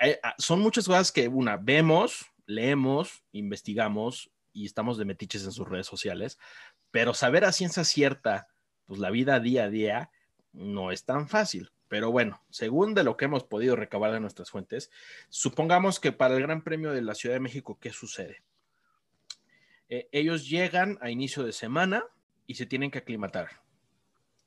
Eh, 0.00 0.20
ah, 0.22 0.34
son 0.38 0.60
muchas 0.60 0.86
cosas 0.86 1.10
que, 1.10 1.28
una, 1.28 1.56
vemos, 1.56 2.26
leemos, 2.46 3.24
investigamos 3.32 4.30
y 4.52 4.66
estamos 4.66 4.98
de 4.98 5.06
metiches 5.06 5.44
en 5.44 5.52
sus 5.52 5.66
redes 5.66 5.86
sociales, 5.86 6.38
pero 6.90 7.14
saber 7.14 7.44
a 7.44 7.52
ciencia 7.52 7.84
cierta, 7.84 8.48
pues 8.86 9.00
la 9.00 9.10
vida 9.10 9.40
día 9.40 9.64
a 9.64 9.70
día 9.70 10.10
no 10.52 10.92
es 10.92 11.04
tan 11.04 11.28
fácil. 11.28 11.70
Pero 11.88 12.10
bueno, 12.10 12.42
según 12.50 12.94
de 12.94 13.02
lo 13.02 13.16
que 13.16 13.24
hemos 13.24 13.44
podido 13.44 13.74
recabar 13.74 14.12
de 14.12 14.20
nuestras 14.20 14.50
fuentes, 14.50 14.90
supongamos 15.30 16.00
que 16.00 16.12
para 16.12 16.34
el 16.34 16.42
Gran 16.42 16.62
Premio 16.62 16.92
de 16.92 17.02
la 17.02 17.14
Ciudad 17.14 17.34
de 17.34 17.40
México, 17.40 17.78
¿qué 17.80 17.90
sucede? 17.90 18.42
Eh, 19.88 20.08
ellos 20.12 20.48
llegan 20.48 20.98
a 21.00 21.10
inicio 21.10 21.44
de 21.44 21.52
semana, 21.52 22.04
y 22.48 22.54
se 22.54 22.66
tienen 22.66 22.90
que 22.90 22.98
aclimatar. 22.98 23.62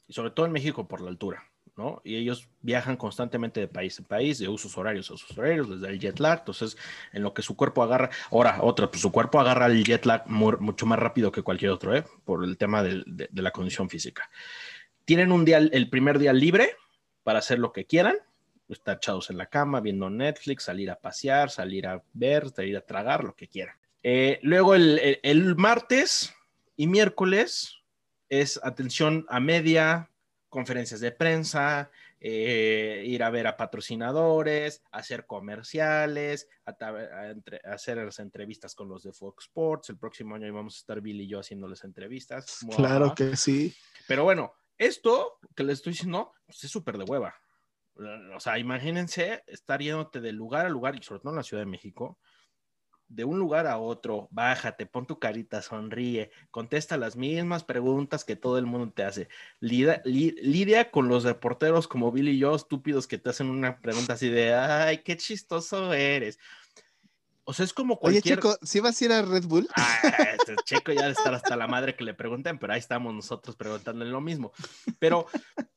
Y 0.08 0.14
sobre 0.14 0.32
todo 0.32 0.46
en 0.46 0.52
México 0.52 0.90
por 0.90 1.00
la 1.00 1.10
altura, 1.10 1.50
¿no? 1.78 2.02
Y 2.04 2.16
ellos 2.16 2.50
viajan 2.62 2.98
constantemente 2.98 3.60
de 3.60 3.68
país 3.68 3.98
en 3.98 4.06
país, 4.06 4.40
de 4.40 4.48
usos 4.48 4.78
horarios 4.78 5.10
a 5.10 5.14
usos 5.14 5.38
horarios, 5.38 5.70
les 5.70 5.82
da 5.82 5.90
el 5.90 6.00
jet 6.00 6.20
lag. 6.20 6.40
Entonces, 6.40 6.78
en 7.14 7.24
lo 7.24 7.34
que 7.34 7.42
su 7.42 7.56
cuerpo 7.56 7.82
agarra, 7.82 8.10
ahora, 8.30 8.60
otra, 8.62 8.90
pues 8.90 9.02
su 9.02 9.12
cuerpo 9.12 9.40
agarra 9.40 9.68
el 9.68 9.84
jet 9.84 10.06
lag 10.06 10.28
mu- 10.28 10.58
mucho 10.60 10.86
más 10.86 11.00
rápido 11.00 11.32
que 11.32 11.42
cualquier 11.44 11.72
otro, 11.72 11.96
¿eh? 11.96 12.04
Por 12.26 12.44
el 12.44 12.58
tema 12.58 12.84
de, 12.84 13.04
la 13.34 13.52
condición 13.52 13.90
física. 13.90 14.30
Tienen 15.06 15.32
un 15.32 15.46
día, 15.46 15.58
el 15.58 15.90
primer 15.90 16.20
día 16.20 16.34
libre 16.34 16.76
para 17.24 17.40
hacer 17.40 17.60
lo 17.60 17.72
que 17.72 17.86
quieran, 17.86 18.18
estar 18.70 18.98
echados 18.98 19.30
en 19.30 19.38
la 19.38 19.48
cama, 19.48 19.80
viendo 19.82 20.10
Netflix, 20.10 20.64
salir 20.64 20.92
a 20.92 20.96
pasear, 20.96 21.50
salir 21.50 21.88
a 21.88 22.04
ver, 22.14 22.50
salir 22.50 22.78
a 22.78 22.82
tragar, 22.82 23.24
lo 23.24 23.36
que 23.36 23.48
quieran. 23.48 23.76
Eh, 24.04 24.40
luego 24.44 24.76
el 24.76 25.56
martes 25.58 26.34
y 26.78 26.88
miércoles 26.88 27.78
es 28.30 28.60
atención 28.64 29.26
a 29.30 29.40
media, 29.40 30.10
conferencias 30.52 31.00
de 31.00 31.14
prensa, 31.14 31.90
eh, 32.20 33.04
ir 33.08 33.24
a 33.24 33.30
ver 33.30 33.48
a 33.48 33.56
patrocinadores, 33.56 34.84
hacer 34.92 35.26
comerciales, 35.26 36.50
a 36.66 36.74
ta- 36.74 36.90
a 36.90 37.30
entre- 37.32 37.62
a 37.64 37.74
hacer 37.74 37.98
las 37.98 38.20
entrevistas 38.20 38.76
con 38.76 38.90
los 38.90 39.02
de 39.04 39.14
Fox 39.14 39.46
Sports. 39.46 39.90
El 39.90 39.98
próximo 39.98 40.36
año 40.36 40.54
vamos 40.54 40.76
a 40.76 40.80
estar 40.80 41.00
Billy 41.00 41.24
y 41.24 41.28
yo 41.30 41.40
haciéndoles 41.40 41.84
entrevistas. 41.86 42.60
Claro 42.76 43.16
que 43.16 43.38
sí. 43.38 43.74
Pero 44.08 44.26
bueno, 44.26 44.54
esto 44.78 45.40
que 45.56 45.64
les 45.64 45.80
estoy 45.80 45.94
diciendo 45.94 46.34
pues, 46.46 46.64
es 46.66 46.70
súper 46.70 46.98
de 46.98 47.06
hueva. 47.06 47.34
O 48.36 48.40
sea, 48.40 48.60
imagínense 48.60 49.44
estar 49.48 49.82
yéndote 49.82 50.20
de 50.20 50.34
lugar 50.34 50.66
a 50.66 50.70
lugar, 50.70 50.96
y 50.96 51.02
sobre 51.04 51.22
todo 51.22 51.32
en 51.32 51.38
la 51.38 51.44
Ciudad 51.44 51.64
de 51.64 51.70
México, 51.70 52.20
de 53.14 53.26
un 53.26 53.40
lugar 53.40 53.68
a 53.68 53.78
otro, 53.78 54.28
bájate, 54.32 54.86
pon 54.86 55.06
tu 55.06 55.20
carita, 55.20 55.62
sonríe, 55.62 56.32
contesta 56.50 56.98
las 56.98 57.16
mismas 57.16 57.64
preguntas 57.64 58.24
que 58.24 58.36
todo 58.36 58.58
el 58.58 58.66
mundo 58.66 58.94
te 58.94 59.04
hace. 59.04 59.28
Lida- 59.60 60.02
li- 60.06 60.36
lidia 60.42 60.92
con 60.92 61.08
los 61.10 61.24
reporteros 61.24 61.88
como 61.88 62.12
Billy 62.12 62.32
y 62.32 62.40
yo, 62.40 62.56
estúpidos 62.56 63.08
que 63.08 63.18
te 63.18 63.30
hacen 63.30 63.50
una 63.50 63.80
pregunta 63.80 64.14
así 64.14 64.30
de, 64.30 64.54
ay, 64.54 65.00
qué 65.00 65.18
chistoso 65.18 65.94
eres. 65.94 66.40
O 67.44 67.54
sea, 67.54 67.66
es 67.66 67.74
como 67.74 67.96
Oye, 67.96 68.22
cualquier... 68.22 68.38
chico, 68.38 68.58
¿sí 68.62 68.80
vas 68.80 69.02
a 69.02 69.06
ir 69.06 69.12
a 69.12 69.22
Red 69.24 69.46
Bull? 69.46 69.68
Ah, 69.76 70.00
este 70.38 70.56
Checo 70.64 70.94
ya 70.94 71.08
de 71.08 71.12
estar 71.12 71.34
hasta 71.34 71.56
la 71.56 71.68
madre 71.68 71.96
que 71.96 72.04
le 72.04 72.14
pregunten, 72.14 72.60
pero 72.60 72.72
ahí 72.72 72.80
estamos 72.80 73.14
nosotros 73.14 73.56
preguntándole 73.56 74.12
lo 74.12 74.22
mismo. 74.22 74.54
Pero, 75.00 75.26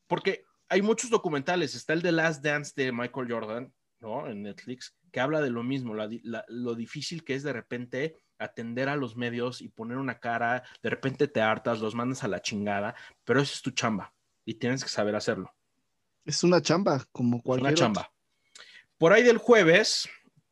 porque 0.07 0.44
hay 0.68 0.83
muchos 0.83 1.11
documentales, 1.11 1.74
está 1.74 1.95
el 1.95 2.03
de 2.03 2.12
Last 2.12 2.45
Dance 2.45 2.72
de 2.76 2.93
Michael 2.93 3.32
Jordan, 3.32 3.72
¿no? 4.05 4.28
En 4.28 4.42
Netflix, 4.42 4.94
que 5.11 5.20
habla 5.20 5.40
de 5.40 5.50
lo 5.50 5.62
mismo, 5.62 5.94
la 5.94 6.07
di- 6.07 6.20
la- 6.22 6.44
lo 6.48 6.74
difícil 6.74 7.24
que 7.24 7.34
es 7.34 7.42
de 7.42 7.52
repente 7.52 8.16
atender 8.38 8.88
a 8.88 8.96
los 8.96 9.16
medios 9.16 9.62
y 9.62 9.68
poner 9.68 9.96
una 9.96 10.18
cara, 10.20 10.62
de 10.82 10.90
repente 10.90 11.26
te 11.28 11.40
hartas, 11.40 11.80
los 11.80 11.94
mandas 11.94 12.22
a 12.24 12.28
la 12.28 12.42
chingada, 12.42 12.94
pero 13.24 13.40
eso 13.40 13.55
es 13.55 13.62
tu 13.62 13.70
chamba 13.70 14.12
y 14.44 14.55
tienes 14.55 14.82
que 14.82 14.90
saber 14.90 15.16
hacerlo. 15.16 15.52
Es 16.24 16.44
una 16.44 16.61
chamba, 16.61 17.05
como 17.12 17.42
cualquier 17.42 17.72
Una 17.72 17.78
chamba. 17.78 18.12
Por 18.98 19.12
ahí 19.12 19.22
del 19.22 19.38
jueves 19.38 20.09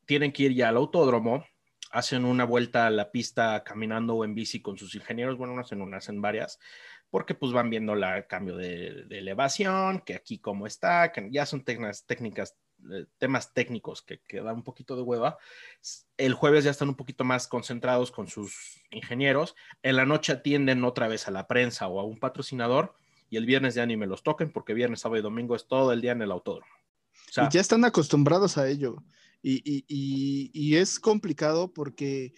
tienen 0.07 0.33
que 0.33 0.45
ir 0.45 0.55
ya 0.55 0.69
al 0.69 0.77
autódromo, 0.77 1.45
hacen 1.91 2.25
una 2.25 2.45
vuelta 2.45 2.87
a 2.87 2.91
la 2.91 3.11
pista 3.11 3.63
caminando 3.65 4.15
o 4.15 4.25
en 4.25 4.35
bici 4.35 4.63
con 4.63 4.79
sus 4.79 4.95
ingenieros, 4.95 5.37
bueno, 5.37 5.55
no 5.55 5.61
hacen 5.61 5.83
una, 5.83 5.99
hacen 5.99 6.23
varias, 6.23 6.59
porque 7.11 7.35
pues 7.35 7.53
van 7.53 7.69
viendo 7.69 7.95
la 7.95 8.27
cambio 8.27 8.57
de, 8.57 9.05
de 9.07 9.19
elevación, 9.19 10.01
que 10.01 10.15
aquí 10.15 10.39
cómo 10.39 10.67
está, 10.67 11.13
que 11.13 11.29
ya 11.31 11.45
son 11.45 11.63
técnicas, 11.65 12.07
técnicas 12.07 12.57
temas 13.19 13.53
técnicos 13.55 14.03
que, 14.03 14.21
que 14.21 14.41
dan 14.41 14.57
un 14.57 14.63
poquito 14.65 14.97
de 14.97 15.03
hueva. 15.03 15.39
El 16.17 16.35
jueves 16.35 16.65
ya 16.65 16.71
están 16.71 16.89
un 16.89 16.95
poquito 16.97 17.25
más 17.25 17.49
concentrados 17.49 18.11
con 18.11 18.29
sus 18.29 18.81
ingenieros. 18.91 19.55
En 19.83 19.97
la 19.97 20.07
noche 20.07 20.33
atienden 20.33 20.85
otra 20.85 21.09
vez 21.09 21.29
a 21.29 21.31
la 21.31 21.47
prensa 21.47 21.89
o 21.89 22.01
a 22.01 22.05
un 22.05 22.19
patrocinador 22.19 22.95
y 23.31 23.37
el 23.37 23.47
viernes 23.47 23.75
ya 23.75 23.87
ni 23.87 23.97
me 23.97 24.07
los 24.07 24.23
toquen 24.23 24.53
porque 24.53 24.75
viernes, 24.75 25.01
sábado 25.01 25.19
y 25.21 25.23
domingo 25.23 25.57
es 25.57 25.67
todo 25.67 25.93
el 25.93 26.01
día 26.01 26.13
en 26.13 26.23
el 26.23 26.31
autódromo. 26.33 26.73
O 27.29 27.33
sea, 27.33 27.45
y 27.45 27.53
ya 27.53 27.61
están 27.61 27.85
acostumbrados 27.85 28.59
a 28.59 28.69
ello. 28.69 28.97
Y, 29.43 29.55
y- 29.65 29.85
y- 29.89 30.51
y 30.53 30.77
es 30.77 31.01
complicado 31.01 31.73
porque 31.73 32.33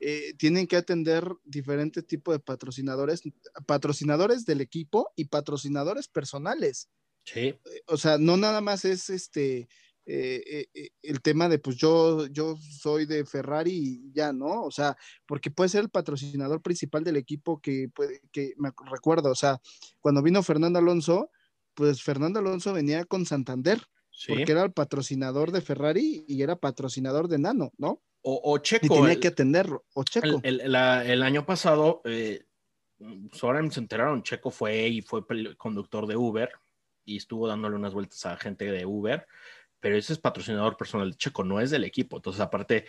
eh, 0.00 0.32
tienen 0.38 0.66
que 0.66 0.76
atender 0.76 1.28
diferentes 1.44 2.06
tipos 2.06 2.34
de 2.34 2.38
patrocinadores, 2.40 3.22
patrocinadores 3.66 4.44
del 4.46 4.60
equipo 4.60 5.12
y 5.16 5.24
patrocinadores 5.26 6.08
personales. 6.08 6.88
sí, 7.24 7.58
O 7.86 7.96
sea, 7.96 8.16
no 8.16 8.36
nada 8.36 8.60
más 8.60 8.84
es 8.84 9.10
este 9.10 9.68
eh, 10.10 10.42
eh, 10.46 10.66
eh, 10.74 10.88
el 11.02 11.20
tema 11.20 11.48
de 11.50 11.58
pues 11.58 11.76
yo, 11.76 12.26
yo 12.28 12.56
soy 12.56 13.04
de 13.04 13.24
Ferrari 13.26 13.72
y 13.72 14.12
ya, 14.12 14.32
¿no? 14.32 14.62
O 14.64 14.70
sea, 14.70 14.96
porque 15.26 15.50
puede 15.50 15.68
ser 15.68 15.82
el 15.82 15.90
patrocinador 15.90 16.62
principal 16.62 17.04
del 17.04 17.16
equipo 17.18 17.60
que 17.60 17.90
puede, 17.94 18.22
que 18.32 18.54
me 18.56 18.70
recuerdo, 18.90 19.30
o 19.30 19.34
sea, 19.34 19.60
cuando 20.00 20.22
vino 20.22 20.42
Fernando 20.42 20.78
Alonso, 20.78 21.30
pues 21.74 22.02
Fernando 22.02 22.38
Alonso 22.40 22.72
venía 22.72 23.04
con 23.04 23.26
Santander, 23.26 23.80
sí. 24.10 24.32
porque 24.32 24.52
era 24.52 24.64
el 24.64 24.72
patrocinador 24.72 25.52
de 25.52 25.60
Ferrari 25.60 26.24
y 26.26 26.40
era 26.42 26.56
patrocinador 26.56 27.28
de 27.28 27.38
Nano, 27.38 27.70
¿no? 27.76 28.00
O, 28.22 28.40
o 28.42 28.56
Y 28.56 28.62
Checo. 28.62 28.94
tenía 28.94 29.12
el- 29.12 29.20
que 29.20 29.28
atenderlo, 29.28 29.84
o 29.92 30.04
Checo. 30.04 30.40
El, 30.42 30.60
el- 30.62 30.72
la- 30.72 31.04
el 31.04 31.22
año 31.22 31.44
pasado, 31.44 32.00
eh, 32.04 32.46
pues 33.30 33.44
ahora 33.44 33.68
se 33.70 33.78
enteraron, 33.78 34.22
Checo 34.22 34.50
fue 34.50 34.88
y 34.88 35.02
fue 35.02 35.22
conductor 35.56 36.06
de 36.06 36.16
Uber 36.16 36.50
y 37.04 37.16
estuvo 37.16 37.46
dándole 37.46 37.76
unas 37.76 37.94
vueltas 37.94 38.26
a 38.26 38.36
gente 38.36 38.64
de 38.70 38.84
Uber, 38.84 39.24
pero 39.80 39.96
ese 39.96 40.12
es 40.12 40.18
patrocinador 40.18 40.76
personal 40.76 41.10
de 41.10 41.16
Checo, 41.16 41.44
no 41.44 41.60
es 41.60 41.70
del 41.70 41.84
equipo. 41.84 42.16
Entonces, 42.16 42.40
aparte, 42.40 42.86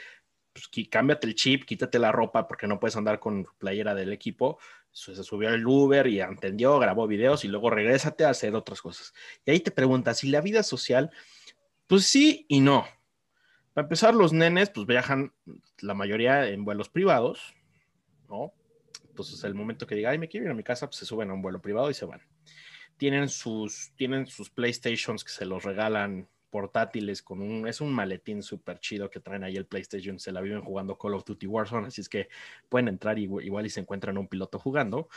pues, 0.54 0.70
cámbiate 0.90 1.28
el 1.28 1.36
chip, 1.36 1.66
quítate 1.66 2.00
la 2.00 2.12
ropa 2.12 2.48
porque 2.48 2.68
no 2.68 2.80
puedes 2.80 2.96
andar 2.96 3.20
con 3.20 3.46
playera 3.58 3.94
del 3.96 4.12
equipo. 4.12 4.60
Se 4.92 5.24
subió 5.24 5.50
al 5.50 5.66
Uber 5.66 6.08
y 6.08 6.20
entendió, 6.20 6.80
grabó 6.80 7.08
videos 7.08 7.46
y 7.46 7.48
luego 7.48 7.70
regrésate 7.70 8.26
a 8.26 8.30
hacer 8.30 8.56
otras 8.56 8.82
cosas. 8.82 9.14
Y 9.46 9.52
ahí 9.52 9.60
te 9.60 9.72
preguntas, 9.72 10.24
¿y 10.24 10.30
la 10.30 10.42
vida 10.42 10.64
social? 10.64 11.12
Pues 11.88 12.06
sí 12.06 12.46
y 12.50 12.62
no. 12.62 12.86
Para 13.74 13.86
empezar, 13.86 14.16
los 14.16 14.34
nenes 14.34 14.72
pues 14.72 14.88
viajan 14.88 15.32
la 15.80 15.94
mayoría 15.94 16.48
en 16.50 16.66
vuelos 16.66 16.90
privados, 16.90 17.56
¿no? 18.28 18.52
Entonces, 19.08 19.44
el 19.44 19.54
momento 19.54 19.86
que 19.86 19.96
diga, 19.96 20.10
ay, 20.10 20.18
me 20.18 20.28
quiero 20.28 20.46
ir 20.46 20.52
a 20.52 20.56
mi 20.56 20.64
casa, 20.64 20.88
pues 20.88 20.98
se 20.98 21.06
suben 21.06 21.30
a 21.30 21.34
un 21.34 21.42
vuelo 21.42 21.62
privado 21.62 21.90
y 21.90 21.94
se 21.94 22.06
van. 22.06 22.22
Tienen 22.98 23.30
sus, 23.30 23.92
tienen 23.96 24.26
sus 24.26 24.50
PlayStations 24.50 25.24
que 25.24 25.32
se 25.32 25.46
los 25.46 25.64
regalan 25.64 26.28
portátiles 26.50 27.22
con 27.22 27.42
un, 27.42 27.68
es 27.68 27.82
un 27.82 27.94
maletín 27.94 28.44
súper 28.44 28.80
chido 28.80 29.10
que 29.10 29.20
traen 29.20 29.44
ahí 29.44 29.56
el 29.56 29.66
PlayStation, 29.66 30.20
se 30.20 30.32
la 30.32 30.42
viven 30.42 30.62
jugando 30.62 30.98
Call 30.98 31.14
of 31.14 31.26
Duty 31.26 31.48
Warzone, 31.48 31.88
así 31.88 32.02
es 32.02 32.10
que 32.10 32.30
pueden 32.68 32.88
entrar 32.88 33.20
y 33.20 33.24
igual 33.24 33.66
y 33.66 33.70
se 33.70 33.80
encuentran 33.80 34.18
un 34.18 34.28
piloto 34.28 34.60
jugando. 34.60 35.10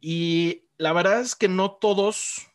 Y 0.00 0.64
la 0.78 0.92
verdad 0.92 1.20
es 1.20 1.36
que 1.36 1.48
no 1.48 1.72
todos, 1.72 2.48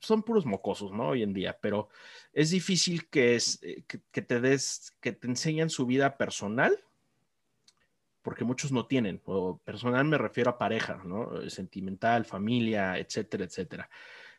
son 0.00 0.22
puros 0.22 0.46
mocosos, 0.46 0.92
¿no? 0.92 1.08
Hoy 1.08 1.22
en 1.22 1.32
día, 1.32 1.58
pero 1.60 1.88
es 2.32 2.50
difícil 2.50 3.08
que, 3.08 3.36
es, 3.36 3.60
eh, 3.62 3.84
que, 3.86 4.22
te 4.22 4.40
des, 4.40 4.96
que 5.00 5.12
te 5.12 5.28
enseñan 5.28 5.70
su 5.70 5.86
vida 5.86 6.16
personal, 6.16 6.76
porque 8.22 8.44
muchos 8.44 8.72
no 8.72 8.86
tienen, 8.86 9.20
o 9.24 9.58
personal 9.58 10.04
me 10.04 10.18
refiero 10.18 10.50
a 10.50 10.58
pareja, 10.58 11.00
¿no? 11.04 11.48
Sentimental, 11.48 12.24
familia, 12.24 12.98
etcétera, 12.98 13.44
etcétera. 13.44 13.88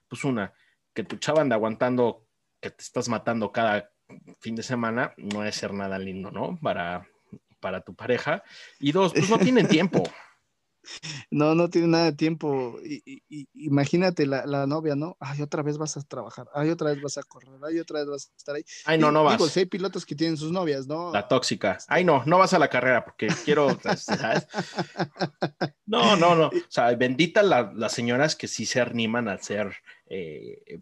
Pues 0.07 0.23
una, 0.23 0.53
que 0.93 1.03
tu 1.03 1.17
chava 1.17 1.41
anda 1.41 1.55
aguantando 1.55 2.27
que 2.59 2.69
te 2.71 2.83
estás 2.83 3.09
matando 3.09 3.51
cada 3.51 3.89
fin 4.39 4.55
de 4.55 4.63
semana, 4.63 5.13
no 5.17 5.43
es 5.45 5.55
ser 5.55 5.73
nada 5.73 5.97
lindo, 5.97 6.31
¿no? 6.31 6.59
Para, 6.61 7.07
para 7.59 7.81
tu 7.81 7.95
pareja. 7.95 8.43
Y 8.79 8.91
dos, 8.91 9.13
pues 9.13 9.29
no 9.29 9.37
tienen 9.39 9.67
tiempo. 9.67 10.03
No, 11.29 11.53
no 11.53 11.69
tiene 11.69 11.87
nada 11.87 12.05
de 12.05 12.13
tiempo. 12.13 12.79
Y, 12.83 13.23
imagínate 13.53 14.25
la, 14.25 14.45
la 14.47 14.65
novia, 14.65 14.95
¿no? 14.95 15.15
Ay, 15.19 15.41
otra 15.43 15.61
vez 15.61 15.77
vas 15.77 15.95
a 15.95 16.01
trabajar, 16.01 16.47
ay, 16.55 16.71
otra 16.71 16.89
vez 16.91 17.01
vas 17.01 17.17
a 17.19 17.23
correr, 17.23 17.53
ay, 17.65 17.79
otra 17.79 17.99
vez 17.99 18.09
vas 18.09 18.31
a 18.33 18.35
estar 18.35 18.55
ahí. 18.55 18.63
Ay, 18.85 18.97
no, 18.97 19.11
no 19.11 19.29
Digo, 19.29 19.43
vas. 19.45 19.51
sí 19.53 19.59
hay 19.61 19.65
pilotos 19.67 20.05
que 20.05 20.15
tienen 20.15 20.37
sus 20.37 20.51
novias, 20.51 20.87
¿no? 20.87 21.11
La 21.13 21.27
tóxica. 21.27 21.77
Ay, 21.87 22.03
no, 22.03 22.23
no 22.25 22.39
vas 22.39 22.53
a 22.53 22.59
la 22.59 22.67
carrera 22.67 23.05
porque 23.05 23.27
quiero. 23.45 23.77
¿sabes? 23.97 24.47
No, 25.85 26.15
no, 26.15 26.35
no. 26.35 26.47
O 26.47 26.51
sea, 26.69 26.93
bendita 26.95 27.43
la- 27.43 27.71
las 27.75 27.93
señoras 27.93 28.35
que 28.35 28.47
sí 28.47 28.65
se 28.65 28.81
animan 28.81 29.27
a 29.27 29.37
ser 29.37 29.73
eh, 30.13 30.81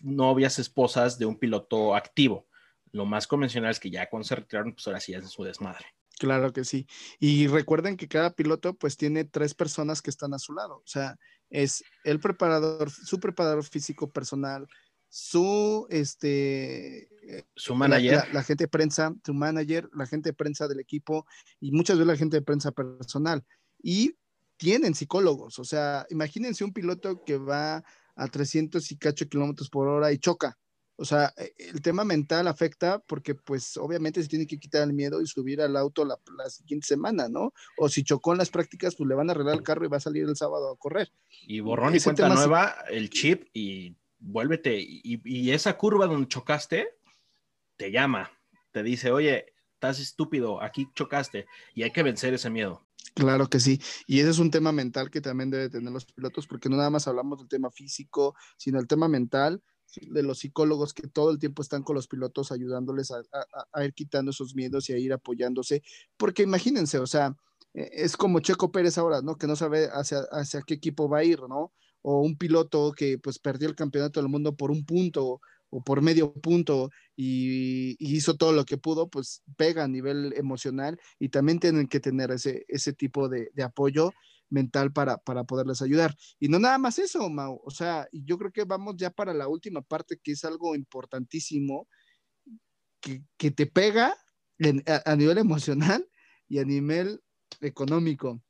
novias, 0.00 0.58
esposas 0.58 1.18
de 1.18 1.26
un 1.26 1.38
piloto 1.38 1.94
activo. 1.94 2.46
Lo 2.92 3.04
más 3.04 3.26
convencional 3.26 3.70
es 3.70 3.80
que 3.80 3.90
ya 3.90 4.08
cuando 4.08 4.26
se 4.26 4.36
retiraron, 4.36 4.72
pues 4.72 4.86
ahora 4.86 5.00
sí 5.00 5.12
hacen 5.14 5.28
su 5.28 5.42
desmadre. 5.42 5.84
Claro 6.18 6.52
que 6.52 6.64
sí. 6.64 6.86
Y 7.18 7.46
recuerden 7.46 7.96
que 7.96 8.08
cada 8.08 8.34
piloto 8.34 8.74
pues 8.74 8.96
tiene 8.96 9.24
tres 9.24 9.54
personas 9.54 10.02
que 10.02 10.10
están 10.10 10.34
a 10.34 10.38
su 10.38 10.52
lado. 10.52 10.76
O 10.76 10.86
sea, 10.86 11.16
es 11.50 11.84
el 12.04 12.20
preparador, 12.20 12.90
su 12.90 13.20
preparador 13.20 13.64
físico 13.64 14.10
personal, 14.10 14.66
su 15.08 15.86
este 15.90 17.08
Su 17.54 17.74
manager. 17.74 18.12
la, 18.12 18.32
la 18.32 18.42
gente 18.42 18.64
de 18.64 18.68
prensa, 18.68 19.14
su 19.24 19.34
manager, 19.34 19.88
la 19.94 20.06
gente 20.06 20.30
de 20.30 20.34
prensa 20.34 20.68
del 20.68 20.80
equipo 20.80 21.26
y 21.60 21.72
muchas 21.72 21.98
veces 21.98 22.08
la 22.08 22.16
gente 22.16 22.36
de 22.36 22.42
prensa 22.42 22.72
personal. 22.72 23.44
Y 23.82 24.16
tienen 24.56 24.94
psicólogos. 24.94 25.58
O 25.58 25.64
sea, 25.64 26.04
imagínense 26.10 26.64
un 26.64 26.72
piloto 26.72 27.24
que 27.24 27.38
va 27.38 27.84
a 28.18 28.26
300 28.26 28.90
y 28.90 28.96
cacho 28.96 29.28
kilómetros 29.28 29.70
por 29.70 29.88
hora 29.88 30.12
y 30.12 30.18
choca. 30.18 30.58
O 30.96 31.04
sea, 31.04 31.32
eh, 31.36 31.54
el 31.58 31.80
tema 31.80 32.04
mental 32.04 32.48
afecta 32.48 32.98
porque 32.98 33.36
pues 33.36 33.76
obviamente 33.76 34.20
se 34.20 34.28
tiene 34.28 34.46
que 34.46 34.58
quitar 34.58 34.82
el 34.82 34.92
miedo 34.92 35.22
y 35.22 35.26
subir 35.26 35.60
al 35.62 35.76
auto 35.76 36.04
la, 36.04 36.18
la 36.36 36.50
siguiente 36.50 36.88
semana, 36.88 37.28
¿no? 37.28 37.52
O 37.76 37.88
si 37.88 38.02
chocó 38.02 38.32
en 38.32 38.38
las 38.38 38.50
prácticas, 38.50 38.96
pues 38.96 39.08
le 39.08 39.14
van 39.14 39.28
a 39.28 39.32
arreglar 39.32 39.54
el 39.54 39.62
carro 39.62 39.84
y 39.84 39.88
va 39.88 39.98
a 39.98 40.00
salir 40.00 40.24
el 40.24 40.36
sábado 40.36 40.72
a 40.72 40.76
correr. 40.76 41.12
Y 41.46 41.60
borrón 41.60 41.94
y 41.94 41.98
Ese 41.98 42.04
cuenta 42.04 42.28
nueva, 42.28 42.74
el 42.90 43.10
chip 43.10 43.48
y 43.54 43.96
vuélvete. 44.18 44.80
Y, 44.80 45.20
y 45.24 45.52
esa 45.52 45.76
curva 45.76 46.08
donde 46.08 46.26
chocaste, 46.26 46.98
te 47.76 47.92
llama, 47.92 48.32
te 48.72 48.82
dice, 48.82 49.12
oye, 49.12 49.54
estás 49.74 50.00
estúpido, 50.00 50.60
aquí 50.60 50.88
chocaste 50.96 51.46
y 51.72 51.84
hay 51.84 51.92
que 51.92 52.02
vencer 52.02 52.34
ese 52.34 52.50
miedo. 52.50 52.87
Claro 53.18 53.48
que 53.48 53.58
sí. 53.58 53.80
Y 54.06 54.20
ese 54.20 54.30
es 54.30 54.38
un 54.38 54.50
tema 54.52 54.70
mental 54.70 55.10
que 55.10 55.20
también 55.20 55.50
debe 55.50 55.68
tener 55.68 55.92
los 55.92 56.04
pilotos, 56.06 56.46
porque 56.46 56.68
no 56.68 56.76
nada 56.76 56.90
más 56.90 57.08
hablamos 57.08 57.40
del 57.40 57.48
tema 57.48 57.68
físico, 57.70 58.36
sino 58.56 58.78
el 58.78 58.86
tema 58.86 59.08
mental 59.08 59.60
de 60.02 60.22
los 60.22 60.38
psicólogos 60.38 60.94
que 60.94 61.08
todo 61.08 61.30
el 61.30 61.38
tiempo 61.40 61.62
están 61.62 61.82
con 61.82 61.96
los 61.96 62.06
pilotos 62.06 62.52
ayudándoles 62.52 63.10
a, 63.10 63.16
a- 63.32 63.64
a 63.72 63.84
ir 63.84 63.92
quitando 63.94 64.30
esos 64.30 64.54
miedos 64.54 64.88
y 64.88 64.92
a 64.92 64.98
ir 64.98 65.12
apoyándose. 65.12 65.82
Porque 66.16 66.44
imagínense, 66.44 66.98
o 67.00 67.06
sea, 67.08 67.34
eh, 67.74 67.88
es 67.92 68.16
como 68.16 68.38
Checo 68.40 68.70
Pérez 68.70 68.98
ahora, 68.98 69.20
¿no? 69.22 69.36
Que 69.36 69.48
no 69.48 69.56
sabe 69.56 69.88
hacia, 69.92 70.20
hacia 70.30 70.62
qué 70.62 70.74
equipo 70.74 71.08
va 71.08 71.18
a 71.18 71.24
ir, 71.24 71.40
¿no? 71.48 71.72
O 72.02 72.20
un 72.20 72.36
piloto 72.38 72.92
que 72.92 73.18
pues 73.18 73.40
perdió 73.40 73.68
el 73.68 73.74
campeonato 73.74 74.20
del 74.20 74.28
mundo 74.28 74.54
por 74.56 74.70
un 74.70 74.84
punto 74.84 75.40
o 75.70 75.82
por 75.82 76.02
medio 76.02 76.32
punto 76.32 76.90
y, 77.16 77.96
hizo 77.98 78.36
todo 78.36 78.52
lo 78.52 78.64
que 78.64 78.78
pudo, 78.78 79.08
pues 79.08 79.42
pega 79.56 79.84
a 79.84 79.88
nivel 79.88 80.32
emocional 80.36 80.98
y 81.18 81.28
también 81.28 81.60
tienen 81.60 81.88
que 81.88 82.00
tener 82.00 82.30
ese, 82.30 82.64
ese 82.68 82.92
tipo 82.92 83.28
de, 83.28 83.50
apoyo 83.62 84.12
mental 84.50 84.92
para, 84.92 85.18
para 85.18 85.44
poderles 85.44 85.82
ayudar. 85.82 86.16
Y 86.38 86.48
no 86.48 86.58
nada 86.58 86.78
más 86.78 86.98
eso, 86.98 87.28
Mau, 87.28 87.60
o 87.64 87.70
sea, 87.70 88.08
yo 88.12 88.38
creo 88.38 88.52
que 88.52 88.64
vamos 88.64 88.96
ya 88.96 89.10
para 89.10 89.34
la 89.34 89.48
última 89.48 89.82
parte, 89.82 90.18
que 90.22 90.32
es 90.32 90.44
algo 90.44 90.74
importantísimo, 90.74 91.88
que, 93.00 93.22
que 93.36 93.50
te 93.50 93.66
pega 93.66 94.14
en- 94.58 94.82
a 94.86 95.16
nivel 95.16 95.38
emocional 95.38 96.08
y 96.48 96.58
a 96.58 96.64
nivel 96.64 97.20
económico. 97.60 98.42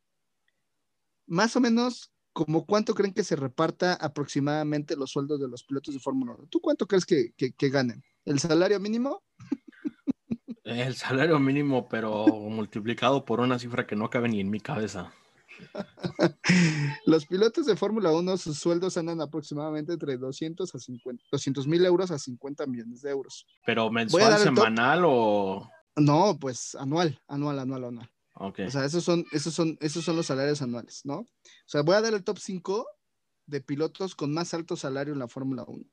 Más 1.27 1.57
o 1.57 1.61
menos, 1.61 2.13
como 2.45 2.65
cuánto 2.67 2.95
creen 2.95 3.13
que 3.13 3.25
se 3.25 3.35
reparta 3.35 3.95
aproximadamente 3.95 4.95
los 4.95 5.11
sueldos 5.11 5.41
de 5.41 5.49
los 5.49 5.65
pilotos 5.65 5.93
de 5.93 5.99
Fórmula 5.99 6.35
1? 6.39 6.47
¿Tú 6.49 6.61
cuánto 6.61 6.87
crees 6.87 7.05
que, 7.05 7.33
que- 7.37 7.51
que 7.53 7.69
ganen? 7.69 8.05
¿El 8.25 8.39
salario 8.39 8.79
mínimo? 8.79 9.25
El 10.63 10.95
salario 10.95 11.41
mínimo, 11.41 11.89
pero 11.89 12.27
multiplicado 12.29 13.25
por 13.25 13.41
una 13.41 13.59
cifra 13.59 13.89
que 13.89 13.97
no 13.97 14.09
cabe 14.09 14.29
ni 14.29 14.39
en 14.41 14.51
mi 14.51 14.61
cabeza. 14.61 15.13
Los 17.07 17.27
pilotos 17.27 17.67
de 17.67 17.75
Fórmula 17.75 18.13
1, 18.13 18.37
sus 18.37 18.59
sueldos 18.59 18.97
andan 18.97 19.21
aproximadamente 19.21 19.95
entre 19.95 20.17
200 20.17 20.73
a 20.73 20.79
50, 20.79 21.25
200 21.33 21.67
mil 21.67 21.85
euros 21.85 22.13
a 22.13 22.19
50 22.21 22.67
millones 22.67 23.03
de 23.03 23.11
euros. 23.11 23.47
Pero 23.67 23.91
mensual, 23.91 24.39
semanal 24.39 25.03
o. 25.05 25.69
No, 25.97 26.39
pues 26.39 26.77
anual, 26.77 27.21
anual, 27.27 27.59
anual, 27.59 27.85
anual. 27.87 28.11
Ok. 28.41 28.61
O 28.67 28.71
sea, 28.71 28.85
esos 28.85 29.05
son, 29.05 29.25
esos 29.33 29.53
son, 29.53 29.77
esos 29.81 30.05
son 30.05 30.17
los 30.17 30.27
salarios 30.27 30.63
anuales, 30.63 31.03
¿no? 31.05 31.19
O 31.19 31.29
sea, 31.67 31.83
voy 31.83 31.97
a 31.97 32.01
dar 32.01 32.15
el 32.15 32.23
top 32.23 32.39
5 32.39 32.87
de 33.47 33.61
pilotos 33.61 34.15
con 34.15 34.33
más 34.33 34.55
alto 34.55 34.77
salario 34.77 35.13
en 35.13 35.19
la 35.19 35.29
Fórmula 35.29 35.65
1. 35.67 35.85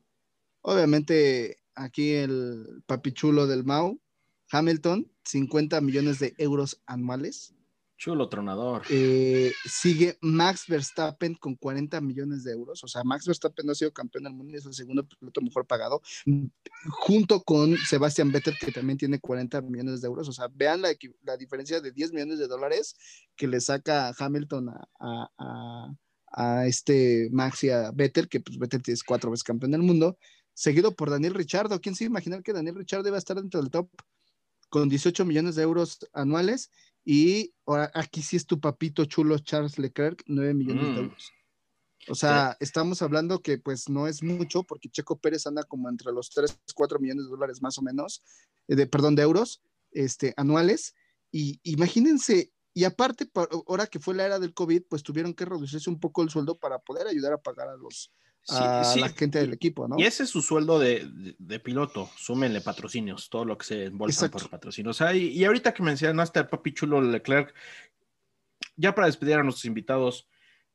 Obviamente, 0.61 1.57
aquí 1.73 2.11
el 2.13 2.83
papichulo 2.85 3.47
del 3.47 3.63
Mau, 3.63 3.99
Hamilton, 4.51 5.11
50 5.23 5.81
millones 5.81 6.19
de 6.19 6.35
euros 6.37 6.81
anuales. 6.85 7.55
Chulo 7.97 8.27
tronador. 8.27 8.83
Eh, 8.89 9.53
sigue 9.65 10.17
Max 10.21 10.65
Verstappen 10.67 11.33
con 11.35 11.55
40 11.55 12.01
millones 12.01 12.43
de 12.43 12.51
euros. 12.51 12.83
O 12.83 12.87
sea, 12.87 13.03
Max 13.05 13.25
Verstappen 13.25 13.65
no 13.65 13.71
ha 13.71 13.75
sido 13.75 13.93
campeón 13.93 14.25
del 14.25 14.33
mundo 14.33 14.53
y 14.53 14.57
es 14.57 14.65
el 14.65 14.73
segundo 14.73 15.07
piloto 15.07 15.39
mejor 15.41 15.65
pagado, 15.65 16.01
junto 16.89 17.41
con 17.43 17.77
Sebastian 17.77 18.31
Vettel, 18.33 18.57
que 18.59 18.73
también 18.73 18.97
tiene 18.97 19.19
40 19.19 19.61
millones 19.61 20.01
de 20.01 20.07
euros. 20.07 20.27
O 20.27 20.33
sea, 20.33 20.49
vean 20.53 20.81
la, 20.81 20.89
la 21.23 21.37
diferencia 21.37 21.79
de 21.79 21.91
10 21.93 22.11
millones 22.11 22.37
de 22.37 22.47
dólares 22.47 22.95
que 23.35 23.47
le 23.47 23.61
saca 23.61 24.13
Hamilton 24.17 24.69
a, 24.99 25.29
a- 25.37 25.95
este 26.67 27.29
Max 27.31 27.63
y 27.63 27.69
a 27.69 27.91
Vettel, 27.91 28.27
que 28.27 28.41
pues 28.41 28.57
Vettel 28.57 28.81
es 28.87 29.03
cuatro 29.05 29.31
veces 29.31 29.43
campeón 29.45 29.71
del 29.71 29.83
mundo, 29.83 30.17
seguido 30.53 30.93
por 30.93 31.09
Daniel 31.09 31.33
Richardo. 31.33 31.79
¿Quién 31.79 31.95
se 31.95 32.03
iba 32.03 32.11
imaginar 32.11 32.43
que 32.43 32.51
Daniel 32.51 32.75
Richardo 32.75 33.07
iba 33.07 33.15
a 33.15 33.19
estar 33.19 33.37
dentro 33.37 33.61
del 33.61 33.71
top 33.71 33.89
con 34.69 34.89
18 34.89 35.23
millones 35.23 35.55
de 35.55 35.63
euros 35.63 35.99
anuales? 36.11 36.71
Y 37.05 37.53
ahora 37.67 37.91
aquí 37.93 38.21
sí 38.23 38.35
es 38.35 38.45
tu 38.47 38.59
papito 38.59 39.05
chulo 39.05 39.37
Charles 39.39 39.77
Leclerc, 39.77 40.23
9 40.25 40.53
millones 40.55 40.87
de 40.87 41.01
Mm. 41.01 41.03
euros. 41.05 41.31
O 42.07 42.15
sea, 42.15 42.55
estamos 42.59 43.01
hablando 43.01 43.41
que 43.41 43.57
pues 43.57 43.89
no 43.89 44.07
es 44.07 44.21
mucho 44.21 44.63
porque 44.63 44.89
Checo 44.89 45.17
Pérez 45.19 45.47
anda 45.47 45.63
como 45.63 45.89
entre 45.89 46.11
los 46.11 46.29
3, 46.29 46.59
4 46.75 46.99
millones 46.99 47.25
de 47.25 47.29
dólares 47.31 47.61
más 47.61 47.77
o 47.77 47.81
menos, 47.81 48.21
eh, 48.67 48.75
de, 48.75 48.85
perdón, 48.87 49.15
de 49.15 49.23
euros 49.23 49.61
este, 49.91 50.33
anuales. 50.37 50.93
Y 51.31 51.59
imagínense, 51.63 52.51
y 52.73 52.83
aparte, 52.83 53.25
pa- 53.25 53.49
ahora 53.67 53.87
que 53.87 53.99
fue 53.99 54.13
la 54.13 54.25
era 54.25 54.39
del 54.39 54.53
COVID, 54.53 54.83
pues 54.89 55.01
tuvieron 55.03 55.33
que 55.33 55.45
reducirse 55.45 55.89
un 55.89 55.99
poco 55.99 56.21
el 56.21 56.29
sueldo 56.29 56.59
para 56.59 56.79
poder 56.79 57.07
ayudar 57.07 57.33
a 57.33 57.41
pagar 57.41 57.69
a 57.69 57.75
los 57.77 58.11
a 58.49 58.83
Sí, 58.83 58.93
sí. 58.95 58.99
la 58.99 59.09
gente 59.09 59.39
del 59.39 59.53
equipo, 59.53 59.87
¿no? 59.87 59.95
Y 59.97 60.03
ese 60.05 60.23
es 60.23 60.29
su 60.29 60.41
sueldo 60.41 60.77
de, 60.79 61.05
de- 61.05 61.35
de 61.37 61.59
piloto. 61.59 62.09
Súmenle 62.15 62.61
patrocinios, 62.61 63.29
todo 63.29 63.45
lo 63.45 63.57
que 63.57 63.65
se 63.65 63.85
embolsan 63.85 64.25
Exacto. 64.27 64.37
por 64.43 64.49
patrocinios. 64.51 64.95
O 64.95 64.97
sea, 64.97 65.13
y, 65.15 65.27
y 65.29 65.45
ahorita 65.45 65.73
que 65.73 65.83
mencionaste 65.83 66.39
al 66.39 66.47
papi 66.49 66.73
chulo 66.73 67.01
Leclerc, 67.01 67.53
ya 68.77 68.93
para 68.93 69.07
despedir 69.07 69.35
a 69.35 69.43
nuestros 69.43 69.65
invitados, 69.65 70.27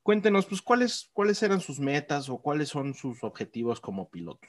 cuéntenos, 0.03 0.47
pues, 0.47 0.63
cuáles, 0.63 1.11
cuáles 1.13 1.43
eran 1.43 1.61
sus 1.61 1.79
metas 1.81 2.29
o 2.29 2.39
cuáles 2.39 2.69
son 2.69 2.95
sus 2.95 3.23
objetivos 3.23 3.81
como 3.81 4.09
pilotos. 4.09 4.49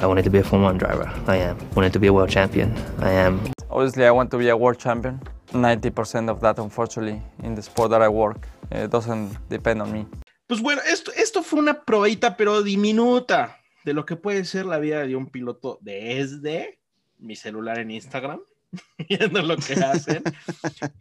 I 0.00 0.06
wanted 0.06 0.24
to 0.24 0.30
be 0.30 0.38
a 0.38 0.44
Formula 0.44 0.70
One 0.70 0.78
driver. 0.78 1.06
I 1.28 1.38
am. 1.42 1.58
Wanted 1.74 1.92
to 1.92 1.98
be 2.00 2.06
a 2.08 2.12
world 2.12 2.30
champion. 2.30 2.72
I 3.02 3.10
am. 3.10 3.38
Obviously, 3.68 4.04
I 4.06 4.10
want 4.10 4.30
to 4.30 4.38
be 4.38 4.48
a 4.48 4.56
world 4.56 4.78
champion. 4.78 5.20
90% 5.52 6.30
of 6.30 6.40
that, 6.40 6.58
unfortunately, 6.58 7.20
in 7.42 7.54
the 7.54 7.60
sport 7.62 7.90
that 7.90 8.00
I 8.00 8.08
work, 8.08 8.46
uh, 8.74 8.86
doesn't 8.86 9.36
depend 9.50 9.82
on 9.82 9.92
me. 9.92 10.06
Pues 10.46 10.62
bueno, 10.62 10.80
esto 10.90 11.12
fue 11.52 11.60
una 11.60 11.84
probadita, 11.84 12.34
pero 12.38 12.62
diminuta, 12.62 13.60
de 13.84 13.92
lo 13.92 14.06
que 14.06 14.16
puede 14.16 14.46
ser 14.46 14.64
la 14.64 14.78
vida 14.78 15.06
de 15.06 15.16
un 15.16 15.26
piloto 15.26 15.78
desde 15.82 16.80
mi 17.18 17.36
celular 17.36 17.78
en 17.78 17.90
Instagram, 17.90 18.40
viendo 19.06 19.42
lo 19.42 19.58
que 19.58 19.74
hacen. 19.74 20.22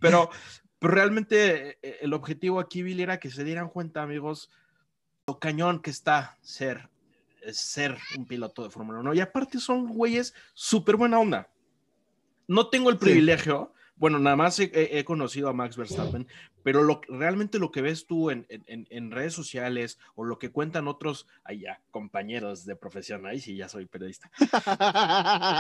Pero, 0.01 0.29
pero 0.77 0.93
realmente 0.93 1.77
eh, 1.81 1.99
el 2.01 2.11
objetivo 2.11 2.59
aquí, 2.59 2.83
Billy, 2.83 3.03
era 3.03 3.17
que 3.17 3.31
se 3.31 3.45
dieran 3.45 3.69
cuenta, 3.69 4.03
amigos, 4.03 4.51
lo 5.25 5.39
cañón 5.39 5.81
que 5.81 5.89
está 5.89 6.37
ser, 6.41 6.89
eh, 7.43 7.53
ser 7.53 7.97
un 8.17 8.25
piloto 8.25 8.65
de 8.65 8.71
Fórmula 8.71 8.99
1. 8.99 9.13
Y 9.13 9.21
aparte 9.21 9.57
son 9.57 9.87
güeyes 9.87 10.33
súper 10.53 10.97
buena 10.97 11.17
onda. 11.17 11.49
No 12.49 12.67
tengo 12.67 12.89
el 12.89 12.97
privilegio, 12.97 13.71
bueno, 14.01 14.17
nada 14.17 14.35
más 14.35 14.59
he, 14.59 14.71
he- 14.73 15.05
conocido 15.05 15.47
a 15.47 15.53
Max 15.53 15.77
Verstappen, 15.77 16.27
pero 16.63 16.81
lo, 16.81 17.01
realmente 17.07 17.59
lo 17.59 17.71
que 17.71 17.83
ves 17.83 18.07
tú 18.07 18.31
en, 18.31 18.47
redes 19.11 19.35
sociales 19.35 19.99
o 20.15 20.23
lo 20.23 20.39
que 20.39 20.49
cuentan 20.49 20.87
otros, 20.87 21.27
compañeros 21.91 22.65
de 22.65 22.75
profesión, 22.75 23.27
ahí 23.27 23.39
sí, 23.39 23.55
ya 23.55 23.69
soy 23.69 23.85
periodista. 23.85 24.31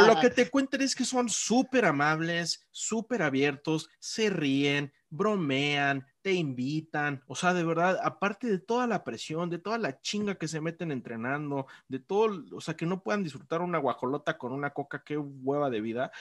Lo 0.07 0.19
que 0.19 0.31
te 0.31 0.49
cuentan 0.49 0.81
es 0.81 0.95
que 0.95 1.05
son 1.05 1.29
súper 1.29 1.85
amables, 1.85 2.67
súper 2.71 3.21
abiertos, 3.21 3.91
se 3.99 4.31
ríen, 4.31 4.91
bromean, 5.11 6.07
te 6.21 6.33
invitan. 6.33 7.21
O 7.27 7.35
sea, 7.35 7.53
de 7.53 7.63
verdad, 7.63 7.99
aparte 8.03 8.47
de 8.47 8.59
toda 8.59 8.87
la 8.87 9.03
presión, 9.03 9.49
de 9.49 9.59
toda 9.59 9.77
la 9.77 9.99
chinga 10.01 10.35
que 10.35 10.47
se 10.47 10.61
meten 10.61 10.91
entrenando, 10.91 11.67
de 11.87 11.99
todo, 11.99 12.43
o 12.55 12.61
sea, 12.61 12.75
que 12.75 12.85
no 12.85 13.03
puedan 13.03 13.23
disfrutar 13.23 13.61
una 13.61 13.77
guajolota 13.77 14.37
con 14.37 14.51
una 14.51 14.71
coca, 14.71 15.03
qué 15.05 15.17
hueva 15.17 15.69
de 15.69 15.81
vida. 15.81 16.11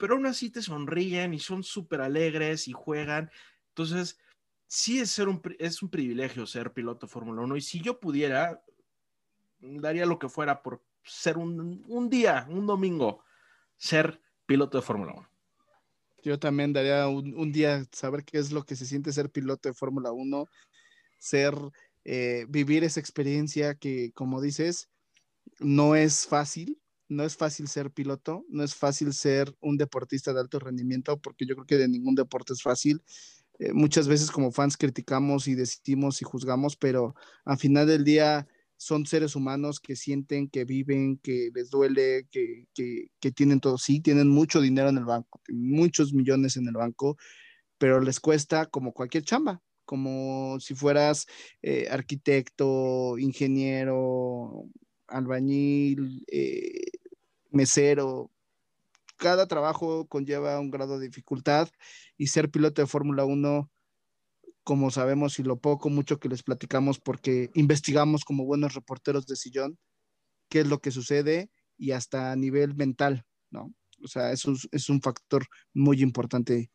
Pero 0.00 0.14
aún 0.14 0.24
así 0.24 0.48
te 0.48 0.62
sonríen 0.62 1.34
y 1.34 1.38
son 1.38 1.62
súper 1.62 2.00
alegres 2.00 2.66
y 2.68 2.72
juegan. 2.72 3.30
Entonces, 3.68 4.18
sí 4.66 4.98
es, 4.98 5.10
ser 5.10 5.28
un, 5.28 5.42
es 5.58 5.82
un 5.82 5.90
privilegio 5.90 6.46
ser 6.46 6.72
piloto 6.72 7.06
de 7.06 7.12
Fórmula 7.12 7.42
1. 7.42 7.56
Y 7.56 7.60
si 7.60 7.82
yo 7.82 8.00
pudiera, 8.00 8.64
daría 9.58 10.06
lo 10.06 10.18
que 10.18 10.30
fuera 10.30 10.62
por 10.62 10.82
ser 11.04 11.36
un, 11.36 11.84
un 11.86 12.08
día, 12.08 12.46
un 12.48 12.66
domingo, 12.66 13.22
ser 13.76 14.22
piloto 14.46 14.78
de 14.78 14.82
Fórmula 14.82 15.12
1. 15.12 15.28
Yo 16.22 16.38
también 16.38 16.72
daría 16.72 17.06
un, 17.06 17.34
un 17.34 17.52
día 17.52 17.84
saber 17.92 18.24
qué 18.24 18.38
es 18.38 18.52
lo 18.52 18.64
que 18.64 18.76
se 18.76 18.86
siente 18.86 19.12
ser 19.12 19.30
piloto 19.30 19.68
de 19.68 19.74
Fórmula 19.74 20.12
1, 20.12 20.46
ser, 21.18 21.54
eh, 22.04 22.46
vivir 22.48 22.84
esa 22.84 23.00
experiencia 23.00 23.74
que, 23.74 24.12
como 24.12 24.40
dices, 24.40 24.88
no 25.58 25.94
es 25.94 26.26
fácil, 26.26 26.79
no 27.10 27.24
es 27.24 27.36
fácil 27.36 27.68
ser 27.68 27.90
piloto, 27.90 28.46
no 28.48 28.62
es 28.62 28.74
fácil 28.74 29.12
ser 29.12 29.54
un 29.60 29.76
deportista 29.76 30.32
de 30.32 30.40
alto 30.40 30.60
rendimiento, 30.60 31.18
porque 31.20 31.44
yo 31.44 31.56
creo 31.56 31.66
que 31.66 31.76
de 31.76 31.88
ningún 31.88 32.14
deporte 32.14 32.52
es 32.52 32.62
fácil. 32.62 33.02
Eh, 33.58 33.72
muchas 33.72 34.06
veces 34.08 34.30
como 34.30 34.52
fans 34.52 34.76
criticamos 34.76 35.48
y 35.48 35.54
decidimos 35.56 36.22
y 36.22 36.24
juzgamos, 36.24 36.76
pero 36.76 37.14
al 37.44 37.58
final 37.58 37.88
del 37.88 38.04
día 38.04 38.46
son 38.76 39.06
seres 39.06 39.34
humanos 39.36 39.80
que 39.80 39.96
sienten, 39.96 40.48
que 40.48 40.64
viven, 40.64 41.18
que 41.18 41.50
les 41.52 41.68
duele, 41.68 42.26
que, 42.30 42.66
que, 42.74 43.32
tienen 43.32 43.60
todo. 43.60 43.76
Sí, 43.76 44.00
tienen 44.00 44.28
mucho 44.28 44.60
dinero 44.60 44.88
en 44.88 44.98
el 44.98 45.04
banco, 45.04 45.40
muchos 45.48 46.14
millones 46.14 46.56
en 46.56 46.68
el 46.68 46.74
banco, 46.74 47.18
pero 47.76 48.00
les 48.00 48.20
cuesta 48.20 48.66
como 48.66 48.92
cualquier 48.92 49.24
chamba, 49.24 49.60
como 49.84 50.58
si 50.60 50.74
fueras 50.74 51.26
eh, 51.60 51.88
arquitecto, 51.90 53.18
ingeniero, 53.18 54.64
albañil, 55.10 56.24
eh, 56.28 56.89
mesero. 57.50 58.30
Cada 59.16 59.46
trabajo 59.46 60.06
conlleva 60.06 60.58
un 60.60 60.70
grado 60.70 60.98
de 60.98 61.06
dificultad 61.06 61.68
y 62.16 62.28
ser 62.28 62.50
piloto 62.50 62.80
de 62.82 62.86
Fórmula 62.86 63.24
1 63.24 63.70
como 64.62 64.90
sabemos 64.90 65.38
y 65.38 65.42
lo 65.42 65.58
poco, 65.58 65.88
mucho 65.90 66.20
que 66.20 66.28
les 66.28 66.42
platicamos 66.42 67.00
porque 67.00 67.50
investigamos 67.54 68.24
como 68.24 68.44
buenos 68.44 68.74
reporteros 68.74 69.26
de 69.26 69.34
sillón 69.36 69.78
qué 70.48 70.60
es 70.60 70.66
lo 70.66 70.80
que 70.80 70.90
sucede 70.90 71.50
y 71.78 71.92
hasta 71.92 72.30
a 72.32 72.36
nivel 72.36 72.74
mental, 72.74 73.24
¿no? 73.50 73.72
O 74.04 74.08
sea, 74.08 74.32
eso 74.32 74.52
es, 74.52 74.68
es 74.70 74.88
un 74.90 75.00
factor 75.00 75.46
muy 75.72 76.02
importante. 76.02 76.70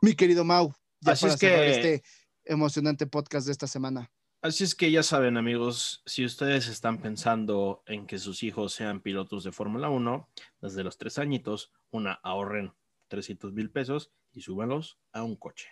Mi 0.00 0.14
querido 0.14 0.44
Mau, 0.44 0.72
ya 1.00 1.12
Así 1.12 1.22
para 1.22 1.34
es 1.34 1.40
cerrar 1.40 1.60
que- 1.64 1.70
este 1.72 2.02
emocionante 2.44 3.06
podcast 3.06 3.46
de 3.46 3.52
esta 3.52 3.66
semana. 3.66 4.10
Así 4.44 4.62
es 4.62 4.74
que 4.74 4.90
ya 4.90 5.02
saben, 5.02 5.38
amigos, 5.38 6.02
si 6.04 6.22
ustedes 6.22 6.68
están 6.68 6.98
pensando 6.98 7.82
en 7.86 8.06
que 8.06 8.18
sus 8.18 8.42
hijos 8.42 8.74
sean 8.74 9.00
pilotos 9.00 9.42
de 9.42 9.52
Fórmula 9.52 9.88
1, 9.88 10.28
desde 10.60 10.84
los 10.84 10.98
tres 10.98 11.18
añitos, 11.18 11.72
una, 11.90 12.20
ahorren 12.22 12.74
300 13.08 13.54
mil 13.54 13.70
pesos 13.70 14.12
y 14.32 14.42
súbanlos 14.42 14.98
a 15.12 15.22
un 15.22 15.36
coche. 15.36 15.70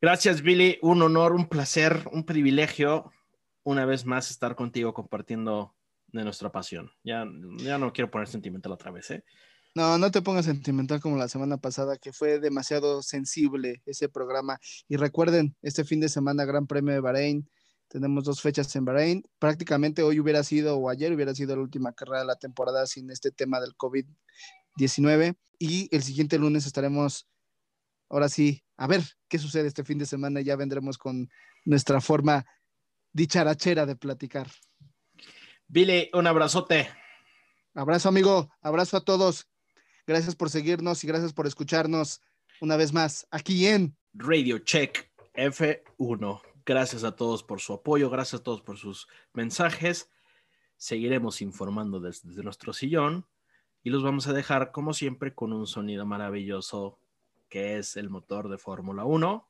Gracias, 0.00 0.42
Billy. 0.42 0.78
Un 0.82 1.02
honor, 1.02 1.32
un 1.32 1.48
placer, 1.48 2.04
un 2.12 2.22
privilegio 2.22 3.10
una 3.64 3.84
vez 3.84 4.04
más 4.04 4.30
estar 4.30 4.54
contigo 4.54 4.94
compartiendo 4.94 5.74
de 6.06 6.22
nuestra 6.22 6.52
pasión. 6.52 6.92
Ya, 7.02 7.26
ya 7.56 7.76
no 7.76 7.92
quiero 7.92 8.08
poner 8.08 8.28
sentimental 8.28 8.70
otra 8.70 8.92
vez, 8.92 9.10
¿eh? 9.10 9.24
No, 9.78 9.96
no 9.96 10.10
te 10.10 10.22
pongas 10.22 10.46
sentimental 10.46 11.00
como 11.00 11.18
la 11.18 11.28
semana 11.28 11.56
pasada, 11.56 11.98
que 11.98 12.12
fue 12.12 12.40
demasiado 12.40 13.00
sensible 13.00 13.80
ese 13.86 14.08
programa. 14.08 14.58
Y 14.88 14.96
recuerden, 14.96 15.54
este 15.62 15.84
fin 15.84 16.00
de 16.00 16.08
semana, 16.08 16.44
Gran 16.44 16.66
Premio 16.66 16.92
de 16.92 16.98
Bahrein, 16.98 17.48
tenemos 17.86 18.24
dos 18.24 18.40
fechas 18.40 18.74
en 18.74 18.84
Bahrein. 18.84 19.22
Prácticamente 19.38 20.02
hoy 20.02 20.18
hubiera 20.18 20.42
sido, 20.42 20.78
o 20.78 20.90
ayer 20.90 21.12
hubiera 21.12 21.32
sido 21.32 21.54
la 21.54 21.62
última 21.62 21.92
carrera 21.92 22.18
de 22.18 22.26
la 22.26 22.34
temporada 22.34 22.88
sin 22.88 23.08
este 23.12 23.30
tema 23.30 23.60
del 23.60 23.76
COVID-19. 23.76 25.36
Y 25.60 25.94
el 25.94 26.02
siguiente 26.02 26.40
lunes 26.40 26.66
estaremos, 26.66 27.28
ahora 28.08 28.28
sí, 28.28 28.64
a 28.76 28.88
ver 28.88 29.04
qué 29.28 29.38
sucede 29.38 29.68
este 29.68 29.84
fin 29.84 29.98
de 29.98 30.06
semana. 30.06 30.40
Ya 30.40 30.56
vendremos 30.56 30.98
con 30.98 31.30
nuestra 31.64 32.00
forma 32.00 32.44
dicharachera 33.12 33.86
de 33.86 33.94
platicar. 33.94 34.48
Billy, 35.68 36.10
un 36.14 36.26
abrazote. 36.26 36.88
Abrazo, 37.74 38.08
amigo. 38.08 38.50
Abrazo 38.60 38.96
a 38.96 39.04
todos. 39.04 39.46
Gracias 40.08 40.34
por 40.34 40.48
seguirnos 40.48 41.04
y 41.04 41.06
gracias 41.06 41.34
por 41.34 41.46
escucharnos 41.46 42.22
una 42.62 42.78
vez 42.78 42.94
más 42.94 43.28
aquí 43.30 43.66
en 43.66 43.94
Radio 44.14 44.58
Check 44.60 45.12
F1. 45.34 46.40
Gracias 46.64 47.04
a 47.04 47.14
todos 47.14 47.42
por 47.42 47.60
su 47.60 47.74
apoyo, 47.74 48.08
gracias 48.08 48.40
a 48.40 48.42
todos 48.42 48.62
por 48.62 48.78
sus 48.78 49.06
mensajes. 49.34 50.10
Seguiremos 50.78 51.42
informando 51.42 52.00
desde, 52.00 52.42
nuestro 52.42 52.72
sillón 52.72 53.26
y 53.82 53.90
los 53.90 54.02
vamos 54.02 54.26
a 54.28 54.32
dejar, 54.32 54.72
como 54.72 54.94
siempre, 54.94 55.34
con 55.34 55.52
un 55.52 55.66
sonido 55.66 56.06
maravilloso 56.06 56.98
que 57.50 57.76
es 57.76 57.98
el 57.98 58.08
motor 58.08 58.48
de 58.48 58.56
Fórmula 58.56 59.04
1. 59.04 59.46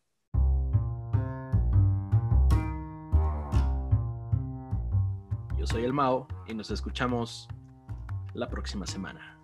Yo 5.56 5.66
soy 5.68 5.84
el 5.84 5.92
Mao 5.92 6.26
y 6.48 6.54
nos 6.54 6.72
escuchamos 6.72 7.46
la 8.34 8.48
próxima 8.48 8.88
semana. 8.88 9.37